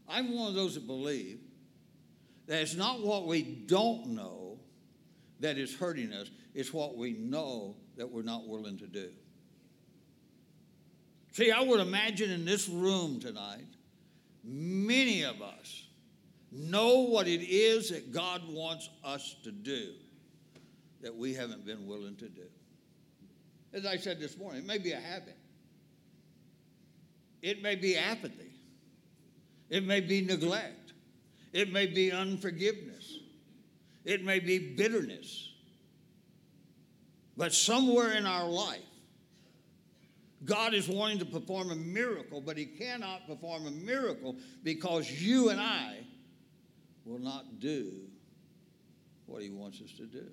I'm 0.08 0.34
one 0.34 0.48
of 0.48 0.54
those 0.54 0.74
that 0.74 0.86
believe 0.86 1.40
that 2.46 2.60
it's 2.60 2.74
not 2.74 3.00
what 3.00 3.26
we 3.26 3.42
don't 3.42 4.08
know 4.08 4.58
that 5.40 5.58
is 5.58 5.74
hurting 5.74 6.12
us, 6.12 6.30
it's 6.54 6.72
what 6.72 6.96
we 6.96 7.12
know 7.12 7.76
that 7.96 8.10
we're 8.10 8.22
not 8.22 8.46
willing 8.46 8.78
to 8.78 8.86
do. 8.86 9.10
See, 11.34 11.50
I 11.50 11.62
would 11.62 11.80
imagine 11.80 12.30
in 12.30 12.44
this 12.44 12.68
room 12.68 13.18
tonight, 13.18 13.66
many 14.44 15.24
of 15.24 15.42
us 15.42 15.88
know 16.52 17.00
what 17.00 17.26
it 17.26 17.42
is 17.42 17.90
that 17.90 18.12
God 18.12 18.42
wants 18.46 18.88
us 19.02 19.34
to 19.42 19.50
do 19.50 19.94
that 21.00 21.12
we 21.12 21.34
haven't 21.34 21.66
been 21.66 21.88
willing 21.88 22.14
to 22.18 22.28
do. 22.28 22.46
As 23.72 23.84
I 23.84 23.96
said 23.96 24.20
this 24.20 24.38
morning, 24.38 24.62
it 24.62 24.66
may 24.66 24.78
be 24.78 24.92
a 24.92 25.00
habit, 25.00 25.36
it 27.42 27.60
may 27.62 27.74
be 27.74 27.96
apathy, 27.96 28.52
it 29.70 29.84
may 29.84 30.00
be 30.00 30.20
neglect, 30.20 30.92
it 31.52 31.72
may 31.72 31.86
be 31.86 32.12
unforgiveness, 32.12 33.18
it 34.04 34.24
may 34.24 34.38
be 34.38 34.76
bitterness. 34.76 35.50
But 37.36 37.52
somewhere 37.52 38.12
in 38.12 38.24
our 38.24 38.48
life, 38.48 38.78
God 40.44 40.74
is 40.74 40.88
wanting 40.88 41.18
to 41.20 41.24
perform 41.24 41.70
a 41.70 41.76
miracle, 41.76 42.40
but 42.40 42.56
He 42.56 42.66
cannot 42.66 43.26
perform 43.26 43.66
a 43.66 43.70
miracle 43.70 44.36
because 44.62 45.10
you 45.10 45.50
and 45.50 45.60
I 45.60 45.98
will 47.04 47.18
not 47.18 47.60
do 47.60 47.92
what 49.26 49.42
He 49.42 49.50
wants 49.50 49.80
us 49.80 49.92
to 49.92 50.06
do. 50.06 50.26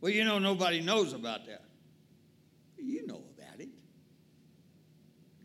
Well, 0.00 0.10
you 0.10 0.24
know, 0.24 0.38
nobody 0.40 0.80
knows 0.80 1.12
about 1.12 1.46
that. 1.46 1.64
You 2.76 3.06
know 3.06 3.22
about 3.38 3.60
it. 3.60 3.68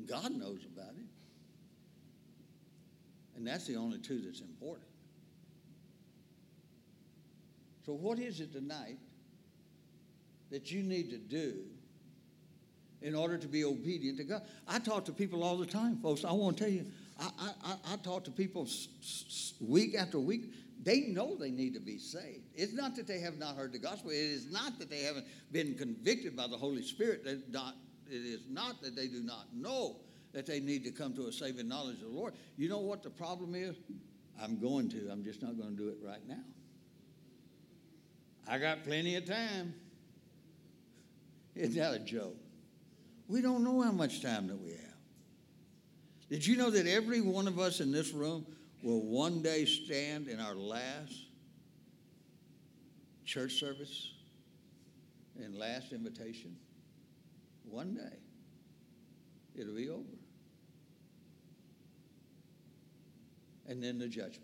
God 0.08 0.32
knows 0.32 0.66
about 0.66 0.96
it. 0.98 1.06
And 3.36 3.46
that's 3.46 3.68
the 3.68 3.76
only 3.76 4.00
two 4.00 4.20
that's 4.22 4.42
important. 4.42 4.88
So, 7.86 7.94
what 7.94 8.18
is 8.18 8.42
it 8.42 8.52
tonight 8.52 8.98
that 10.52 10.72
you 10.72 10.84
need 10.84 11.10
to 11.10 11.18
do 11.18 11.64
in 13.02 13.14
order 13.14 13.38
to 13.38 13.48
be 13.48 13.64
obedient 13.64 14.18
to 14.18 14.24
God? 14.24 14.42
I 14.68 14.80
talk 14.80 15.06
to 15.06 15.12
people 15.12 15.44
all 15.44 15.58
the 15.58 15.66
time, 15.66 15.98
folks. 15.98 16.26
I 16.26 16.32
want 16.32 16.58
to 16.58 16.64
tell 16.64 16.74
you, 16.74 16.86
I, 17.20 17.52
I, 17.64 17.76
I 17.94 17.98
talk 17.98 18.24
to 18.26 18.32
people 18.32 18.68
week 19.62 19.96
after 19.96 20.20
week. 20.20 20.54
They 20.84 21.02
know 21.02 21.36
they 21.36 21.52
need 21.52 21.74
to 21.74 21.80
be 21.80 21.98
saved. 21.98 22.44
It's 22.56 22.74
not 22.74 22.96
that 22.96 23.08
they 23.08 23.20
have 23.20 23.38
not 23.38 23.56
heard 23.56 23.74
the 23.74 23.80
gospel. 23.80 24.12
It 24.12 24.16
is 24.16 24.52
not 24.52 24.80
that 24.80 24.90
they 24.90 25.02
haven't 25.02 25.26
been 25.52 25.76
convicted 25.76 26.36
by 26.36 26.48
the 26.48 26.58
Holy 26.58 26.84
Spirit. 26.84 27.26
Not, 27.52 27.76
it 28.10 28.14
is 28.14 28.42
not 28.50 28.82
that 28.84 28.96
they 28.96 29.08
do 29.08 29.22
not 29.22 29.48
know 29.54 29.98
that 30.34 30.46
they 30.46 30.60
need 30.60 30.84
to 30.84 30.92
come 30.92 31.14
to 31.16 31.28
a 31.28 31.32
saving 31.32 31.68
knowledge 31.68 31.96
of 31.96 32.12
the 32.12 32.16
Lord. 32.16 32.34
You 32.58 32.70
know 32.70 32.80
what 32.80 33.02
the 33.02 33.10
problem 33.10 33.56
is? 33.56 33.76
I'm 34.42 34.60
going 34.60 34.88
to. 34.90 35.10
I'm 35.12 35.24
just 35.24 35.42
not 35.42 35.58
going 35.58 35.76
to 35.76 35.84
do 35.84 35.90
it 35.90 35.98
right 36.04 36.26
now. 36.28 36.44
I 38.48 38.60
got 38.60 38.84
plenty 38.84 39.16
of 39.16 39.26
time. 39.26 39.74
Isn't 41.58 41.76
that 41.76 41.94
a 41.94 42.00
joke? 42.00 42.38
We 43.28 43.42
don't 43.42 43.64
know 43.64 43.82
how 43.82 43.92
much 43.92 44.22
time 44.22 44.48
that 44.48 44.60
we 44.60 44.72
have. 44.72 44.80
Did 46.30 46.46
you 46.46 46.56
know 46.56 46.70
that 46.70 46.88
every 46.88 47.22
one 47.22 47.48
of 47.48 47.58
us 47.60 47.80
in 47.80 47.92
this 47.92 48.12
room 48.12 48.46
will 48.84 49.02
one 49.02 49.42
day 49.42 49.66
stand 49.66 50.28
in 50.28 50.40
our 50.40 50.56
last 50.56 51.14
church 53.26 53.54
service 53.54 54.12
and 55.42 55.58
last 55.58 55.92
invitation? 55.94 56.56
One 57.64 57.96
day. 57.96 58.18
It'll 59.56 59.76
be 59.76 59.90
over. 59.90 60.04
And 63.68 63.84
then 63.84 63.98
the 63.98 64.08
judgment. 64.08 64.44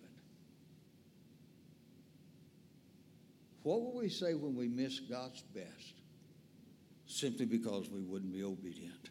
What 3.62 3.82
will 3.82 3.96
we 3.96 4.10
say 4.10 4.34
when 4.34 4.56
we 4.56 4.68
miss 4.68 5.00
God's 5.00 5.42
best 5.42 6.03
simply 7.14 7.46
because 7.46 7.90
we 7.90 8.02
wouldn't 8.02 8.34
be 8.34 8.44
obedient? 8.44 9.10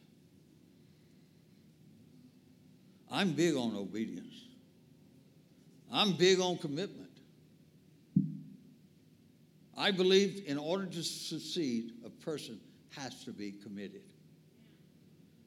I'm 3.11 3.33
big 3.33 3.55
on 3.55 3.77
obedience. 3.77 4.35
I'm 5.93 6.13
big 6.13 6.41
on 6.41 6.57
commitment. 6.59 7.11
I 9.77 9.91
believe 9.91 10.45
in 10.47 10.59
order 10.59 10.87
to 10.87 11.03
succeed, 11.03 11.93
a 12.05 12.11
person 12.11 12.59
has 12.97 13.25
to 13.25 13.33
be 13.33 13.53
committed. 13.53 14.03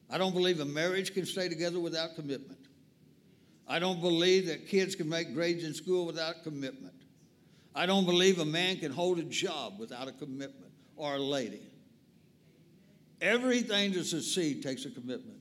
I 0.08 0.18
don't 0.18 0.32
believe 0.32 0.60
a 0.60 0.64
marriage 0.64 1.12
can 1.14 1.26
stay 1.26 1.48
together 1.48 1.80
without 1.80 2.14
commitment. 2.14 2.60
I 3.66 3.80
don't 3.80 4.00
believe 4.00 4.46
that 4.46 4.68
kids 4.68 4.94
can 4.94 5.08
make 5.08 5.34
grades 5.34 5.64
in 5.64 5.74
school 5.74 6.06
without 6.06 6.44
commitment. 6.44 6.94
I 7.74 7.86
don't 7.86 8.04
believe 8.04 8.38
a 8.38 8.44
man 8.44 8.78
can 8.78 8.92
hold 8.92 9.18
a 9.18 9.24
job 9.24 9.78
without 9.78 10.06
a 10.06 10.12
commitment 10.12 10.72
or 10.96 11.16
a 11.16 11.20
lady. 11.20 11.62
Everything 13.20 13.92
to 13.92 14.04
succeed 14.04 14.62
takes 14.62 14.84
a 14.84 14.90
commitment. 14.90 15.38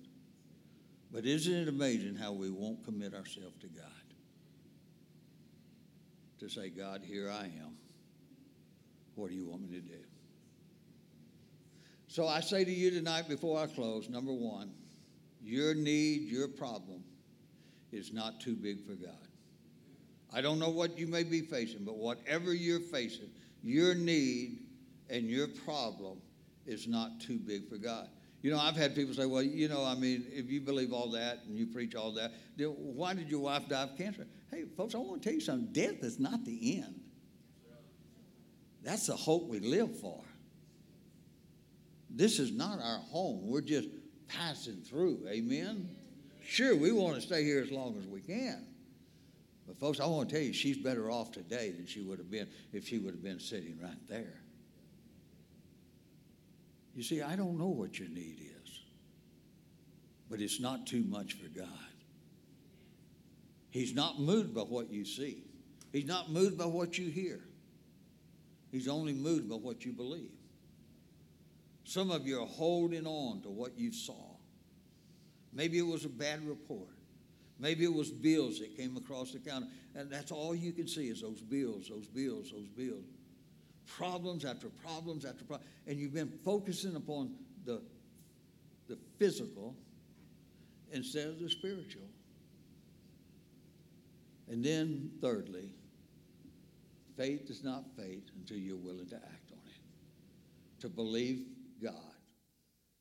But 1.12 1.26
isn't 1.26 1.54
it 1.54 1.68
amazing 1.68 2.16
how 2.16 2.32
we 2.34 2.50
won't 2.50 2.84
commit 2.84 3.14
ourselves 3.14 3.56
to 3.62 3.68
God? 3.68 3.86
To 6.40 6.50
say, 6.50 6.70
God, 6.70 7.02
here 7.06 7.30
I 7.30 7.46
am. 7.46 7.78
What 9.16 9.30
do 9.30 9.36
you 9.36 9.48
want 9.48 9.62
me 9.62 9.70
to 9.76 9.82
do? 9.82 10.00
So 12.08 12.28
I 12.28 12.42
say 12.42 12.64
to 12.64 12.72
you 12.72 12.92
tonight 12.92 13.28
before 13.28 13.60
I 13.60 13.68
close 13.68 14.10
number 14.10 14.34
one, 14.34 14.72
your 15.42 15.74
need, 15.74 16.24
your 16.24 16.48
problem 16.48 17.04
is 17.92 18.12
not 18.12 18.40
too 18.40 18.56
big 18.56 18.86
for 18.86 18.94
God. 18.94 19.28
I 20.34 20.42
don't 20.42 20.60
know 20.60 20.70
what 20.70 20.98
you 20.98 21.08
may 21.08 21.24
be 21.24 21.42
facing, 21.42 21.86
but 21.86 21.96
whatever 21.96 22.54
you're 22.54 22.80
facing, 22.80 23.30
your 23.64 23.96
need 23.96 24.60
and 25.10 25.30
your 25.30 25.48
problem 25.48 26.18
is 26.66 26.88
not 26.88 27.20
too 27.20 27.38
big 27.38 27.70
for 27.70 27.78
God. 27.78 28.10
You 28.42 28.52
know, 28.52 28.60
I've 28.60 28.76
had 28.76 28.94
people 28.94 29.14
say, 29.14 29.26
well, 29.26 29.42
you 29.42 29.68
know, 29.68 29.84
I 29.84 29.96
mean, 29.96 30.26
if 30.32 30.52
you 30.52 30.62
believe 30.62 30.94
all 30.94 31.10
that 31.12 31.40
and 31.48 31.58
you 31.58 31.66
preach 31.66 31.96
all 31.96 32.12
that, 32.14 32.32
then 32.56 32.68
why 32.68 33.14
did 33.16 33.30
your 33.30 33.40
wife 33.40 33.68
die 33.68 33.84
of 33.84 33.98
cancer? 33.98 34.28
Hey, 34.52 34.66
folks, 34.78 34.94
I 34.94 35.00
want 35.00 35.24
to 35.24 35.30
tell 35.30 35.34
you 35.34 35.42
something. 35.42 35.72
Death 35.72 36.04
is 36.04 36.20
not 36.20 36.46
the 36.46 36.78
end. 36.78 37.00
That's 38.84 39.08
the 39.08 39.16
hope 39.16 39.48
we 39.48 39.60
live 39.60 40.00
for. 40.00 40.22
This 42.10 42.38
is 42.38 42.52
not 42.52 42.80
our 42.80 43.00
home. 43.00 43.48
We're 43.48 43.62
just 43.62 43.90
passing 44.28 44.76
through. 44.76 45.26
Amen? 45.28 45.90
Sure, 46.46 46.76
we 46.76 46.92
want 46.92 47.16
to 47.16 47.22
stay 47.22 47.44
here 47.44 47.64
as 47.64 47.72
long 47.72 47.98
as 47.98 48.06
we 48.06 48.22
can. 48.22 48.64
But, 49.66 49.80
folks, 49.80 50.00
I 50.00 50.06
want 50.06 50.30
to 50.30 50.36
tell 50.36 50.44
you, 50.44 50.54
she's 50.54 50.78
better 50.78 51.10
off 51.10 51.32
today 51.32 51.72
than 51.72 51.88
she 51.88 52.02
would 52.02 52.20
have 52.20 52.30
been 52.30 52.48
if 52.72 52.88
she 52.88 53.00
would 53.00 53.16
have 53.16 53.24
been 53.24 53.40
sitting 53.40 53.80
right 53.82 53.98
there. 54.08 54.40
You 56.96 57.04
see, 57.04 57.22
I 57.22 57.36
don't 57.36 57.58
know 57.58 57.68
what 57.68 58.00
your 58.00 58.08
need 58.08 58.38
is, 58.40 58.80
but 60.30 60.40
it's 60.40 60.62
not 60.62 60.88
too 60.88 61.04
much 61.04 61.34
for 61.34 61.50
God. 61.50 61.68
He's 63.70 63.94
not 63.94 64.20
moved 64.20 64.56
by 64.56 64.62
what 64.62 64.90
you 64.90 65.04
see, 65.04 65.44
He's 65.92 66.06
not 66.06 66.32
moved 66.32 66.58
by 66.58 66.66
what 66.66 66.98
you 66.98 67.10
hear. 67.10 67.42
He's 68.72 68.88
only 68.90 69.14
moved 69.14 69.50
by 69.50 69.56
what 69.56 69.86
you 69.86 69.94
believe. 69.94 70.32
Some 71.86 72.12
of 72.12 72.28
you 72.28 72.42
are 72.42 72.48
holding 72.48 73.06
on 73.06 73.42
to 73.44 73.50
what 73.50 73.78
you 73.78 73.94
saw. 73.94 74.36
Maybe 75.54 75.78
it 75.78 75.86
was 75.86 76.04
a 76.04 76.10
bad 76.10 76.46
report. 76.46 76.90
Maybe 77.58 77.86
it 77.86 77.94
was 77.94 78.12
bills 78.12 78.60
that 78.60 78.76
came 78.76 78.98
across 78.98 79.32
the 79.32 79.40
counter. 79.40 79.68
And 79.96 80.12
that's 80.12 80.32
all 80.32 80.54
you 80.54 80.74
can 80.74 80.88
see 80.88 81.08
is 81.08 81.22
those 81.22 81.42
bills, 81.42 81.88
those 81.88 82.08
bills, 82.08 82.52
those 82.52 82.68
bills. 82.68 83.06
Problems 83.88 84.46
after 84.46 84.68
problems 84.84 85.26
after 85.26 85.44
problems. 85.44 85.70
And 85.88 86.00
you've 86.00 86.14
been 86.14 86.34
focusing 86.44 86.96
upon 86.96 87.36
the, 87.66 87.82
the 88.88 88.98
physical 89.18 89.76
instead 90.92 91.28
of 91.28 91.40
the 91.40 91.50
spiritual. 91.50 92.08
And 94.50 94.64
then, 94.64 95.12
thirdly, 95.22 95.70
faith 97.18 97.50
is 97.50 97.64
not 97.64 97.84
faith 97.98 98.24
until 98.36 98.58
you're 98.58 98.78
willing 98.78 99.08
to 99.10 99.16
act 99.16 99.52
on 99.52 99.60
it. 99.68 100.82
To 100.82 100.90
believe 100.90 101.46
God 101.82 101.94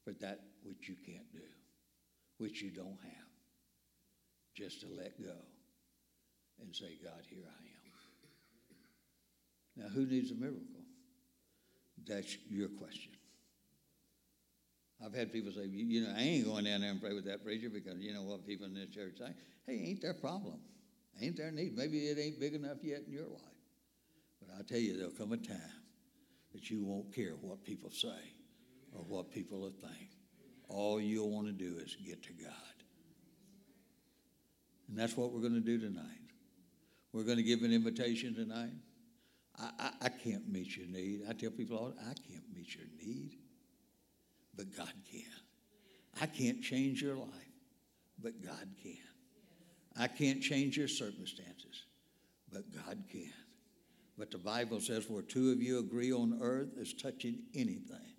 for 0.05 0.13
that 0.21 0.41
which 0.63 0.89
you 0.89 0.97
can't 1.07 1.31
do, 1.33 1.41
which 2.39 2.63
you 2.63 2.71
don't 2.71 2.99
have. 3.03 3.11
Just 4.55 4.81
to 4.83 4.87
let 4.97 5.21
go 5.21 5.35
and 6.61 6.75
say, 6.75 6.99
God, 7.03 7.23
here 7.29 7.45
I 7.45 7.65
am. 7.65 7.75
Now, 9.77 9.89
who 9.89 10.07
needs 10.07 10.31
a 10.31 10.35
miracle? 10.35 10.74
That's 12.07 12.37
your 12.51 12.69
question. 12.69 13.13
I've 15.05 15.15
had 15.15 15.33
people 15.33 15.53
say, 15.53 15.67
you 15.67 16.03
know, 16.03 16.15
I 16.17 16.21
ain't 16.21 16.45
going 16.47 16.65
down 16.65 16.81
there 16.81 16.91
and 16.91 17.01
pray 17.01 17.13
with 17.13 17.27
that 17.27 17.45
preacher 17.45 17.69
because 17.69 17.99
you 17.99 18.15
know 18.15 18.23
what 18.23 18.47
people 18.47 18.67
in 18.67 18.75
this 18.75 18.89
church 18.89 19.19
say? 19.19 19.35
Hey, 19.67 19.85
ain't 19.89 20.01
their 20.01 20.15
problem. 20.15 20.61
Ain't 21.21 21.37
their 21.37 21.51
need. 21.51 21.77
Maybe 21.77 22.07
it 22.07 22.19
ain't 22.19 22.41
big 22.41 22.55
enough 22.55 22.79
yet 22.83 23.03
in 23.07 23.13
your 23.13 23.27
life. 23.27 23.43
But 24.41 24.57
I 24.59 24.63
tell 24.63 24.79
you, 24.79 24.97
there'll 24.97 25.13
come 25.13 25.33
a 25.33 25.37
time 25.37 25.59
that 26.53 26.71
you 26.71 26.85
won't 26.85 27.15
care 27.15 27.33
what 27.41 27.65
people 27.65 27.91
say 27.91 28.33
or 28.93 29.03
what 29.03 29.31
people 29.31 29.61
will 29.61 29.71
think. 29.71 30.11
All 30.69 31.01
you'll 31.01 31.31
want 31.31 31.47
to 31.47 31.53
do 31.53 31.79
is 31.79 31.97
get 31.97 32.23
to 32.25 32.33
God. 32.33 32.53
And 34.89 34.99
that's 34.99 35.17
what 35.17 35.33
we're 35.33 35.41
going 35.41 35.55
to 35.55 35.61
do 35.61 35.79
tonight. 35.79 36.05
We're 37.13 37.25
going 37.25 37.37
to 37.37 37.43
give 37.43 37.63
an 37.63 37.73
invitation 37.73 38.35
tonight. 38.35 38.73
I, 39.59 39.71
I, 39.79 39.91
I 40.03 40.09
can't 40.09 40.51
meet 40.51 40.77
your 40.77 40.87
need. 40.87 41.23
I 41.29 41.33
tell 41.33 41.51
people 41.51 41.77
all 41.77 41.95
I 42.01 42.15
can't 42.29 42.45
meet 42.55 42.75
your 42.75 42.87
need, 43.01 43.39
but 44.57 44.77
God 44.77 44.93
can. 45.11 45.23
I 46.21 46.27
can't 46.27 46.63
change 46.63 47.03
your 47.03 47.17
life, 47.17 47.29
but 48.23 48.43
God 48.45 48.69
can. 48.83 48.97
I 49.97 50.09
can't 50.09 50.43
change 50.43 50.77
your 50.77 50.89
circumstances, 50.89 51.85
but 52.53 52.63
God 52.75 53.05
can. 53.11 53.33
But 54.17 54.31
the 54.31 54.39
Bible 54.39 54.81
says, 54.81 55.09
where 55.09 55.23
two 55.23 55.51
of 55.51 55.63
you 55.63 55.79
agree 55.79 56.13
on 56.13 56.39
earth 56.41 56.71
as 56.81 56.93
touching 56.93 57.39
anything, 57.55 58.15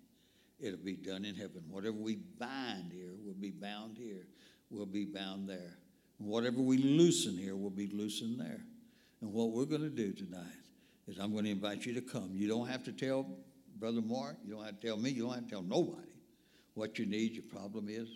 it'll 0.60 0.78
be 0.78 0.96
done 0.96 1.24
in 1.24 1.34
heaven. 1.34 1.64
Whatever 1.70 1.96
we 1.96 2.16
bind 2.16 2.92
here 2.92 3.14
will 3.24 3.34
be 3.34 3.50
bound 3.50 3.96
here, 3.96 4.26
will 4.70 4.86
be 4.86 5.04
bound 5.04 5.48
there. 5.48 5.78
And 6.18 6.28
whatever 6.28 6.60
we 6.60 6.78
loosen 6.78 7.36
here 7.36 7.56
will 7.56 7.70
be 7.70 7.88
loosened 7.88 8.40
there. 8.40 8.64
And 9.20 9.32
what 9.32 9.52
we're 9.52 9.64
going 9.64 9.82
to 9.82 9.90
do 9.90 10.12
tonight 10.12 10.65
is 11.06 11.18
I'm 11.18 11.32
going 11.32 11.44
to 11.44 11.50
invite 11.50 11.86
you 11.86 11.94
to 11.94 12.00
come. 12.00 12.30
You 12.32 12.48
don't 12.48 12.68
have 12.68 12.84
to 12.84 12.92
tell 12.92 13.26
Brother 13.78 14.00
Mark, 14.00 14.36
you 14.44 14.54
don't 14.54 14.64
have 14.64 14.80
to 14.80 14.86
tell 14.86 14.96
me, 14.96 15.10
you 15.10 15.24
don't 15.24 15.34
have 15.34 15.44
to 15.44 15.50
tell 15.50 15.62
nobody 15.62 16.08
what 16.74 16.98
you 16.98 17.06
need, 17.06 17.32
your 17.32 17.44
problem 17.44 17.88
is. 17.88 18.08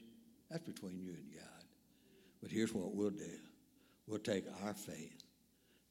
That's 0.50 0.64
between 0.64 0.98
you 1.00 1.10
and 1.10 1.24
God. 1.32 1.64
But 2.42 2.50
here's 2.50 2.72
what 2.72 2.94
we'll 2.94 3.10
do 3.10 3.38
we'll 4.06 4.18
take 4.18 4.44
our 4.64 4.74
faith, 4.74 5.22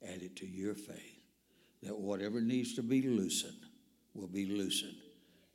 add 0.04 0.22
it 0.22 0.36
to 0.38 0.48
your 0.48 0.76
faith, 0.76 1.22
that 1.84 1.98
whatever 1.98 2.42
needs 2.42 2.76
to 2.76 2.84
be 2.84 3.02
loosened 3.02 3.66
will 4.14 4.28
be 4.28 4.46
loosened 4.46 4.98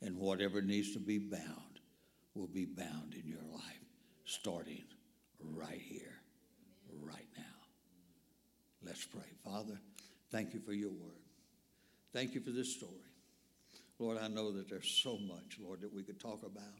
and 0.01 0.17
whatever 0.17 0.61
needs 0.61 0.93
to 0.93 0.99
be 0.99 1.17
bound 1.17 1.79
will 2.33 2.47
be 2.47 2.65
bound 2.65 3.13
in 3.13 3.27
your 3.27 3.43
life, 3.53 3.61
starting 4.25 4.83
right 5.39 5.81
here, 5.81 6.19
right 7.01 7.27
now. 7.37 7.43
Let's 8.83 9.05
pray. 9.05 9.21
Father, 9.43 9.79
thank 10.31 10.53
you 10.53 10.59
for 10.59 10.73
your 10.73 10.91
word. 10.91 11.24
Thank 12.15 12.33
you 12.33 12.39
for 12.39 12.51
this 12.51 12.73
story. 12.73 12.93
Lord, 13.99 14.17
I 14.17 14.29
know 14.29 14.49
that 14.53 14.69
there's 14.69 14.87
so 15.03 15.17
much, 15.17 15.59
Lord, 15.61 15.81
that 15.81 15.93
we 15.93 16.01
could 16.01 16.17
talk 16.17 16.43
about. 16.43 16.79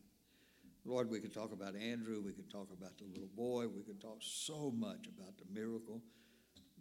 Lord, 0.86 1.12
we 1.12 1.20
could 1.20 1.34
talk 1.34 1.52
about 1.52 1.76
Andrew. 1.76 2.22
We 2.26 2.32
could 2.32 2.50
talk 2.50 2.70
about 2.72 2.98
the 2.98 3.04
little 3.04 3.28
boy. 3.36 3.68
We 3.68 3.84
could 3.84 4.00
talk 4.00 4.20
so 4.22 4.72
much 4.74 5.08
about 5.08 5.38
the 5.38 5.44
miracle. 5.54 6.02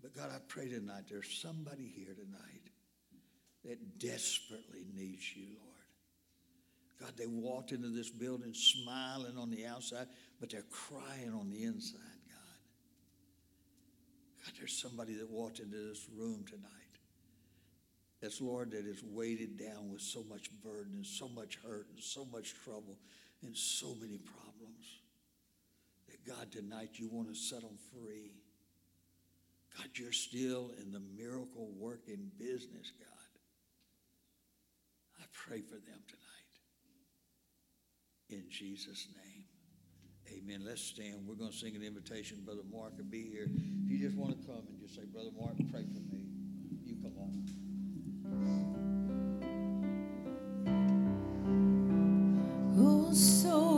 But 0.01 0.15
God, 0.15 0.31
I 0.33 0.39
pray 0.47 0.69
tonight 0.69 1.03
there's 1.11 1.37
somebody 1.37 1.93
here 1.97 2.15
tonight 2.15 2.71
that 3.65 3.99
desperately 3.99 4.87
needs 4.95 5.35
you, 5.35 5.47
Lord. 5.49 7.01
God, 7.01 7.17
they 7.17 7.27
walked 7.27 7.73
into 7.73 7.89
this 7.89 8.11
building 8.11 8.55
smiling 8.55 9.37
on 9.37 9.51
the 9.51 9.67
outside, 9.67 10.07
but 10.39 10.49
they're 10.49 10.63
crying 10.71 11.35
on 11.35 11.51
the 11.51 11.65
inside, 11.65 11.99
God. 12.29 12.61
God, 14.45 14.55
there's 14.61 14.81
somebody 14.81 15.15
that 15.15 15.29
walked 15.29 15.59
into 15.59 15.89
this 15.89 16.07
room 16.17 16.45
tonight 16.49 16.84
that's, 18.25 18.41
Lord, 18.41 18.71
that 18.71 18.87
is 18.87 19.03
weighted 19.05 19.59
down 19.59 19.93
with 19.93 20.01
so 20.01 20.25
much 20.31 20.49
burden 20.63 20.93
and 20.95 21.05
so 21.05 21.29
much 21.29 21.59
hurt 21.63 21.89
and 21.93 22.03
so 22.03 22.25
much 22.33 22.55
trouble 22.65 22.97
and 23.43 23.55
so 23.55 23.95
many 24.01 24.17
problems. 24.17 25.01
That, 26.09 26.25
God, 26.27 26.51
tonight 26.51 26.93
you 26.95 27.11
want 27.11 27.29
to 27.29 27.35
set 27.35 27.61
them 27.61 27.77
free. 27.93 28.33
God, 29.77 29.89
you're 29.95 30.13
still 30.13 30.71
in 30.81 30.91
the 30.91 31.03
miracle 31.15 31.71
working 31.77 32.31
business, 32.39 32.93
God. 32.99 33.09
I 35.21 35.25
pray 35.47 35.61
for 35.61 35.75
them 35.75 36.01
tonight 36.09 36.25
in 38.31 38.45
Jesus' 38.49 39.07
name. 39.15 39.45
Amen. 40.39 40.63
Let's 40.65 40.81
stand. 40.81 41.27
We're 41.27 41.35
going 41.35 41.51
to 41.51 41.57
sing 41.57 41.77
an 41.77 41.83
invitation. 41.83 42.39
Brother 42.43 42.63
Mark 42.73 42.97
will 42.97 43.05
be 43.05 43.29
here. 43.29 43.51
If 43.85 43.91
you 43.91 43.99
just 43.99 44.17
want 44.17 44.41
to 44.41 44.47
come 44.47 44.63
and 44.67 44.81
just 44.81 44.95
say, 44.95 45.03
Brother 45.13 45.29
Mark, 45.39 45.57
pray 45.71 45.83
for 45.83 46.01
me, 46.11 46.25
you 46.87 46.97
come 47.03 47.19
on. 47.19 47.64
Oh, 52.77 53.13
soul, 53.13 53.74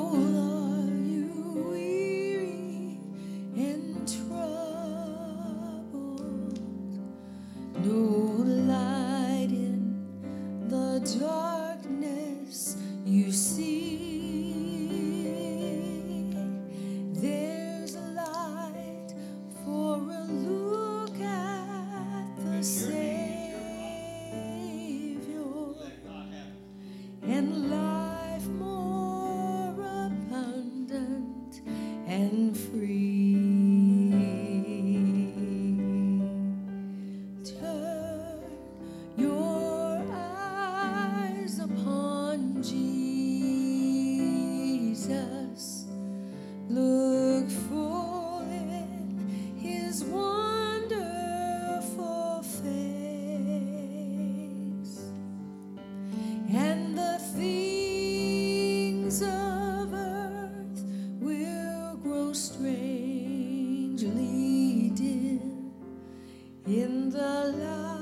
in 66.66 67.10
the 67.10 67.54
light. 67.58 67.95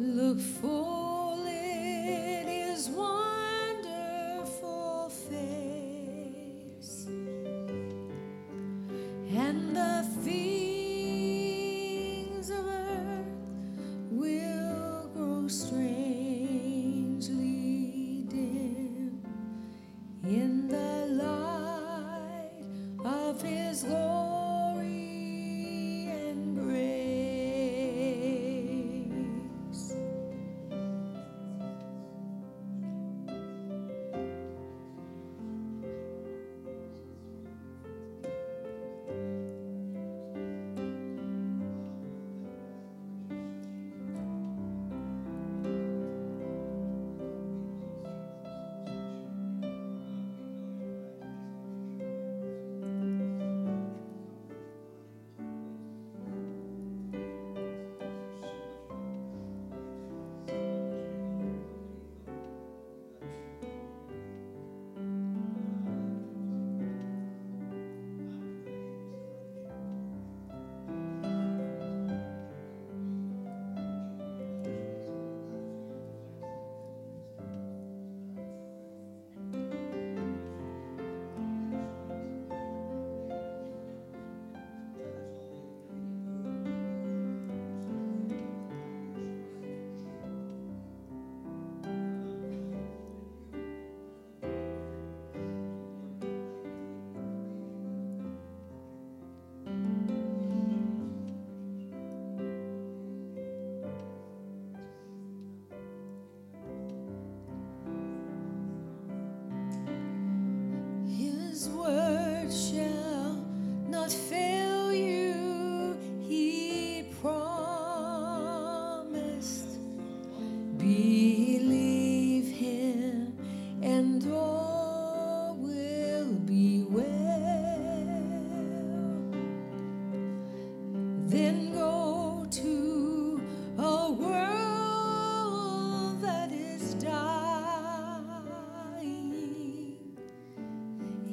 look 0.00 0.40
for 0.40 0.99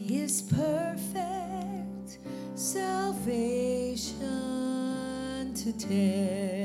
His 0.08 0.41
perfect 0.41 2.20
salvation 2.55 4.14
today. 5.53 6.57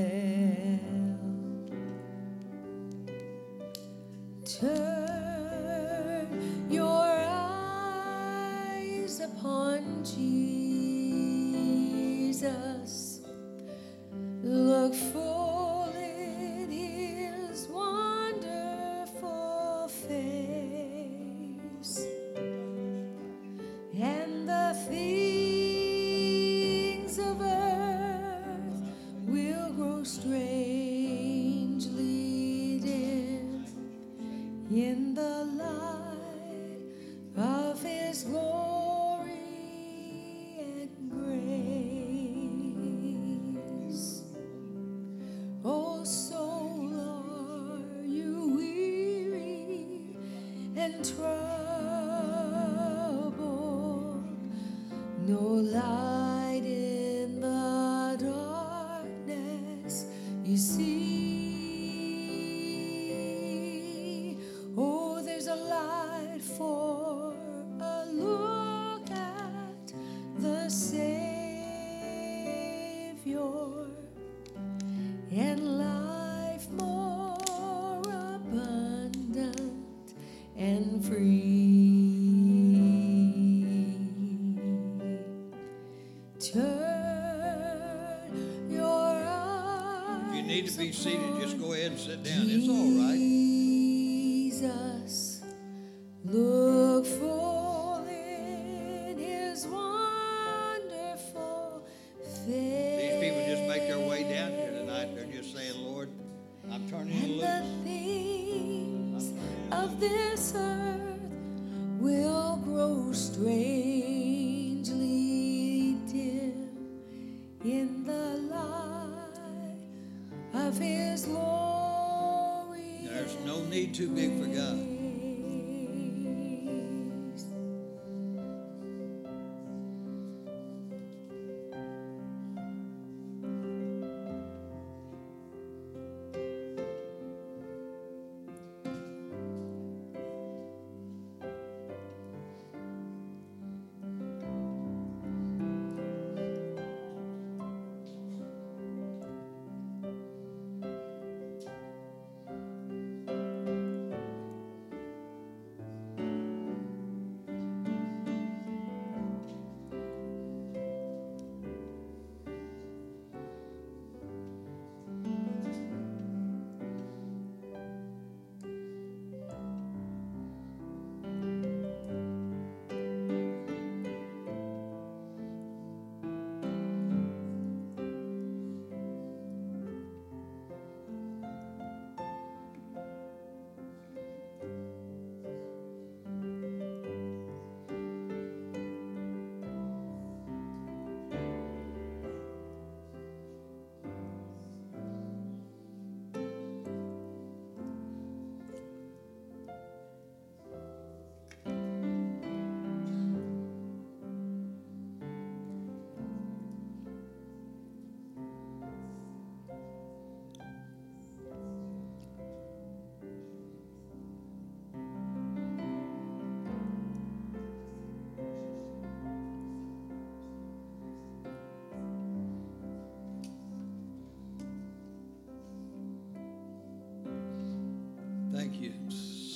be 90.78 90.92
seated, 90.92 91.40
just 91.40 91.58
go 91.60 91.72
ahead 91.72 91.92
and 91.92 92.00
sit 92.00 92.22
down. 92.22 92.46
It's 92.48 92.68
all 92.68 92.81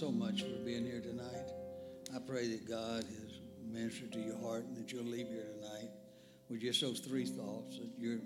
so 0.07 0.13
much 0.13 0.43
for 0.43 0.65
being 0.65 0.85
here 0.85 1.01
tonight. 1.01 1.51
I 2.15 2.21
pray 2.21 2.47
that 2.51 2.69
God 2.69 3.03
has 3.03 3.41
ministered 3.69 4.13
to 4.13 4.21
your 4.21 4.39
heart 4.39 4.65
and 4.65 4.77
that 4.77 4.93
you'll 4.93 5.03
leave 5.03 5.27
here 5.27 5.49
tonight 5.61 5.89
with 6.49 6.61
just 6.61 6.81
those 6.81 7.01
three 7.01 7.25
thoughts 7.25 7.79
that 7.79 7.91
you're, 7.99 8.21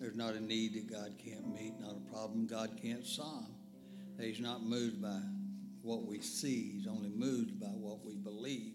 there's 0.00 0.16
not 0.16 0.32
a 0.32 0.40
need 0.40 0.72
that 0.72 0.90
God 0.90 1.12
can't 1.22 1.52
meet, 1.52 1.74
not 1.78 1.96
a 1.98 2.10
problem 2.10 2.46
God 2.46 2.80
can't 2.82 3.04
solve. 3.04 3.44
That 4.16 4.24
He's 4.24 4.40
not 4.40 4.62
moved 4.62 5.02
by 5.02 5.20
what 5.82 6.06
we 6.06 6.22
see, 6.22 6.72
He's 6.78 6.86
only 6.86 7.10
moved 7.10 7.60
by 7.60 7.66
what 7.66 8.02
we 8.02 8.14
believe. 8.14 8.72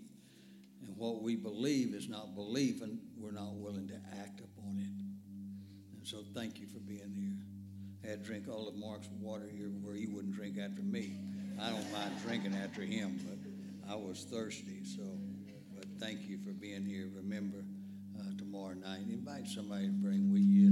And 0.85 0.95
what 0.97 1.23
we 1.23 1.35
believe 1.35 1.95
is 1.95 2.07
not 2.07 2.35
believing, 2.35 2.99
we're 3.17 3.31
not 3.31 3.55
willing 3.55 3.87
to 3.87 3.99
act 4.21 4.41
upon 4.41 4.77
it. 4.77 5.97
And 5.97 6.05
so 6.05 6.17
thank 6.35 6.59
you 6.59 6.67
for 6.67 6.81
being 6.81 7.15
here. 7.15 7.47
I 8.03 8.11
had 8.11 8.23
to 8.23 8.27
drink 8.27 8.47
all 8.47 8.67
of 8.67 8.75
Mark's 8.75 9.09
water 9.19 9.49
here 9.51 9.69
where 9.81 9.95
he 9.95 10.05
wouldn't 10.05 10.35
drink 10.35 10.59
after 10.59 10.83
me. 10.83 11.30
I 11.61 11.69
don't 11.69 11.91
mind 11.91 12.11
drinking 12.25 12.55
after 12.55 12.81
him, 12.81 13.19
but 13.23 13.91
I 13.91 13.95
was 13.95 14.25
thirsty. 14.31 14.83
So, 14.83 15.03
but 15.75 15.85
thank 15.99 16.27
you 16.27 16.39
for 16.39 16.51
being 16.51 16.85
here. 16.85 17.07
Remember, 17.15 17.63
uh, 18.19 18.23
tomorrow 18.37 18.73
night, 18.73 19.01
invite 19.09 19.47
somebody 19.47 19.85
to 19.85 19.91
bring 19.91 20.31
with 20.31 20.41
you. 20.41 20.69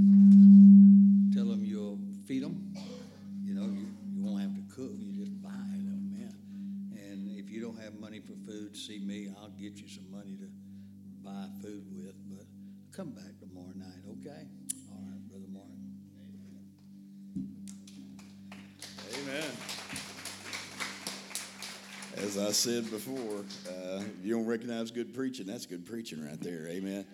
Tell 1.32 1.46
them 1.48 1.64
you'll 1.64 2.00
feed 2.26 2.42
them. 2.42 2.74
You 3.44 3.54
know, 3.54 3.66
you, 3.66 3.86
you 4.12 4.24
won't 4.24 4.42
have 4.42 4.54
to 4.54 4.74
cook. 4.74 4.90
You 4.98 5.24
just 5.24 5.40
buy 5.40 5.50
them, 5.50 6.10
man. 6.12 6.34
And 6.92 7.38
if 7.38 7.48
you 7.48 7.62
don't 7.62 7.80
have 7.80 7.94
money 8.00 8.18
for 8.18 8.34
food, 8.44 8.76
see 8.76 8.98
me. 8.98 9.28
I'll 9.40 9.50
get 9.50 9.76
you 9.76 9.86
some 9.88 10.10
money 10.10 10.36
to 10.38 10.48
buy 11.22 11.46
food 11.62 11.84
with. 11.94 12.14
But 12.28 12.46
come 12.90 13.10
back 13.10 13.38
tomorrow 13.38 13.72
night, 13.76 14.02
okay? 14.18 14.48
As 22.22 22.36
I 22.36 22.52
said 22.52 22.90
before, 22.90 23.44
uh, 23.66 24.02
you 24.22 24.34
don't 24.34 24.44
recognize 24.44 24.90
good 24.90 25.14
preaching, 25.14 25.46
that's 25.46 25.64
good 25.64 25.86
preaching 25.86 26.22
right 26.22 26.38
there. 26.38 26.66
Amen. 26.68 27.06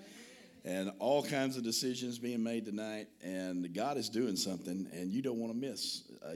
And 0.65 0.91
all 0.99 1.23
kinds 1.23 1.57
of 1.57 1.63
decisions 1.63 2.19
being 2.19 2.43
made 2.43 2.65
tonight, 2.65 3.07
and 3.23 3.73
God 3.73 3.99
is 3.99 4.09
doing 4.09 4.35
something, 4.35 4.89
and 4.93 5.13
you 5.13 5.23
don't 5.23 5.39
want 5.39 5.53
to 5.53 5.59
miss. 5.59 6.03
Uh, 6.25 6.35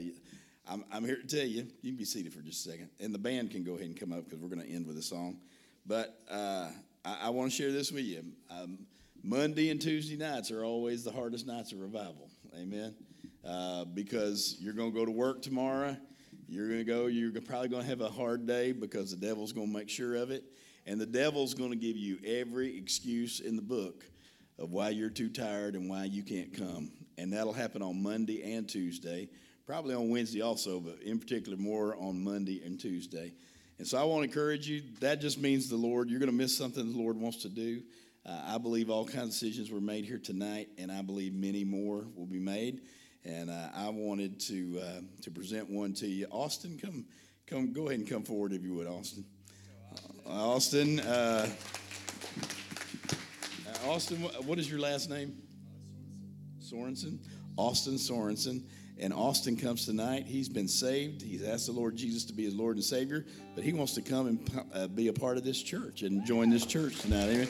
I'm, 0.65 0.85
I'm 0.89 1.03
here 1.03 1.17
to 1.17 1.27
tell 1.27 1.45
you, 1.45 1.67
you 1.81 1.91
can 1.91 1.97
be 1.97 2.05
seated 2.05 2.33
for 2.33 2.39
just 2.39 2.65
a 2.65 2.69
second, 2.69 2.89
and 3.01 3.13
the 3.13 3.19
band 3.19 3.51
can 3.51 3.65
go 3.65 3.73
ahead 3.73 3.87
and 3.87 3.99
come 3.99 4.13
up 4.13 4.23
because 4.23 4.39
we're 4.39 4.47
going 4.47 4.65
to 4.65 4.73
end 4.73 4.87
with 4.87 4.97
a 4.97 5.01
song. 5.01 5.39
But 5.85 6.17
uh, 6.31 6.69
I, 7.03 7.17
I 7.23 7.29
want 7.29 7.51
to 7.51 7.57
share 7.57 7.73
this 7.73 7.91
with 7.91 8.05
you. 8.05 8.23
Um, 8.49 8.79
Monday 9.21 9.69
and 9.69 9.81
Tuesday 9.81 10.15
nights 10.15 10.49
are 10.49 10.63
always 10.63 11.03
the 11.03 11.11
hardest 11.11 11.45
nights 11.45 11.73
of 11.73 11.81
revival. 11.81 12.29
Amen. 12.57 12.95
Uh, 13.45 13.83
because 13.83 14.55
you're 14.61 14.73
going 14.73 14.93
to 14.93 14.97
go 14.97 15.03
to 15.03 15.11
work 15.11 15.41
tomorrow. 15.41 15.97
You're 16.51 16.67
going 16.67 16.79
to 16.79 16.83
go, 16.83 17.05
you're 17.05 17.31
probably 17.39 17.69
going 17.69 17.83
to 17.83 17.87
have 17.87 18.01
a 18.01 18.09
hard 18.09 18.45
day 18.45 18.73
because 18.73 19.11
the 19.11 19.25
devil's 19.25 19.53
going 19.53 19.67
to 19.67 19.73
make 19.73 19.89
sure 19.89 20.15
of 20.15 20.31
it. 20.31 20.43
And 20.85 20.99
the 20.99 21.05
devil's 21.05 21.53
going 21.53 21.69
to 21.69 21.77
give 21.77 21.95
you 21.95 22.19
every 22.25 22.77
excuse 22.77 23.39
in 23.39 23.55
the 23.55 23.61
book 23.61 24.03
of 24.59 24.73
why 24.73 24.89
you're 24.89 25.09
too 25.09 25.29
tired 25.29 25.75
and 25.75 25.89
why 25.89 26.03
you 26.03 26.23
can't 26.23 26.53
come. 26.53 26.91
And 27.17 27.31
that'll 27.31 27.53
happen 27.53 27.81
on 27.81 28.03
Monday 28.03 28.53
and 28.53 28.67
Tuesday, 28.67 29.29
probably 29.65 29.95
on 29.95 30.09
Wednesday 30.09 30.41
also, 30.41 30.81
but 30.81 31.01
in 31.01 31.19
particular 31.19 31.57
more 31.57 31.95
on 31.95 32.21
Monday 32.21 32.61
and 32.65 32.77
Tuesday. 32.77 33.31
And 33.77 33.87
so 33.87 33.97
I 33.97 34.03
want 34.03 34.23
to 34.23 34.29
encourage 34.29 34.67
you. 34.67 34.81
That 34.99 35.21
just 35.21 35.39
means 35.39 35.69
the 35.69 35.77
Lord, 35.77 36.09
you're 36.09 36.19
going 36.19 36.29
to 36.29 36.35
miss 36.35 36.57
something 36.57 36.91
the 36.91 36.99
Lord 36.99 37.15
wants 37.15 37.43
to 37.43 37.49
do. 37.49 37.81
Uh, 38.25 38.41
I 38.45 38.57
believe 38.57 38.89
all 38.89 39.05
kinds 39.05 39.35
of 39.35 39.39
decisions 39.39 39.71
were 39.71 39.79
made 39.79 40.03
here 40.03 40.19
tonight, 40.19 40.67
and 40.77 40.91
I 40.91 41.01
believe 41.01 41.33
many 41.33 41.63
more 41.63 42.03
will 42.13 42.27
be 42.27 42.39
made. 42.39 42.81
And 43.23 43.49
uh, 43.49 43.69
I 43.75 43.89
wanted 43.89 44.39
to 44.41 44.79
uh, 44.81 45.01
to 45.21 45.31
present 45.31 45.69
one 45.69 45.93
to 45.95 46.07
you. 46.07 46.25
Austin, 46.31 46.79
come, 46.81 47.05
come, 47.45 47.71
go 47.71 47.87
ahead 47.87 47.99
and 47.99 48.09
come 48.09 48.23
forward 48.23 48.51
if 48.51 48.63
you 48.63 48.73
would, 48.73 48.87
Austin. 48.87 49.25
Uh, 50.25 50.31
Austin, 50.31 50.99
uh, 51.01 51.47
uh, 53.67 53.89
Austin, 53.89 54.17
what, 54.45 54.57
is 54.57 54.69
your 54.69 54.79
last 54.79 55.09
name? 55.09 55.35
Sorensen. 56.61 57.19
Austin 57.57 57.95
Sorensen. 57.95 58.63
And 58.99 59.13
Austin 59.13 59.57
comes 59.57 59.85
tonight. 59.85 60.25
He's 60.27 60.47
been 60.47 60.67
saved. 60.67 61.21
He's 61.21 61.43
asked 61.43 61.65
the 61.65 61.71
Lord 61.71 61.95
Jesus 61.95 62.23
to 62.25 62.33
be 62.33 62.43
his 62.43 62.53
Lord 62.53 62.75
and 62.75 62.83
Savior, 62.83 63.25
but 63.55 63.63
he 63.63 63.73
wants 63.73 63.93
to 63.95 64.01
come 64.01 64.27
and 64.27 64.65
uh, 64.73 64.87
be 64.87 65.07
a 65.07 65.13
part 65.13 65.37
of 65.37 65.43
this 65.43 65.61
church 65.61 66.03
and 66.03 66.23
join 66.23 66.51
this 66.51 66.65
church 66.65 66.99
tonight. 66.99 67.29
Amen. 67.29 67.47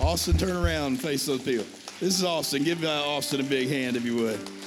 Austin, 0.00 0.36
turn 0.36 0.56
around 0.56 0.86
and 0.86 1.00
face 1.00 1.24
those 1.24 1.42
people. 1.42 1.66
This 2.00 2.18
is 2.18 2.24
Austin. 2.24 2.64
Give 2.64 2.84
Austin 2.84 3.40
a 3.40 3.44
big 3.44 3.68
hand 3.68 3.96
if 3.96 4.04
you 4.04 4.16
would. 4.16 4.57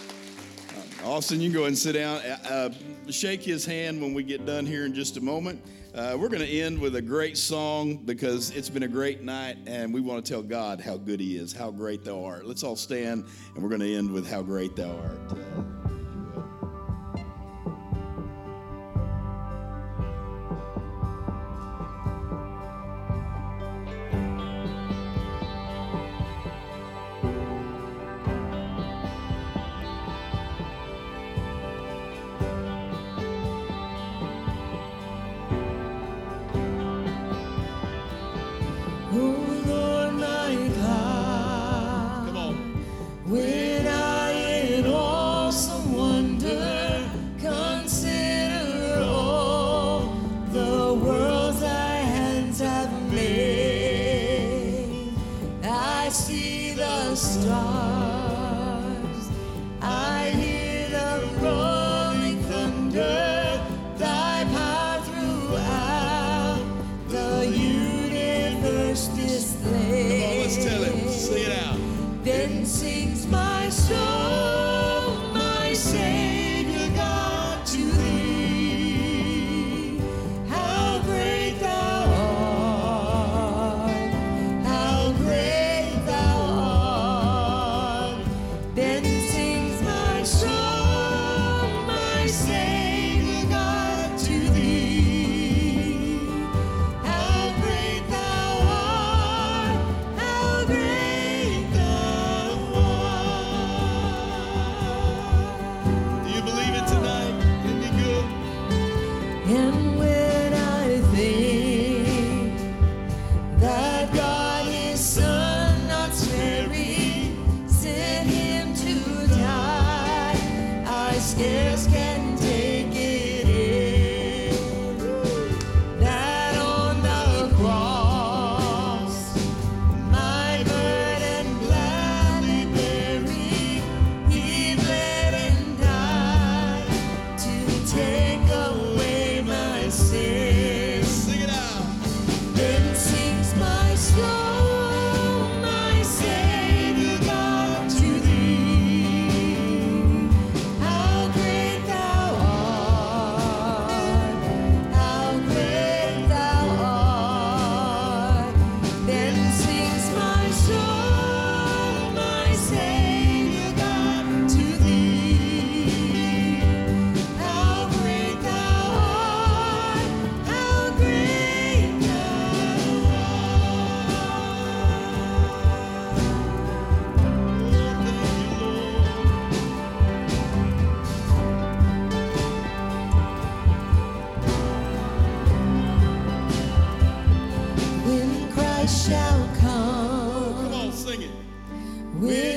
Austin, 1.03 1.41
you 1.41 1.49
can 1.49 1.60
go 1.60 1.65
and 1.65 1.78
sit 1.78 1.94
down. 1.94 2.18
Uh, 2.18 2.38
uh, 2.48 3.11
shake 3.11 3.41
his 3.41 3.65
hand 3.65 4.02
when 4.02 4.14
we 4.14 4.23
get 4.23 4.45
done 4.45 4.65
here 4.65 4.86
in 4.86 4.94
just 4.94 5.18
a 5.18 5.22
moment. 5.22 5.61
Uh, 5.95 6.15
we're 6.18 6.30
going 6.30 6.41
to 6.41 6.48
end 6.48 6.80
with 6.80 6.95
a 6.95 7.02
great 7.02 7.38
song 7.38 7.98
because 7.98 8.52
it's 8.52 8.69
been 8.69 8.84
a 8.84 8.88
great 8.88 9.22
night 9.22 9.57
and 9.65 9.94
we 9.94 9.99
want 9.99 10.23
to 10.23 10.32
tell 10.32 10.41
God 10.41 10.80
how 10.80 10.95
good 10.95 11.19
He 11.19 11.36
is, 11.36 11.52
how 11.52 11.72
great 11.72 12.06
Thou 12.06 12.23
art. 12.23 12.45
Let's 12.45 12.64
all 12.64 12.76
stand 12.78 13.26
and 13.56 13.64
we're 13.64 13.69
going 13.69 13.82
to 13.82 13.94
end 13.94 14.11
with 14.11 14.30
how 14.30 14.41
great 14.41 14.76
Thou 14.76 14.95
art. 14.95 15.90
star. 57.41 57.81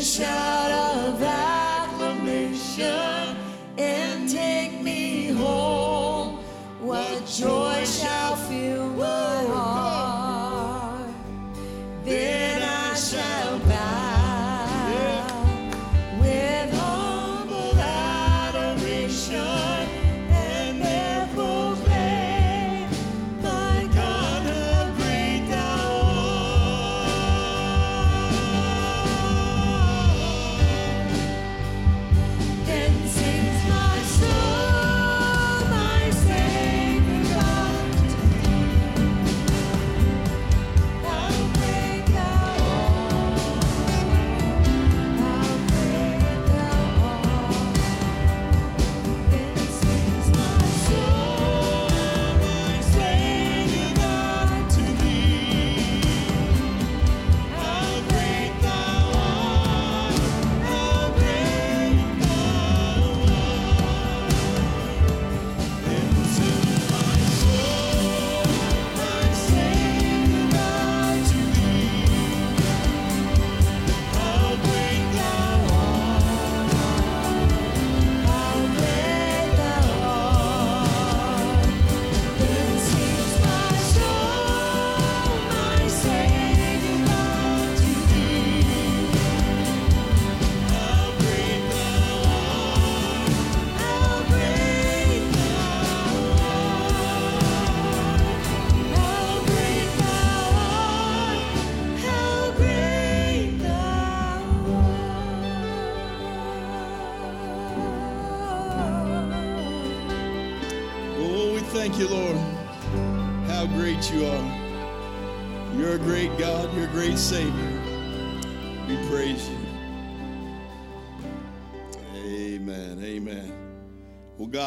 shout 0.04 0.70
of 0.70 1.22
acclamation 1.22 2.84
and 3.78 4.28
take 4.28 4.82
me 4.82 5.28
home. 5.28 6.44
What 6.82 7.24
joy! 7.24 7.63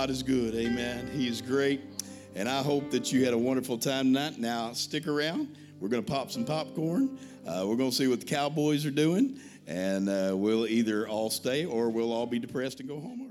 God 0.08 0.14
is 0.14 0.24
good. 0.24 0.56
Amen. 0.56 1.12
He 1.14 1.28
is 1.28 1.42
great. 1.42 1.82
And 2.34 2.48
I 2.48 2.64
hope 2.64 2.92
that 2.92 3.12
you 3.12 3.26
had 3.26 3.34
a 3.34 3.38
wonderful 3.38 3.78
time 3.78 4.06
tonight. 4.06 4.40
Now, 4.40 4.72
stick 4.72 5.06
around. 5.06 5.54
We're 5.82 5.90
going 5.90 6.02
to 6.02 6.10
pop 6.10 6.32
some 6.32 6.46
popcorn. 6.46 7.20
Uh, 7.46 7.66
we're 7.68 7.76
going 7.76 7.90
to 7.90 7.96
see 7.96 8.08
what 8.08 8.22
the 8.22 8.26
Cowboys 8.26 8.86
are 8.86 8.92
doing. 8.92 9.38
And 9.68 10.08
uh, 10.08 10.32
we'll 10.34 10.66
either 10.66 11.10
all 11.10 11.30
stay 11.30 11.66
or 11.66 11.90
we'll 11.90 12.14
all 12.14 12.26
be 12.26 12.40
depressed 12.40 12.80
and 12.80 12.88
go 12.88 13.02
home. 13.02 13.27